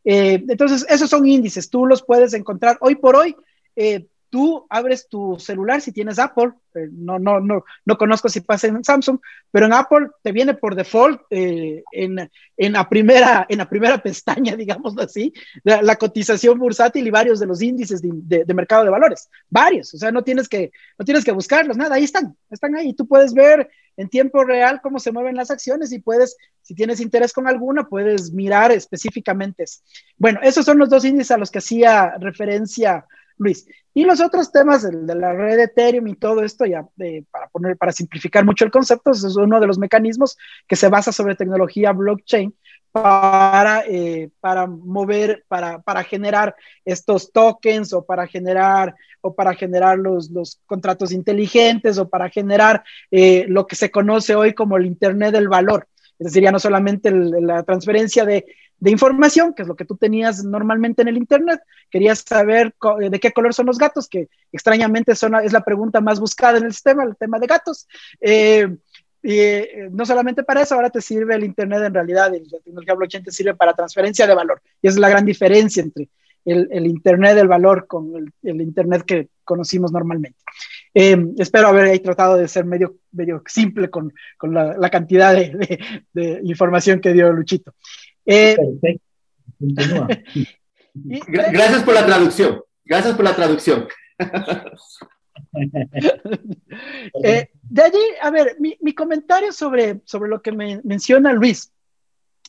Eh, 0.04 0.42
entonces, 0.48 0.86
esos 0.88 1.10
son 1.10 1.26
índices, 1.26 1.68
tú 1.68 1.86
los 1.86 2.02
puedes 2.02 2.32
encontrar 2.32 2.78
hoy 2.80 2.94
por 2.94 3.16
hoy. 3.16 3.36
Eh, 3.76 4.06
tú 4.34 4.66
abres 4.68 5.06
tu 5.08 5.38
celular 5.38 5.80
si 5.80 5.92
tienes 5.92 6.18
Apple, 6.18 6.50
eh, 6.74 6.88
no, 6.90 7.20
no, 7.20 7.38
no, 7.38 7.64
no 7.84 7.96
conozco 7.96 8.28
si 8.28 8.40
pasa 8.40 8.66
en 8.66 8.82
Samsung, 8.82 9.20
pero 9.52 9.66
en 9.66 9.72
Apple 9.72 10.08
te 10.24 10.32
viene 10.32 10.54
por 10.54 10.74
default 10.74 11.20
eh, 11.30 11.84
en, 11.92 12.28
en, 12.56 12.72
la 12.72 12.88
primera, 12.88 13.46
en 13.48 13.58
la 13.58 13.68
primera 13.68 14.02
pestaña, 14.02 14.56
digámoslo 14.56 15.02
así, 15.02 15.32
la, 15.62 15.94
cotización 15.94 16.58
bursátil 16.58 17.06
y 17.06 17.12
varios 17.12 17.38
de 17.38 17.46
los 17.46 17.62
índices 17.62 18.02
de, 18.02 18.44
de, 18.44 18.54
mercado 18.54 18.82
de 18.82 18.90
valores, 18.90 19.30
varios, 19.48 19.94
o 19.94 19.98
sea, 19.98 20.10
no 20.10 20.24
tienes, 20.24 20.48
que, 20.48 20.72
no 20.98 21.04
tienes 21.04 21.24
que 21.24 21.30
buscarlos, 21.30 21.76
nada, 21.76 21.94
ahí 21.94 22.02
están, 22.02 22.36
están 22.50 22.74
ahí, 22.74 22.92
tú 22.92 23.06
puedes 23.06 23.34
ver 23.34 23.70
en 23.96 24.08
tiempo 24.08 24.42
real 24.42 24.80
cómo 24.82 24.98
se 24.98 25.12
mueven 25.12 25.36
las 25.36 25.52
acciones 25.52 25.92
y 25.92 26.00
puedes, 26.00 26.36
si 26.60 26.74
tienes 26.74 26.98
interés 26.98 27.32
con 27.32 27.46
alguna, 27.46 27.84
puedes 27.84 28.32
mirar 28.32 28.72
específicamente. 28.72 29.64
Bueno, 30.18 30.40
esos 30.42 30.64
son 30.64 30.78
los 30.78 30.90
dos 30.90 31.04
índices 31.04 31.30
a 31.30 31.38
los 31.38 31.52
que 31.52 31.58
hacía 31.58 32.16
referencia 32.18 33.06
Luis. 33.38 33.66
Y 33.92 34.04
los 34.04 34.20
otros 34.20 34.50
temas 34.50 34.82
de, 34.82 35.14
la 35.14 35.32
red 35.32 35.58
Ethereum 35.58 36.08
y 36.08 36.16
todo 36.16 36.42
esto, 36.42 36.64
ya 36.66 36.86
para, 37.30 37.48
poner, 37.48 37.76
para 37.76 37.92
simplificar 37.92 38.44
mucho 38.44 38.64
el 38.64 38.70
concepto, 38.70 39.10
es 39.10 39.24
uno 39.36 39.60
de 39.60 39.66
los 39.66 39.78
mecanismos 39.78 40.36
que 40.66 40.76
se 40.76 40.88
basa 40.88 41.12
sobre 41.12 41.36
tecnología 41.36 41.92
blockchain 41.92 42.54
para, 42.94 43.82
eh, 43.88 44.30
para 44.38 44.68
mover, 44.68 45.44
para, 45.48 45.82
para, 45.82 46.04
generar 46.04 46.54
estos 46.84 47.32
tokens 47.32 47.92
o 47.92 48.04
para 48.04 48.28
generar, 48.28 48.94
o 49.20 49.34
para 49.34 49.52
generar 49.54 49.98
los, 49.98 50.30
los 50.30 50.60
contratos 50.64 51.10
inteligentes 51.10 51.98
o 51.98 52.08
para 52.08 52.28
generar 52.30 52.84
eh, 53.10 53.46
lo 53.48 53.66
que 53.66 53.74
se 53.74 53.90
conoce 53.90 54.36
hoy 54.36 54.54
como 54.54 54.76
el 54.76 54.86
Internet 54.86 55.32
del 55.32 55.48
valor. 55.48 55.88
Es 56.20 56.26
decir, 56.26 56.44
ya 56.44 56.52
no 56.52 56.60
solamente 56.60 57.10
la 57.10 57.64
transferencia 57.64 58.24
de 58.24 58.46
de 58.78 58.90
información, 58.90 59.54
que 59.54 59.62
es 59.62 59.68
lo 59.68 59.76
que 59.76 59.84
tú 59.84 59.96
tenías 59.96 60.44
normalmente 60.44 61.02
en 61.02 61.08
el 61.08 61.16
Internet. 61.16 61.60
Querías 61.90 62.20
saber 62.20 62.74
eh, 63.00 63.10
de 63.10 63.20
qué 63.20 63.32
color 63.32 63.54
son 63.54 63.66
los 63.66 63.78
gatos, 63.78 64.08
que 64.08 64.28
extrañamente 64.52 65.14
son, 65.14 65.34
es 65.36 65.52
la 65.52 65.64
pregunta 65.64 66.00
más 66.00 66.20
buscada 66.20 66.58
en 66.58 66.64
el 66.64 66.72
sistema, 66.72 67.04
el 67.04 67.16
tema 67.16 67.38
de 67.38 67.46
gatos. 67.46 67.86
Eh, 68.20 68.68
y 69.22 69.38
eh, 69.38 69.88
no 69.90 70.04
solamente 70.04 70.42
para 70.42 70.62
eso, 70.62 70.74
ahora 70.74 70.90
te 70.90 71.00
sirve 71.00 71.34
el 71.34 71.44
Internet 71.44 71.82
en 71.84 71.94
realidad, 71.94 72.32
y 72.34 72.40
la 72.50 72.58
tecnología 72.58 72.94
blockchain 72.94 73.24
te 73.24 73.32
sirve 73.32 73.54
para 73.54 73.72
transferencia 73.72 74.26
de 74.26 74.34
valor. 74.34 74.60
Y 74.82 74.88
esa 74.88 74.96
es 74.96 75.00
la 75.00 75.08
gran 75.08 75.24
diferencia 75.24 75.82
entre 75.82 76.10
el, 76.44 76.86
Internet 76.86 77.36
del 77.36 77.48
valor 77.48 77.86
con 77.86 78.12
el, 78.42 78.60
Internet 78.60 79.04
que 79.06 79.28
conocimos 79.44 79.92
normalmente. 79.92 80.38
espero 80.92 81.68
haber 81.68 81.86
ahí 81.86 82.00
tratado 82.00 82.36
de 82.36 82.48
ser 82.48 82.66
medio, 82.66 82.96
medio 83.12 83.42
simple 83.46 83.88
con, 83.88 84.12
con 84.36 84.52
la, 84.52 84.90
cantidad 84.90 85.32
de, 85.32 85.78
de, 86.12 86.40
información 86.42 87.00
que 87.00 87.14
dio 87.14 87.32
Luchito. 87.32 87.72
Eh, 88.26 88.56
Gracias 90.94 91.82
por 91.82 91.94
la 91.94 92.06
traducción. 92.06 92.62
Gracias 92.84 93.14
por 93.16 93.24
la 93.24 93.34
traducción. 93.34 93.88
Eh, 97.22 97.48
de 97.62 97.82
allí, 97.82 97.98
a 98.20 98.30
ver, 98.30 98.56
mi, 98.58 98.94
comentario 98.94 99.52
sobre, 99.52 100.00
sobre 100.04 100.28
lo 100.28 100.42
que 100.42 100.50
me 100.52 100.80
menciona 100.82 101.32
Luis. 101.32 101.72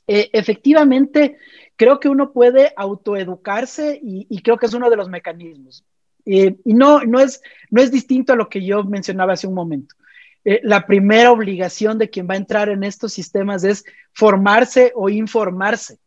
Eh, 0.07 0.29
efectivamente, 0.33 1.37
creo 1.75 1.99
que 1.99 2.09
uno 2.09 2.31
puede 2.31 2.73
autoeducarse 2.75 3.99
y, 4.01 4.25
y, 4.29 4.41
creo 4.41 4.57
que 4.57 4.65
es 4.65 4.73
uno 4.73 4.89
de 4.89 4.95
los 4.95 5.09
mecanismos. 5.09 5.85
y 6.25 6.55
no, 6.65 7.03
no, 7.03 7.19
es, 7.19 7.41
no 7.69 7.81
es 7.81 7.91
distinto 7.91 8.33
a 8.33 8.35
lo 8.35 8.49
que 8.49 8.65
yo 8.65 8.83
mencionaba 8.83 9.33
hace 9.33 9.47
un 9.47 9.55
momento. 9.55 9.95
Eh, 10.45 10.61
la 10.63 10.85
primera 10.85 11.31
obligación 11.31 11.97
de 11.97 12.09
quien 12.09 12.27
va 12.29 12.35
a 12.35 12.37
entrar 12.37 12.69
en 12.69 12.83
estos 12.83 13.11
sistemas 13.11 13.63
es 13.63 13.83
formarse 14.13 14.91
o 14.95 15.09
informarse. 15.09 15.97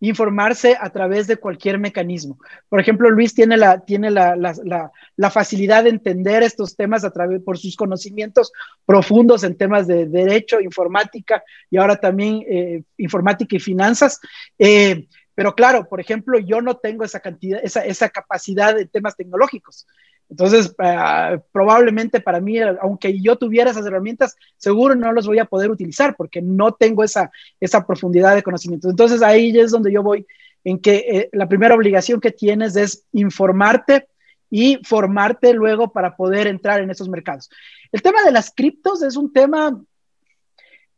Informarse 0.00 0.76
a 0.78 0.90
través 0.90 1.26
de 1.26 1.38
cualquier 1.38 1.78
mecanismo. 1.78 2.38
Por 2.68 2.80
ejemplo, 2.80 3.08
Luis 3.08 3.32
tiene 3.32 3.56
la, 3.56 3.80
tiene 3.80 4.10
la, 4.10 5.30
facilidad 5.30 5.84
de 5.84 5.90
entender 5.90 6.42
estos 6.42 6.76
temas 6.76 7.04
a 7.04 7.12
través 7.12 7.40
por 7.40 7.56
sus 7.56 7.76
conocimientos 7.76 8.52
profundos 8.84 9.42
en 9.42 9.56
temas 9.56 9.86
de 9.86 10.06
derecho, 10.06 10.60
informática 10.60 11.42
y 11.70 11.78
ahora 11.78 11.96
también 11.96 12.44
eh, 12.46 12.82
informática 12.98 13.56
y 13.56 13.60
finanzas. 13.60 14.20
Eh, 14.58 15.06
pero 15.34 15.54
claro, 15.54 15.86
por 15.88 16.00
ejemplo, 16.00 16.38
yo 16.38 16.60
no 16.60 16.76
tengo 16.76 17.04
esa 17.04 17.20
cantidad, 17.20 17.60
esa, 17.62 17.84
esa 17.84 18.08
capacidad 18.08 18.74
de 18.74 18.86
temas 18.86 19.16
tecnológicos. 19.16 19.86
Entonces, 20.28 20.74
ah, 20.78 21.38
probablemente 21.52 22.20
para 22.20 22.40
mí, 22.40 22.58
aunque 22.80 23.20
yo 23.20 23.36
tuviera 23.36 23.70
esas 23.70 23.86
herramientas, 23.86 24.36
seguro 24.56 24.94
no 24.94 25.12
los 25.12 25.26
voy 25.26 25.38
a 25.38 25.44
poder 25.44 25.70
utilizar 25.70 26.16
porque 26.16 26.42
no 26.42 26.72
tengo 26.72 27.04
esa, 27.04 27.30
esa 27.60 27.86
profundidad 27.86 28.34
de 28.34 28.42
conocimiento. 28.42 28.90
Entonces, 28.90 29.22
ahí 29.22 29.56
es 29.58 29.70
donde 29.70 29.92
yo 29.92 30.02
voy, 30.02 30.26
en 30.64 30.80
que 30.80 30.96
eh, 30.96 31.28
la 31.32 31.48
primera 31.48 31.74
obligación 31.74 32.20
que 32.20 32.32
tienes 32.32 32.74
es 32.76 33.04
informarte 33.12 34.08
y 34.50 34.78
formarte 34.84 35.52
luego 35.52 35.92
para 35.92 36.16
poder 36.16 36.46
entrar 36.46 36.80
en 36.80 36.90
esos 36.90 37.08
mercados. 37.08 37.48
El 37.92 38.02
tema 38.02 38.22
de 38.24 38.32
las 38.32 38.52
criptos 38.54 39.02
es 39.02 39.16
un 39.16 39.32
tema 39.32 39.80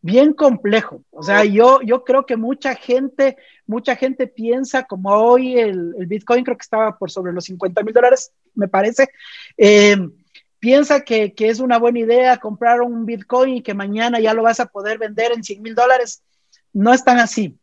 bien 0.00 0.32
complejo. 0.32 1.02
O 1.10 1.22
sea, 1.22 1.44
yo, 1.44 1.80
yo 1.82 2.04
creo 2.04 2.26
que 2.26 2.36
mucha 2.36 2.74
gente, 2.74 3.36
mucha 3.66 3.96
gente 3.96 4.26
piensa, 4.26 4.84
como 4.84 5.10
hoy 5.10 5.58
el, 5.58 5.94
Bitcoin 6.06 6.44
creo 6.44 6.56
que 6.56 6.62
estaba 6.62 6.96
por 6.96 7.10
sobre 7.10 7.32
los 7.32 7.44
50 7.44 7.82
mil 7.82 7.94
dólares, 7.94 8.32
me 8.54 8.68
parece, 8.68 9.08
eh, 9.56 9.96
piensa 10.58 11.00
que, 11.00 11.34
es 11.36 11.60
una 11.60 11.78
buena 11.78 12.00
idea 12.00 12.36
comprar 12.38 12.80
un 12.80 13.06
Bitcoin 13.06 13.56
y 13.56 13.62
que 13.62 13.74
mañana 13.74 14.20
ya 14.20 14.34
lo 14.34 14.42
vas 14.42 14.60
a 14.60 14.66
poder 14.66 14.98
vender 14.98 15.32
en 15.32 15.42
100 15.42 15.62
mil 15.62 15.74
dólares. 15.74 16.22
No 16.72 16.92
es 16.92 17.04
tan 17.04 17.18
así. 17.18 17.58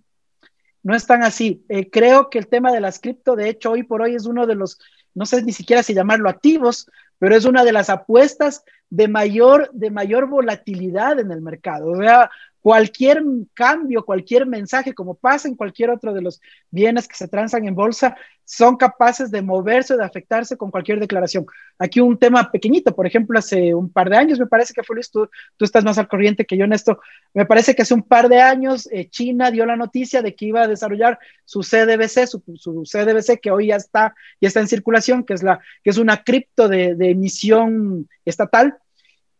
No 0.83 0.95
es 0.95 1.05
tan 1.07 1.23
así. 1.23 1.65
Eh, 1.69 1.89
creo 1.89 2.29
que 2.29 2.37
el 2.37 2.47
tema 2.47 2.71
de 2.71 2.81
las 2.81 2.99
cripto, 2.99 3.35
de 3.35 3.49
hecho, 3.49 3.71
hoy 3.71 3.83
por 3.83 4.01
hoy 4.01 4.15
es 4.15 4.25
uno 4.25 4.45
de 4.45 4.55
los, 4.55 4.77
no 5.13 5.25
sé 5.25 5.41
ni 5.41 5.51
siquiera 5.51 5.81
si 5.81 5.93
llamarlo 5.93 6.29
activos, 6.29 6.87
pero 7.17 7.35
es 7.35 7.45
una 7.45 7.63
de 7.63 7.71
las 7.71 7.89
apuestas 7.89 8.63
de 8.89 9.07
mayor, 9.07 9.69
de 9.73 9.89
mayor 9.89 10.27
volatilidad 10.27 11.19
en 11.19 11.31
el 11.31 11.41
mercado. 11.41 11.91
O 11.91 11.97
sea, 11.97 12.29
cualquier 12.65 13.21
cambio, 13.53 14.03
cualquier 14.03 14.47
mensaje, 14.47 14.95
como 14.95 15.13
pasa 15.13 15.47
en 15.47 15.53
cualquier 15.53 15.91
otro 15.91 16.15
de 16.15 16.23
los 16.23 16.41
bienes 16.71 17.07
que 17.07 17.13
se 17.13 17.27
transan 17.27 17.67
en 17.67 17.75
bolsa, 17.75 18.17
son 18.43 18.75
capaces 18.75 19.29
de 19.29 19.43
moverse 19.43 19.95
de 19.95 20.03
afectarse 20.03 20.57
con 20.57 20.71
cualquier 20.71 20.99
declaración. 20.99 21.45
Aquí 21.77 21.99
un 21.99 22.17
tema 22.17 22.49
pequeñito, 22.51 22.95
por 22.95 23.05
ejemplo, 23.05 23.37
hace 23.37 23.75
un 23.75 23.91
par 23.91 24.09
de 24.09 24.17
años, 24.17 24.39
me 24.39 24.47
parece 24.47 24.73
que 24.73 24.81
fue 24.81 24.95
Luis, 24.95 25.11
tú, 25.11 25.29
tú 25.57 25.63
estás 25.63 25.83
más 25.83 25.99
al 25.99 26.07
corriente 26.07 26.43
que 26.43 26.57
yo 26.57 26.65
en 26.65 26.73
esto, 26.73 26.99
me 27.35 27.45
parece 27.45 27.75
que 27.75 27.83
hace 27.83 27.93
un 27.93 28.01
par 28.01 28.29
de 28.29 28.41
años 28.41 28.89
eh, 28.91 29.11
China 29.11 29.51
dio 29.51 29.67
la 29.67 29.75
noticia 29.75 30.23
de 30.23 30.33
que 30.33 30.45
iba 30.45 30.63
a 30.63 30.67
desarrollar 30.67 31.19
su 31.45 31.59
CDBC, 31.59 32.25
su, 32.25 32.41
su, 32.55 32.81
CDBC 32.81 33.39
que 33.39 33.51
hoy 33.51 33.67
ya 33.67 33.75
está, 33.75 34.15
ya 34.41 34.47
está 34.47 34.59
en 34.59 34.67
circulación, 34.67 35.23
que 35.23 35.35
es, 35.35 35.43
la, 35.43 35.59
que 35.83 35.91
es 35.91 35.99
una 35.99 36.23
cripto 36.23 36.67
de, 36.67 36.95
emisión 36.99 38.09
estatal. 38.25 38.75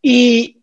Y 0.00 0.60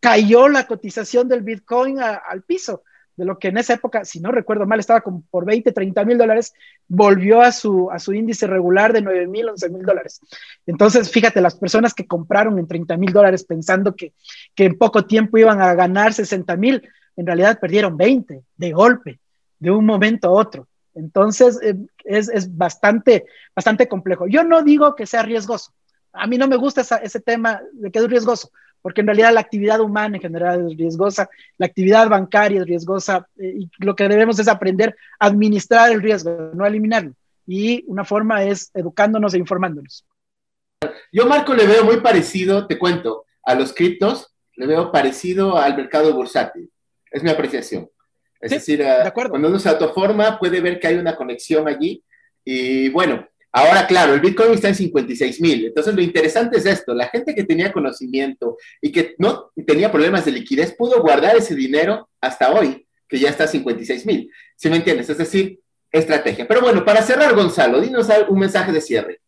cayó 0.00 0.48
la 0.48 0.66
cotización 0.66 1.28
del 1.28 1.42
Bitcoin 1.42 2.00
al 2.00 2.42
piso, 2.42 2.82
de 3.18 3.24
lo 3.24 3.38
que 3.38 3.48
en 3.48 3.58
esa 3.58 3.74
época, 3.74 4.04
si 4.04 4.20
no 4.20 4.30
recuerdo 4.30 4.64
mal, 4.64 4.78
estaba 4.78 5.00
como 5.00 5.24
por 5.28 5.44
20, 5.44 5.72
30 5.72 6.04
mil 6.04 6.18
dólares, 6.18 6.54
volvió 6.86 7.42
a 7.42 7.50
su, 7.50 7.90
a 7.90 7.98
su 7.98 8.12
índice 8.12 8.46
regular 8.46 8.92
de 8.92 9.02
9 9.02 9.26
mil, 9.26 9.48
11 9.48 9.70
mil 9.70 9.82
dólares. 9.82 10.20
Entonces, 10.66 11.10
fíjate, 11.10 11.40
las 11.40 11.56
personas 11.56 11.94
que 11.94 12.06
compraron 12.06 12.60
en 12.60 12.68
30 12.68 12.96
mil 12.96 13.12
dólares 13.12 13.42
pensando 13.42 13.96
que, 13.96 14.12
que 14.54 14.66
en 14.66 14.78
poco 14.78 15.04
tiempo 15.04 15.36
iban 15.36 15.60
a 15.60 15.74
ganar 15.74 16.14
60 16.14 16.56
mil, 16.56 16.88
en 17.16 17.26
realidad 17.26 17.58
perdieron 17.60 17.96
20 17.96 18.44
de 18.56 18.72
golpe, 18.72 19.18
de 19.58 19.72
un 19.72 19.84
momento 19.84 20.28
a 20.28 20.32
otro. 20.32 20.68
Entonces, 20.94 21.58
eh, 21.60 21.74
es, 22.04 22.28
es, 22.28 22.56
bastante, 22.56 23.26
bastante 23.54 23.88
complejo. 23.88 24.28
Yo 24.28 24.44
no 24.44 24.62
digo 24.62 24.94
que 24.94 25.06
sea 25.06 25.22
riesgoso. 25.22 25.72
A 26.12 26.28
mí 26.28 26.38
no 26.38 26.46
me 26.46 26.56
gusta 26.56 26.82
ese 27.02 27.20
tema 27.20 27.60
de 27.72 27.90
que 27.90 27.98
es 27.98 28.08
riesgoso 28.08 28.52
porque 28.82 29.00
en 29.00 29.08
realidad 29.08 29.32
la 29.32 29.40
actividad 29.40 29.80
humana 29.80 30.16
en 30.16 30.22
general 30.22 30.70
es 30.70 30.76
riesgosa, 30.76 31.28
la 31.56 31.66
actividad 31.66 32.08
bancaria 32.08 32.60
es 32.60 32.66
riesgosa 32.66 33.26
eh, 33.38 33.54
y 33.60 33.70
lo 33.78 33.94
que 33.94 34.08
debemos 34.08 34.38
es 34.38 34.48
aprender 34.48 34.96
a 35.18 35.26
administrar 35.26 35.90
el 35.90 36.02
riesgo, 36.02 36.50
no 36.54 36.66
eliminarlo. 36.66 37.12
Y 37.46 37.84
una 37.86 38.04
forma 38.04 38.44
es 38.44 38.70
educándonos 38.74 39.34
e 39.34 39.38
informándonos. 39.38 40.04
Yo, 41.10 41.26
Marco, 41.26 41.54
le 41.54 41.66
veo 41.66 41.84
muy 41.84 42.00
parecido, 42.00 42.66
te 42.66 42.78
cuento, 42.78 43.24
a 43.42 43.54
los 43.54 43.72
criptos, 43.72 44.34
le 44.56 44.66
veo 44.66 44.92
parecido 44.92 45.56
al 45.56 45.76
mercado 45.76 46.12
bursátil. 46.12 46.70
Es 47.10 47.22
mi 47.22 47.30
apreciación. 47.30 47.88
Es 48.40 48.50
decir, 48.50 48.84
cuando 49.30 49.48
uno 49.48 49.58
se 49.58 49.68
autoforma 49.68 50.38
puede 50.38 50.60
ver 50.60 50.78
que 50.78 50.86
hay 50.86 50.96
una 50.96 51.16
conexión 51.16 51.66
allí. 51.66 52.04
Y 52.44 52.88
bueno, 52.90 53.26
ahora 53.58 53.86
claro, 53.86 54.14
el 54.14 54.20
Bitcoin 54.20 54.52
está 54.52 54.68
en 54.68 54.74
56 54.74 55.40
mil. 55.40 55.66
Entonces 55.66 55.94
lo 55.94 56.02
interesante 56.02 56.58
es 56.58 56.66
esto, 56.66 56.94
la 56.94 57.08
gente 57.08 57.34
que 57.34 57.44
tenía 57.44 57.72
conocimiento 57.72 58.56
y 58.80 58.92
que 58.92 59.14
no 59.18 59.50
tenía 59.66 59.90
problemas 59.90 60.24
de 60.24 60.32
liquidez 60.32 60.74
pudo 60.74 61.00
guardar 61.00 61.36
ese 61.36 61.54
dinero 61.54 62.08
hasta 62.20 62.52
hoy, 62.52 62.86
que 63.08 63.18
ya 63.18 63.30
está 63.30 63.44
a 63.44 63.48
56 63.48 64.06
mil. 64.06 64.30
¿Sí 64.56 64.68
me 64.68 64.76
entiendes? 64.76 65.08
Es 65.10 65.18
decir, 65.18 65.60
estrategia. 65.90 66.46
Pero 66.46 66.60
bueno, 66.60 66.84
para 66.84 67.02
cerrar, 67.02 67.34
Gonzalo, 67.34 67.80
dinos 67.80 68.08
un 68.28 68.38
mensaje 68.38 68.72
de 68.72 68.80
cierre. 68.80 69.20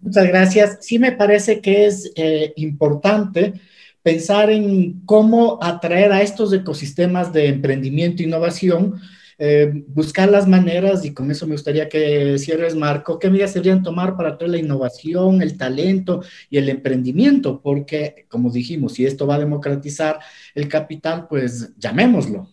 Muchas 0.00 0.26
gracias. 0.26 0.78
Sí 0.80 0.98
me 0.98 1.12
parece 1.12 1.60
que 1.60 1.86
es 1.86 2.10
eh, 2.16 2.52
importante 2.56 3.54
pensar 4.02 4.50
en 4.50 5.04
cómo 5.04 5.58
atraer 5.62 6.12
a 6.12 6.22
estos 6.22 6.52
ecosistemas 6.52 7.32
de 7.32 7.46
emprendimiento 7.48 8.22
e 8.22 8.26
innovación, 8.26 9.00
eh, 9.44 9.72
buscar 9.88 10.30
las 10.30 10.46
maneras, 10.46 11.04
y 11.04 11.12
con 11.12 11.28
eso 11.28 11.48
me 11.48 11.54
gustaría 11.54 11.88
que 11.88 12.38
cierres, 12.38 12.76
Marco, 12.76 13.18
qué 13.18 13.28
medidas 13.28 13.54
deberían 13.54 13.82
tomar 13.82 14.16
para 14.16 14.28
atraer 14.28 14.52
la 14.52 14.58
innovación, 14.58 15.42
el 15.42 15.58
talento 15.58 16.22
y 16.48 16.58
el 16.58 16.68
emprendimiento, 16.68 17.60
porque, 17.60 18.24
como 18.28 18.52
dijimos, 18.52 18.92
si 18.92 19.04
esto 19.04 19.26
va 19.26 19.34
a 19.34 19.40
democratizar 19.40 20.20
el 20.54 20.68
capital, 20.68 21.26
pues 21.26 21.76
llamémoslo. 21.76 22.46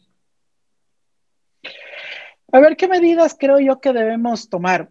A 2.51 2.59
ver, 2.59 2.75
¿qué 2.75 2.87
medidas 2.87 3.35
creo 3.39 3.59
yo 3.59 3.79
que 3.79 3.93
debemos 3.93 4.49
tomar? 4.49 4.89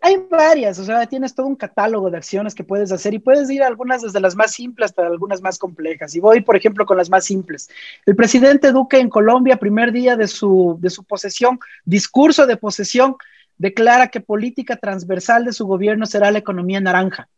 Hay, 0.00 0.24
varias, 0.30 0.78
o 0.78 0.84
sea, 0.84 1.04
tienes 1.06 1.34
todo 1.34 1.46
un 1.46 1.56
catálogo 1.56 2.08
de 2.08 2.16
acciones 2.16 2.54
que 2.54 2.62
puedes 2.62 2.92
hacer 2.92 3.12
y 3.12 3.18
puedes 3.18 3.50
ir 3.50 3.62
algunas 3.62 4.02
desde 4.02 4.20
las 4.20 4.36
más 4.36 4.52
simples 4.52 4.90
hasta 4.90 5.04
algunas 5.04 5.42
más 5.42 5.58
complejas. 5.58 6.14
Y 6.14 6.20
voy, 6.20 6.42
por 6.42 6.56
ejemplo, 6.56 6.86
con 6.86 6.96
las 6.96 7.10
más 7.10 7.24
simples. 7.24 7.68
El 8.06 8.14
presidente 8.14 8.70
Duque 8.70 8.98
en 8.98 9.10
Colombia, 9.10 9.56
primer 9.56 9.90
día 9.90 10.16
de 10.16 10.28
su, 10.28 10.76
de 10.80 10.90
su 10.90 11.02
posesión, 11.02 11.58
discurso 11.84 12.46
de 12.46 12.56
posesión, 12.56 13.16
declara 13.58 14.08
que 14.08 14.20
política 14.20 14.76
transversal 14.76 15.44
de 15.44 15.52
su 15.52 15.66
gobierno 15.66 16.06
será 16.06 16.30
la 16.30 16.38
economía 16.38 16.80
naranja. 16.80 17.28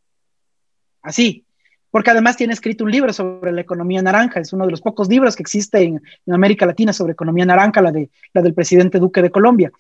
Así, 1.01 1.47
porque 1.91 2.11
además 2.11 2.37
tiene 2.37 2.53
escrito 2.53 2.85
un 2.85 2.91
libro 2.91 3.13
sobre 3.15 3.53
la 3.53 3.63
economía 3.63 4.03
naranja, 4.03 4.41
es 4.41 4.53
uno 4.53 4.67
de 4.67 4.73
los 4.73 4.83
pocos 4.83 5.09
libros 5.09 5.37
que 5.37 5.43
existe 5.43 5.83
en, 5.83 6.03
en 6.27 6.35
América 6.35 6.67
Latina 6.67 6.93
sobre 6.93 7.15
economía 7.15 7.47
naranja, 7.47 7.81
la, 7.81 7.93
de, 7.93 8.11
la 8.35 8.43
del 8.43 8.53
presidente 8.53 8.99
Duque 8.99 9.23
de 9.23 9.31
Colombia. 9.31 9.73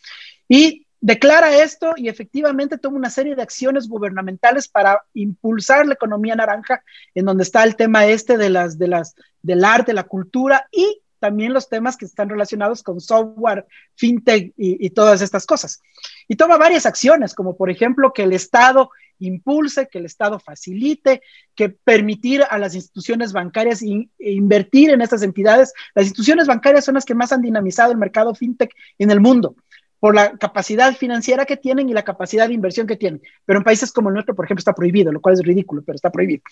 Y 0.48 0.85
declara 1.06 1.62
esto 1.62 1.92
y 1.96 2.08
efectivamente 2.08 2.78
toma 2.78 2.96
una 2.96 3.10
serie 3.10 3.36
de 3.36 3.42
acciones 3.42 3.88
gubernamentales 3.88 4.66
para 4.66 5.04
impulsar 5.14 5.86
la 5.86 5.94
economía 5.94 6.34
naranja, 6.34 6.82
en 7.14 7.26
donde 7.26 7.44
está 7.44 7.62
el 7.62 7.76
tema 7.76 8.06
este 8.06 8.36
de 8.36 8.50
las, 8.50 8.76
de 8.76 8.88
las, 8.88 9.14
del 9.40 9.64
arte, 9.64 9.92
la 9.92 10.02
cultura 10.02 10.66
y 10.72 11.00
también 11.20 11.52
los 11.52 11.68
temas 11.68 11.96
que 11.96 12.06
están 12.06 12.28
relacionados 12.28 12.82
con 12.82 13.00
software, 13.00 13.66
fintech 13.94 14.52
y, 14.56 14.90
todas 14.90 15.22
estas 15.22 15.46
cosas. 15.46 15.80
Y 16.26 16.34
toma 16.34 16.56
varias 16.56 16.86
acciones, 16.86 17.34
como 17.34 17.56
por 17.56 17.70
ejemplo 17.70 18.12
que 18.12 18.24
el 18.24 18.32
Estado 18.32 18.90
impulse, 19.20 19.88
que 19.88 19.98
el 19.98 20.06
Estado 20.06 20.40
facilite, 20.40 21.22
que 21.54 21.68
permitir 21.68 22.42
a 22.50 22.58
las 22.58 22.74
instituciones 22.74 23.32
bancarias 23.32 23.80
in, 23.80 24.10
invertir 24.18 24.90
en 24.90 25.02
estas 25.02 25.22
entidades. 25.22 25.72
Las 25.94 26.06
instituciones 26.06 26.48
bancarias 26.48 26.84
son 26.84 26.96
las 26.96 27.04
que 27.04 27.14
más 27.14 27.32
han 27.32 27.42
dinamizado 27.42 27.92
el 27.92 27.98
mercado 27.98 28.34
fintech 28.34 28.74
en 28.98 29.12
el 29.12 29.20
mundo 29.20 29.54
por 29.98 30.14
la 30.14 30.36
capacidad 30.36 30.94
financiera 30.94 31.44
que 31.44 31.56
tienen 31.56 31.88
y 31.88 31.94
la 31.94 32.04
capacidad 32.04 32.48
de 32.48 32.54
inversión 32.54 32.86
que 32.86 32.96
tienen. 32.96 33.22
Pero 33.44 33.58
en 33.58 33.64
países 33.64 33.92
como 33.92 34.08
el 34.08 34.14
nuestro, 34.14 34.34
por 34.34 34.44
ejemplo, 34.44 34.60
está 34.60 34.74
prohibido, 34.74 35.12
lo 35.12 35.20
cual 35.20 35.34
es 35.34 35.42
ridículo, 35.42 35.82
pero 35.84 35.96
está 35.96 36.10
prohibido. 36.10 36.42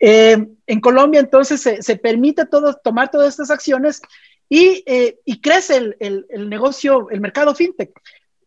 Eh, 0.00 0.46
en 0.66 0.80
Colombia, 0.80 1.20
entonces, 1.20 1.60
se, 1.60 1.96
permite 1.96 2.46
todo, 2.46 2.74
tomar 2.74 3.10
todas 3.10 3.28
estas 3.28 3.50
acciones 3.50 4.00
y, 4.48 4.82
eh, 4.86 5.18
y 5.24 5.40
crece 5.40 5.94
el, 5.98 6.26
negocio, 6.48 7.10
el 7.10 7.20
mercado 7.20 7.54
fintech. 7.54 7.90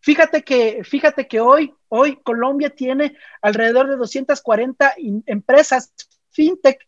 Fíjate 0.02 0.42
que, 0.42 0.84
fíjate 0.84 1.28
que 1.28 1.40
hoy, 1.40 1.74
hoy 1.88 2.18
Colombia 2.24 2.72
tiene 2.72 3.16
alrededor 3.42 3.88
de 3.88 3.98
240 3.98 4.96
empresas 5.28 5.94
fintech 6.32 6.80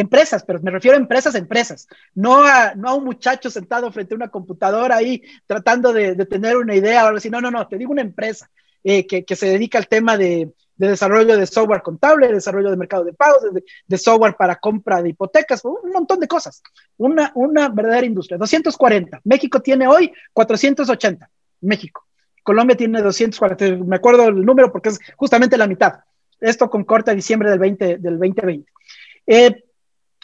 empresas, 0.00 0.44
pero 0.44 0.60
me 0.60 0.70
refiero 0.70 0.96
a 0.96 1.00
empresas, 1.00 1.34
empresas, 1.34 1.88
no 2.14 2.44
a, 2.44 2.74
no 2.74 2.88
a 2.88 2.94
un 2.94 3.04
muchacho 3.04 3.50
sentado 3.50 3.90
frente 3.90 4.14
a 4.14 4.16
una 4.16 4.28
computadora 4.28 4.96
ahí 4.96 5.22
tratando 5.46 5.92
de, 5.92 6.14
tener 6.26 6.56
una 6.56 6.74
idea 6.74 7.04
o 7.04 7.06
algo 7.08 7.18
así. 7.18 7.30
No, 7.30 7.40
no, 7.40 7.50
no, 7.50 7.66
te 7.66 7.76
digo 7.76 7.90
una 7.90 8.02
empresa 8.02 8.48
eh, 8.84 9.06
que, 9.06 9.24
que, 9.24 9.34
se 9.34 9.46
dedica 9.46 9.78
al 9.78 9.88
tema 9.88 10.16
de, 10.16 10.52
de, 10.76 10.88
desarrollo 10.88 11.36
de 11.36 11.46
software 11.46 11.82
contable, 11.82 12.32
desarrollo 12.32 12.70
de 12.70 12.76
mercado 12.76 13.04
de 13.04 13.12
pagos, 13.12 13.42
de, 13.52 13.64
de, 13.86 13.98
software 13.98 14.36
para 14.36 14.56
compra 14.56 15.02
de 15.02 15.10
hipotecas, 15.10 15.64
un 15.64 15.90
montón 15.92 16.20
de 16.20 16.28
cosas. 16.28 16.62
Una, 16.96 17.32
una 17.34 17.68
verdadera 17.68 18.06
industria. 18.06 18.38
240. 18.38 19.20
México 19.24 19.60
tiene 19.60 19.88
hoy 19.88 20.12
480. 20.32 21.28
México. 21.62 22.06
Colombia 22.44 22.76
tiene 22.76 23.02
240. 23.02 23.84
Me 23.84 23.96
acuerdo 23.96 24.28
el 24.28 24.44
número 24.44 24.70
porque 24.70 24.90
es 24.90 25.00
justamente 25.16 25.58
la 25.58 25.66
mitad. 25.66 25.94
Esto 26.40 26.70
con 26.70 26.84
corte 26.84 27.10
a 27.10 27.14
diciembre 27.14 27.50
del, 27.50 27.58
20, 27.58 27.98
del 27.98 28.18
2020. 28.18 28.70
Eh, 29.26 29.64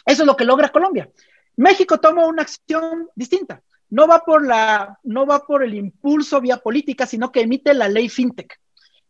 eso 0.05 0.23
es 0.23 0.27
lo 0.27 0.35
que 0.35 0.45
logra 0.45 0.69
Colombia. 0.69 1.09
México 1.57 1.99
toma 1.99 2.25
una 2.25 2.43
acción 2.43 3.09
distinta. 3.15 3.61
No 3.89 4.07
va 4.07 4.19
por 4.19 4.45
la, 4.45 4.99
no 5.03 5.25
va 5.25 5.45
por 5.45 5.63
el 5.63 5.73
impulso 5.73 6.41
vía 6.41 6.57
política, 6.57 7.05
sino 7.05 7.31
que 7.31 7.41
emite 7.41 7.73
la 7.73 7.87
ley 7.87 8.09
fintech. 8.09 8.59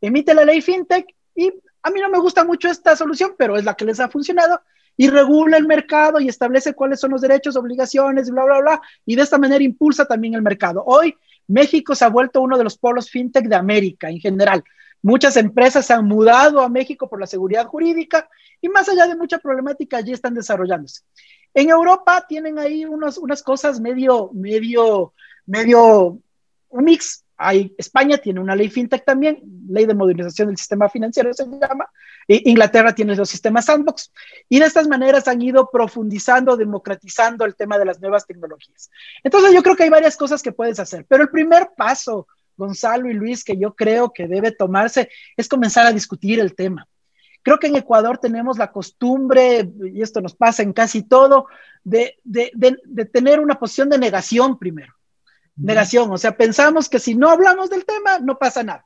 Emite 0.01 0.33
la 0.33 0.45
ley 0.45 0.61
fintech 0.61 1.05
y 1.33 1.51
a 1.81 1.89
mí 1.89 2.01
no 2.01 2.09
me 2.09 2.19
gusta 2.19 2.43
mucho 2.43 2.69
esta 2.69 2.95
solución, 2.95 3.35
pero 3.37 3.57
es 3.57 3.63
la 3.63 3.75
que 3.75 3.85
les 3.85 3.99
ha 3.99 4.09
funcionado 4.09 4.61
y 4.97 5.09
regula 5.09 5.57
el 5.57 5.67
mercado 5.67 6.19
y 6.19 6.29
establece 6.29 6.73
cuáles 6.73 6.99
son 6.99 7.11
los 7.11 7.21
derechos, 7.21 7.55
obligaciones, 7.55 8.29
bla, 8.29 8.45
bla, 8.45 8.59
bla, 8.59 8.81
y 9.05 9.15
de 9.15 9.21
esta 9.21 9.37
manera 9.37 9.63
impulsa 9.63 10.05
también 10.05 10.35
el 10.35 10.41
mercado. 10.41 10.83
Hoy 10.85 11.15
México 11.47 11.95
se 11.95 12.05
ha 12.05 12.09
vuelto 12.09 12.41
uno 12.41 12.57
de 12.57 12.63
los 12.63 12.77
polos 12.77 13.09
fintech 13.09 13.47
de 13.47 13.55
América 13.55 14.09
en 14.09 14.19
general. 14.19 14.63
Muchas 15.05 15.37
empresas 15.37 15.85
se 15.85 15.93
han 15.93 16.07
mudado 16.07 16.61
a 16.61 16.67
México 16.67 17.07
por 17.07 17.19
la 17.19 17.27
seguridad 17.27 17.67
jurídica 17.67 18.27
y 18.59 18.69
más 18.69 18.89
allá 18.89 19.05
de 19.05 19.15
mucha 19.15 19.37
problemática 19.37 19.97
allí 19.97 20.11
están 20.11 20.33
desarrollándose. 20.33 21.03
En 21.53 21.69
Europa 21.69 22.25
tienen 22.27 22.57
ahí 22.57 22.85
unos, 22.85 23.19
unas 23.19 23.43
cosas 23.43 23.79
medio, 23.79 24.31
medio, 24.33 25.13
medio 25.45 26.17
un 26.69 26.83
mix. 26.83 27.23
Hay, 27.37 27.75
España 27.77 28.17
tiene 28.17 28.39
una 28.39 28.55
ley 28.55 28.67
fintech 28.67 29.05
también, 29.05 29.43
ley 29.69 29.85
de 29.85 29.93
modernización 29.93 30.47
del 30.47 30.57
sistema 30.57 30.89
financiero 30.89 31.31
se 31.35 31.45
llama. 31.45 31.87
Inglaterra 32.27 32.95
tiene 32.95 33.15
los 33.15 33.29
sistemas 33.29 33.65
sandbox. 33.65 34.11
Y 34.49 34.57
de 34.57 34.65
estas 34.65 34.87
maneras 34.87 35.27
han 35.27 35.39
ido 35.39 35.69
profundizando, 35.69 36.57
democratizando 36.57 37.45
el 37.45 37.55
tema 37.55 37.77
de 37.77 37.85
las 37.85 38.01
nuevas 38.01 38.25
tecnologías. 38.25 38.89
Entonces 39.23 39.53
yo 39.53 39.61
creo 39.61 39.75
que 39.75 39.83
hay 39.83 39.89
varias 39.91 40.17
cosas 40.17 40.41
que 40.41 40.51
puedes 40.51 40.79
hacer, 40.79 41.05
pero 41.07 41.21
el 41.21 41.29
primer 41.29 41.69
paso 41.77 42.25
Gonzalo 42.57 43.09
y 43.09 43.13
Luis, 43.13 43.43
que 43.43 43.57
yo 43.57 43.75
creo 43.75 44.11
que 44.13 44.27
debe 44.27 44.51
tomarse 44.51 45.09
es 45.35 45.47
comenzar 45.47 45.85
a 45.85 45.91
discutir 45.91 46.39
el 46.39 46.55
tema. 46.55 46.87
Creo 47.45 47.59
que 47.59 47.67
en 47.67 47.75
Ecuador 47.75 48.17
tenemos 48.17 48.57
la 48.57 48.71
costumbre, 48.71 49.69
y 49.93 50.01
esto 50.01 50.19
nos 50.19 50.35
pasa 50.35 50.63
en 50.63 50.73
casi 50.73 51.03
todo, 51.03 51.45
de, 51.83 52.17
de, 52.23 52.51
de, 52.55 53.05
tener 53.05 53.39
una 53.39 53.59
posición 53.59 53.87
de 53.89 53.99
negación 53.99 54.57
primero. 54.57 54.93
Negación, 55.55 56.11
o 56.11 56.17
sea, 56.17 56.35
pensamos 56.35 56.89
que 56.89 56.97
si 56.97 57.13
no 57.13 57.29
hablamos 57.29 57.69
del 57.69 57.85
tema, 57.85 58.17
no 58.17 58.39
pasa 58.39 58.63
nada. 58.63 58.85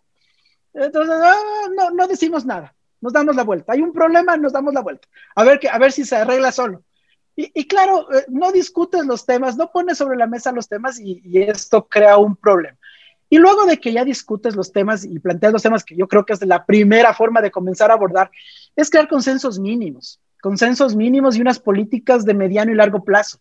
Entonces, 0.74 1.15
ah, 1.24 1.70
no, 1.74 1.91
no 1.91 2.07
decimos 2.07 2.45
nada, 2.45 2.76
nos 2.99 3.13
damos 3.13 3.38
la 3.38 3.43
vuelta. 3.43 3.72
Hay 3.72 3.82
un 3.82 3.93
problema, 3.93 4.36
nos 4.36 4.51
damos 4.51 4.74
la 4.74 4.82
vuelta. 4.82 5.07
A 5.36 5.45
ver, 5.45 5.59
que, 5.59 5.70
a 5.70 5.78
ver 5.78 5.93
si 5.93 6.03
se 6.03 6.17
arregla 6.17 6.51
solo. 6.51 6.84
Y, 7.38 7.49
y 7.61 7.65
claro, 7.65 8.13
eh, 8.13 8.26
no 8.28 8.51
discutes 8.51 9.05
los 9.05 9.26
temas, 9.26 9.55
no 9.55 9.72
pones 9.72 9.97
sobre 9.97 10.17
la 10.17 10.28
mesa 10.28 10.51
los 10.51 10.67
temas 10.67 10.99
y, 10.99 11.22
y 11.24 11.43
esto 11.43 11.88
crea 11.88 12.17
un 12.17 12.36
problema. 12.36 12.78
Y 13.30 13.38
luego 13.38 13.65
de 13.65 13.77
que 13.77 13.93
ya 13.93 14.03
discutes 14.03 14.55
los 14.55 14.71
temas 14.71 15.05
y 15.05 15.19
planteas 15.19 15.53
los 15.53 15.61
temas 15.61 15.84
que 15.84 15.95
yo 15.95 16.07
creo 16.07 16.25
que 16.25 16.34
es 16.34 16.45
la 16.45 16.65
primera 16.65 17.13
forma 17.13 17.41
de 17.41 17.51
comenzar 17.51 17.91
a 17.91 17.93
abordar, 17.93 18.32
es 18.75 18.89
crear 18.89 19.07
consensos 19.07 19.59
mínimos, 19.59 20.19
consensos 20.41 20.95
mínimos 20.95 21.36
y 21.36 21.41
unas 21.41 21.59
políticas 21.59 22.25
de 22.25 22.34
mediano 22.34 22.71
y 22.71 22.75
largo 22.75 23.03
plazo. 23.03 23.39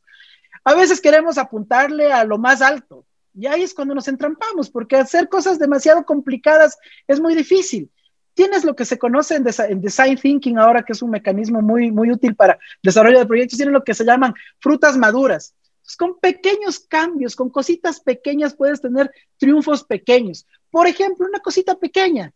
A 0.64 0.74
veces 0.74 1.00
queremos 1.00 1.38
apuntarle 1.38 2.12
a 2.12 2.24
lo 2.24 2.36
más 2.36 2.60
alto 2.60 3.06
y 3.34 3.46
ahí 3.46 3.62
es 3.62 3.72
cuando 3.72 3.94
nos 3.94 4.08
entrampamos, 4.08 4.68
porque 4.68 4.96
hacer 4.96 5.28
cosas 5.28 5.58
demasiado 5.58 6.04
complicadas 6.04 6.76
es 7.06 7.20
muy 7.20 7.34
difícil. 7.34 7.90
Tienes 8.34 8.64
lo 8.64 8.76
que 8.76 8.84
se 8.84 8.98
conoce 8.98 9.36
en, 9.36 9.46
en 9.68 9.80
design 9.80 10.16
thinking 10.16 10.58
ahora, 10.58 10.82
que 10.82 10.92
es 10.92 11.02
un 11.02 11.10
mecanismo 11.10 11.62
muy, 11.62 11.90
muy 11.90 12.10
útil 12.10 12.34
para 12.34 12.58
desarrollo 12.82 13.18
de 13.18 13.26
proyectos, 13.26 13.56
tienen 13.56 13.72
lo 13.72 13.84
que 13.84 13.94
se 13.94 14.04
llaman 14.04 14.34
frutas 14.60 14.96
maduras 14.96 15.54
pues, 15.88 15.96
con 15.96 16.20
pequeños 16.20 16.80
cambios, 16.80 17.34
con 17.34 17.48
cositas 17.48 18.00
pequeñas 18.00 18.54
puedes 18.54 18.82
tener 18.82 19.10
triunfos 19.38 19.84
pequeños. 19.84 20.46
Por 20.70 20.86
ejemplo, 20.86 21.26
una 21.26 21.40
cosita 21.40 21.76
pequeña. 21.76 22.30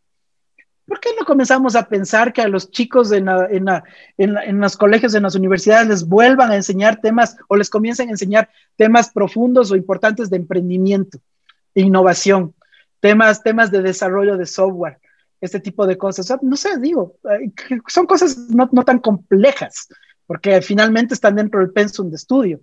¿Por 0.87 0.99
qué 1.01 1.11
no 1.21 1.27
comenzamos 1.27 1.77
a 1.77 1.87
pensar 1.87 2.33
que 2.33 2.41
a 2.41 2.49
los 2.49 2.71
chicos 2.71 3.13
en, 3.13 3.29
en, 3.29 3.69
en, 4.17 4.39
en, 4.39 4.59
los 4.59 4.75
colegios, 4.79 5.15
en 5.15 5.25
las 5.25 5.35
universidades, 5.35 5.87
les 5.87 6.09
vuelvan 6.09 6.51
a 6.51 6.57
enseñar 6.57 7.03
temas 7.03 7.37
o 7.47 7.57
les 7.57 7.69
comiencen 7.69 8.09
a 8.09 8.13
enseñar 8.13 8.49
temas 8.77 9.11
profundos 9.11 9.71
o 9.71 9.77
importantes 9.77 10.31
de 10.31 10.39
emprendimiento, 10.39 11.19
de 11.75 11.83
innovación, 11.83 12.55
temas, 13.01 13.43
temas 13.43 13.71
de 13.71 13.83
desarrollo 13.83 14.39
de 14.39 14.47
software, 14.47 14.99
este 15.43 15.61
tipo 15.61 15.87
de 15.87 15.99
cosas? 15.99 16.35
no 16.41 16.57
sé, 16.57 16.79
digo, 16.79 17.17
son 17.87 18.07
cosas 18.07 18.49
no, 18.49 18.71
no 18.73 18.83
tan 18.83 18.99
complejas 18.99 19.89
porque 20.33 20.63
finalmente 20.63 21.13
están 21.13 21.37
dentro 21.37 21.61
del 21.61 21.73
pensum 21.73 22.09
de 22.09 22.17
estudio 22.17 22.59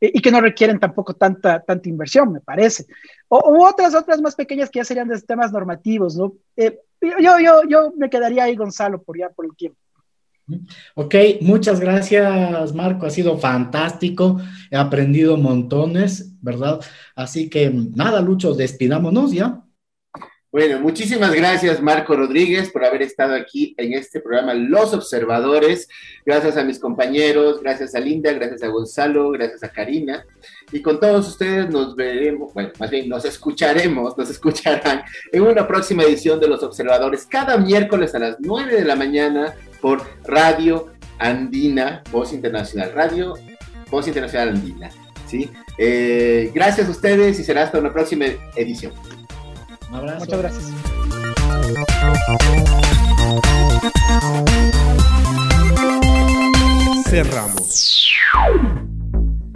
y 0.00 0.20
que 0.20 0.30
no 0.30 0.40
requieren 0.40 0.78
tampoco 0.78 1.14
tanta, 1.14 1.58
tanta 1.58 1.88
inversión, 1.88 2.32
me 2.32 2.38
parece. 2.38 2.86
O, 3.26 3.38
u 3.50 3.66
otras, 3.66 3.92
otras 3.96 4.20
más 4.20 4.36
pequeñas 4.36 4.70
que 4.70 4.78
ya 4.78 4.84
serían 4.84 5.08
de 5.08 5.20
temas 5.20 5.50
normativos, 5.50 6.14
¿no? 6.14 6.34
Eh, 6.54 6.78
yo, 7.00 7.40
yo, 7.40 7.62
yo 7.68 7.92
me 7.96 8.08
quedaría 8.08 8.44
ahí, 8.44 8.54
Gonzalo, 8.54 9.02
por 9.02 9.18
ya 9.18 9.30
por 9.30 9.46
el 9.46 9.56
tiempo. 9.56 9.80
Ok, 10.94 11.16
muchas 11.40 11.80
gracias, 11.80 12.72
Marco. 12.72 13.06
Ha 13.06 13.10
sido 13.10 13.36
fantástico. 13.36 14.40
He 14.70 14.76
aprendido 14.76 15.36
montones, 15.36 16.36
¿verdad? 16.40 16.78
Así 17.16 17.50
que 17.50 17.68
nada, 17.68 18.20
Lucho, 18.20 18.54
despidámonos 18.54 19.32
ya. 19.32 19.64
Bueno, 20.50 20.80
muchísimas 20.80 21.34
gracias 21.34 21.82
Marco 21.82 22.16
Rodríguez 22.16 22.70
por 22.70 22.82
haber 22.82 23.02
estado 23.02 23.34
aquí 23.34 23.74
en 23.76 23.92
este 23.92 24.18
programa 24.18 24.54
Los 24.54 24.94
Observadores. 24.94 25.88
Gracias 26.24 26.56
a 26.56 26.64
mis 26.64 26.78
compañeros, 26.78 27.60
gracias 27.60 27.94
a 27.94 28.00
Linda, 28.00 28.32
gracias 28.32 28.62
a 28.62 28.68
Gonzalo, 28.68 29.30
gracias 29.30 29.62
a 29.62 29.68
Karina. 29.68 30.24
Y 30.72 30.80
con 30.80 30.98
todos 31.00 31.28
ustedes 31.28 31.68
nos 31.68 31.94
veremos, 31.94 32.54
bueno, 32.54 32.70
más 32.80 32.90
bien 32.90 33.10
nos 33.10 33.26
escucharemos, 33.26 34.16
nos 34.16 34.30
escucharán 34.30 35.02
en 35.32 35.42
una 35.42 35.68
próxima 35.68 36.04
edición 36.04 36.40
de 36.40 36.48
Los 36.48 36.62
Observadores 36.62 37.26
cada 37.26 37.58
miércoles 37.58 38.14
a 38.14 38.18
las 38.18 38.36
9 38.40 38.74
de 38.74 38.84
la 38.86 38.96
mañana 38.96 39.54
por 39.82 40.00
Radio 40.24 40.92
Andina, 41.18 42.02
Voz 42.10 42.32
Internacional, 42.32 42.92
Radio 42.94 43.34
Voz 43.90 44.08
Internacional 44.08 44.48
Andina. 44.48 44.88
¿sí? 45.26 45.50
Eh, 45.76 46.50
gracias 46.54 46.88
a 46.88 46.90
ustedes 46.90 47.38
y 47.38 47.44
será 47.44 47.64
hasta 47.64 47.78
una 47.78 47.92
próxima 47.92 48.24
edición. 48.56 48.94
Un 49.90 49.94
abrazo. 49.94 50.20
Muchas 50.20 50.38
gracias. 50.38 50.72
Cerramos. 57.08 58.12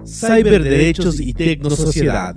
Cyberderechos 0.07 1.21
y 1.21 1.35
Tecnosociedad. 1.35 2.35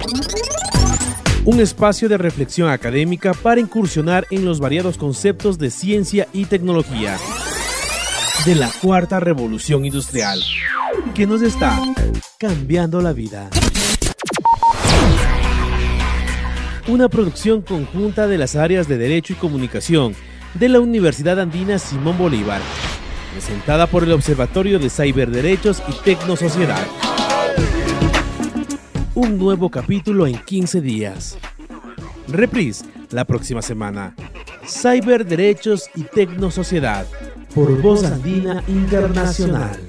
Un 1.45 1.59
espacio 1.59 2.09
de 2.09 2.17
reflexión 2.17 2.69
académica 2.69 3.33
para 3.33 3.61
incursionar 3.61 4.25
en 4.31 4.45
los 4.45 4.59
variados 4.59 4.97
conceptos 4.97 5.57
de 5.59 5.69
ciencia 5.69 6.27
y 6.33 6.45
tecnología 6.45 7.17
de 8.45 8.55
la 8.55 8.69
cuarta 8.81 9.19
revolución 9.19 9.85
industrial 9.85 10.41
que 11.13 11.27
nos 11.27 11.41
está 11.41 11.79
cambiando 12.39 13.01
la 13.01 13.13
vida 13.13 13.49
una 16.87 17.09
producción 17.09 17.61
conjunta 17.61 18.27
de 18.27 18.37
las 18.37 18.55
áreas 18.55 18.87
de 18.87 18.97
Derecho 18.97 19.33
y 19.33 19.37
Comunicación 19.37 20.15
de 20.53 20.69
la 20.69 20.79
Universidad 20.79 21.39
Andina 21.39 21.79
Simón 21.79 22.17
Bolívar, 22.17 22.61
presentada 23.33 23.87
por 23.87 24.03
el 24.03 24.11
Observatorio 24.11 24.77
de 24.77 24.89
Cyberderechos 24.89 25.81
y 25.87 26.03
Tecnosociedad. 26.03 26.85
Un 29.15 29.37
nuevo 29.37 29.69
capítulo 29.69 30.27
en 30.27 30.37
15 30.37 30.81
días. 30.81 31.37
Reprise 32.27 32.85
la 33.11 33.25
próxima 33.25 33.61
semana. 33.61 34.15
Cyberderechos 34.67 35.89
y 35.95 36.03
Tecnosociedad 36.03 37.07
por 37.53 37.81
Voz 37.81 38.03
Andina 38.03 38.63
Internacional. 38.67 39.79